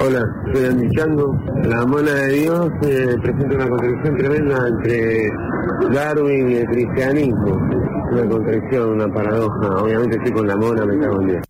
Hola, 0.02 0.24
soy 0.52 0.64
Andy 0.64 0.88
Chango. 0.96 1.38
La 1.64 1.86
mona 1.86 2.12
de 2.12 2.32
Dios 2.32 2.70
eh, 2.82 3.16
presenta 3.22 3.54
una 3.54 3.68
contradicción 3.68 4.16
tremenda 4.16 4.68
entre 4.68 5.30
Darwin 5.92 6.50
y 6.50 6.54
el 6.56 6.66
cristianismo. 6.66 7.54
Una 8.12 8.28
contradicción, 8.28 8.88
una 8.90 9.08
paradoja. 9.12 9.82
Obviamente 9.82 10.16
estoy 10.16 10.32
con 10.32 10.46
la 10.46 10.56
mona, 10.56 10.84
me 10.84 10.98
cago 10.98 11.20
en 11.22 11.28
Dios. 11.28 11.49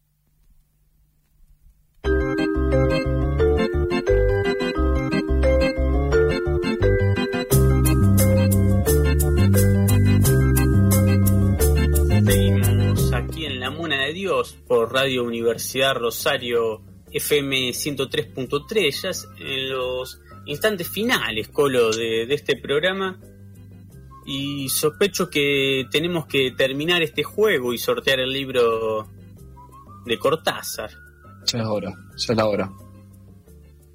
Radio 15.00 15.24
Universidad 15.24 15.94
Rosario 15.94 16.82
FM 17.10 17.70
103.3, 17.70 19.02
ya 19.02 19.08
es 19.08 19.26
en 19.38 19.70
los 19.70 20.20
instantes 20.44 20.90
finales, 20.90 21.48
Colo, 21.48 21.90
de, 21.90 22.26
de 22.26 22.34
este 22.34 22.56
programa. 22.56 23.18
Y 24.26 24.68
sospecho 24.68 25.30
que 25.30 25.86
tenemos 25.90 26.26
que 26.26 26.50
terminar 26.50 27.00
este 27.00 27.22
juego 27.22 27.72
y 27.72 27.78
sortear 27.78 28.20
el 28.20 28.30
libro 28.30 29.08
de 30.04 30.18
Cortázar. 30.18 30.90
Ya 31.46 31.60
es 31.60 31.66
hora, 31.66 31.94
ya 32.14 32.32
es 32.32 32.36
la 32.36 32.46
hora. 32.46 32.70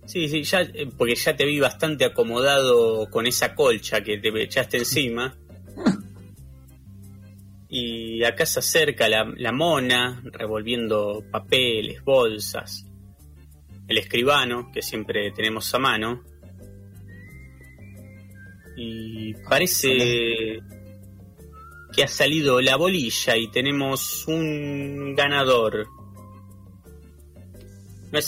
Sí, 0.07 0.27
sí, 0.27 0.41
ya, 0.41 0.61
eh, 0.61 0.89
porque 0.97 1.13
ya 1.13 1.35
te 1.35 1.45
vi 1.45 1.59
bastante 1.59 2.05
acomodado 2.05 3.11
con 3.11 3.27
esa 3.27 3.53
colcha 3.53 4.01
que 4.01 4.17
te 4.17 4.29
echaste 4.41 4.77
encima. 4.77 5.37
Y 7.77 8.23
acá 8.23 8.45
se 8.45 8.59
acerca 8.59 9.09
la, 9.09 9.29
la 9.35 9.51
mona, 9.51 10.23
revolviendo 10.23 11.25
papeles, 11.29 12.01
bolsas. 12.05 12.85
El 13.85 13.97
escribano, 13.97 14.71
que 14.73 14.81
siempre 14.81 15.29
tenemos 15.31 15.75
a 15.75 15.79
mano. 15.79 16.23
Y 18.77 19.33
parece 19.49 20.61
que 21.93 22.03
ha 22.03 22.07
salido 22.07 22.61
la 22.61 22.77
bolilla 22.77 23.35
y 23.35 23.51
tenemos 23.51 24.25
un 24.25 25.13
ganador. 25.13 25.85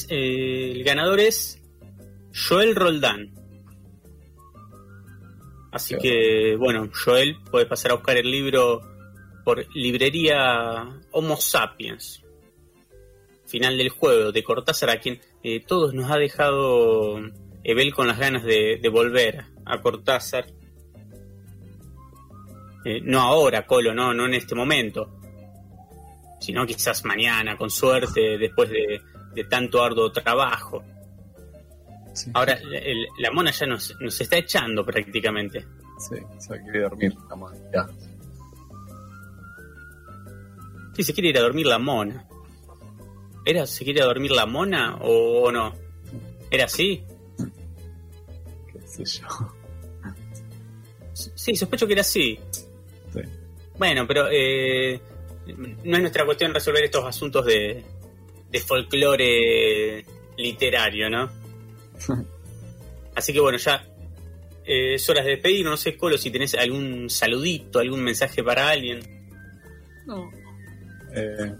Eh, 0.10 0.72
el 0.76 0.84
ganador 0.84 1.22
es 1.22 1.64
Joel 2.50 2.76
Roldán. 2.76 3.34
Así 5.72 5.96
que, 5.98 6.58
bueno, 6.58 6.90
Joel, 6.94 7.38
puedes 7.50 7.70
pasar 7.70 7.92
a 7.92 7.94
buscar 7.94 8.18
el 8.18 8.30
libro 8.30 8.97
por 9.48 9.66
librería 9.78 10.84
Homo 11.12 11.38
Sapiens. 11.38 12.22
Final 13.46 13.78
del 13.78 13.88
juego 13.88 14.34
de 14.34 14.44
Cortázar, 14.44 14.90
a 14.90 15.00
quien 15.00 15.22
eh, 15.42 15.64
todos 15.66 15.94
nos 15.94 16.12
ha 16.12 16.18
dejado 16.18 17.18
Ebel 17.64 17.94
con 17.94 18.08
las 18.08 18.20
ganas 18.20 18.44
de, 18.44 18.78
de 18.82 18.90
volver 18.90 19.46
a 19.64 19.80
Cortázar. 19.80 20.48
Eh, 22.84 23.00
no 23.02 23.22
ahora, 23.22 23.66
Colo, 23.66 23.94
no, 23.94 24.14
no 24.14 24.26
en 24.26 24.34
este 24.34 24.54
momento. 24.54 25.18
Sino 26.42 26.66
quizás 26.66 27.06
mañana, 27.06 27.56
con 27.58 27.70
suerte, 27.70 28.38
después 28.38 28.70
de, 28.70 29.00
de 29.34 29.44
tanto 29.46 29.82
arduo 29.82 30.12
trabajo. 30.12 30.84
Sí, 32.14 32.32
Ahora, 32.34 32.60
el- 32.74 33.08
la 33.20 33.32
mona 33.32 33.52
ya 33.52 33.66
nos, 33.66 33.96
nos 34.02 34.20
está 34.20 34.36
echando 34.40 34.86
prácticamente. 34.86 35.66
sí, 36.00 36.18
se 36.38 36.62
quiere 36.64 36.82
dormir, 36.82 37.14
la 37.30 37.36
mona. 37.38 37.56
Ya. 37.74 37.88
Sí, 40.98 41.04
se 41.04 41.14
quiere 41.14 41.30
ir 41.30 41.38
a 41.38 41.42
dormir 41.42 41.68
la 41.68 41.78
mona. 41.78 42.28
¿Era, 43.46 43.68
se 43.68 43.84
quiere 43.84 44.00
ir 44.00 44.04
a 44.04 44.08
dormir 44.08 44.32
la 44.32 44.48
mona 44.48 44.98
o, 45.00 45.44
o 45.44 45.52
no? 45.52 45.72
¿Era 46.50 46.66
así? 46.66 47.04
qué 48.74 48.82
sé 48.82 49.06
yo. 49.06 49.28
Sí, 51.14 51.56
sospecho 51.56 51.86
que 51.86 51.94
era 51.94 52.02
así. 52.02 52.40
Sí. 53.14 53.20
Bueno, 53.78 54.08
pero 54.08 54.28
eh, 54.32 55.00
no 55.84 55.98
es 55.98 56.02
nuestra 56.02 56.26
cuestión 56.26 56.52
resolver 56.52 56.86
estos 56.86 57.06
asuntos 57.06 57.46
de, 57.46 57.84
de 58.50 58.60
folclore 58.60 60.04
literario, 60.36 61.12
¿no? 61.12 61.30
Así 63.14 63.34
que 63.34 63.40
bueno, 63.40 63.60
ya 63.60 63.84
eh, 64.66 64.96
es 64.96 65.10
hora 65.10 65.22
de 65.22 65.30
despedir. 65.30 65.64
No 65.64 65.78
sé, 65.78 65.96
Colo, 65.96 66.18
si 66.18 66.32
tenés 66.32 66.56
algún 66.56 67.08
saludito, 67.08 67.78
algún 67.78 68.02
mensaje 68.02 68.44
para 68.44 68.70
alguien. 68.70 69.00
No. 70.08 70.32
Eh, 71.18 71.56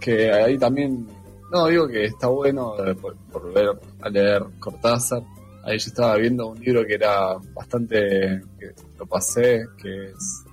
que 0.00 0.32
ahí 0.32 0.58
también. 0.58 1.06
No, 1.50 1.66
digo 1.68 1.86
que 1.86 2.04
está 2.06 2.26
bueno 2.28 2.74
eh, 2.84 2.94
por, 2.94 3.16
por 3.30 3.42
volver 3.42 3.78
a 4.00 4.08
leer 4.08 4.44
Cortázar. 4.58 5.22
Ahí 5.62 5.78
yo 5.78 5.86
estaba 5.88 6.16
viendo 6.16 6.48
un 6.48 6.60
libro 6.60 6.84
que 6.84 6.94
era 6.94 7.34
bastante. 7.54 8.42
que 8.58 8.72
lo 8.98 9.06
pasé, 9.06 9.66
que 9.78 10.06
es. 10.10 10.44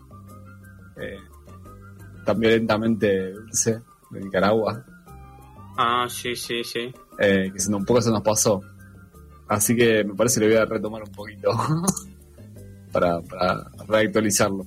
eh, 0.98 1.18
tan 2.26 2.40
violentamente 2.40 3.32
dulce, 3.32 3.82
de 4.12 4.20
Nicaragua. 4.22 4.86
Ah, 5.78 6.06
sí, 6.10 6.36
sí, 6.36 6.64
sí. 6.64 6.94
eh, 7.20 7.52
que 7.52 7.74
un 7.74 7.86
poco 7.86 8.02
se 8.02 8.12
nos 8.12 8.22
pasó. 8.22 8.62
Así 9.48 9.76
que 9.76 10.04
me 10.04 10.14
parece 10.14 10.40
que 10.40 10.46
lo 10.48 10.54
voy 10.54 10.62
a 10.62 10.66
retomar 10.66 11.04
un 11.04 11.12
poquito 11.12 11.52
para, 12.92 13.22
para 13.22 13.70
reactualizarlo. 13.88 14.66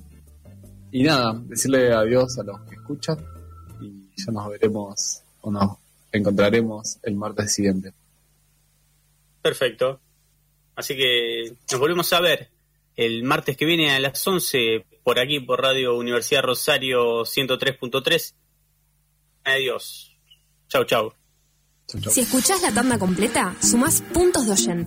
Y 0.95 1.03
nada, 1.03 1.33
decirle 1.43 1.91
adiós 1.91 2.39
a 2.39 2.43
los 2.43 2.61
que 2.61 2.75
escuchan 2.75 3.17
y 3.81 4.07
ya 4.15 4.31
nos 4.31 4.47
veremos 4.47 5.23
o 5.41 5.51
nos 5.51 5.77
encontraremos 6.09 6.99
el 7.03 7.15
martes 7.15 7.53
siguiente. 7.53 7.91
Perfecto. 9.41 9.99
Así 10.73 10.95
que 10.95 11.53
nos 11.69 11.81
volvemos 11.81 12.13
a 12.13 12.21
ver 12.21 12.49
el 12.95 13.23
martes 13.23 13.57
que 13.57 13.65
viene 13.65 13.91
a 13.91 13.99
las 13.99 14.25
11 14.25 14.85
por 15.03 15.19
aquí 15.19 15.41
por 15.41 15.61
Radio 15.61 15.97
Universidad 15.97 16.43
Rosario 16.43 17.25
103.3. 17.25 18.33
Adiós. 19.43 20.15
Chau, 20.69 20.85
chau. 20.85 21.13
Si 22.09 22.21
escuchás 22.21 22.61
la 22.61 22.73
tanda 22.73 22.97
completa, 22.97 23.53
sumás 23.61 24.01
puntos 24.13 24.45
de 24.45 24.53
oyente. 24.53 24.83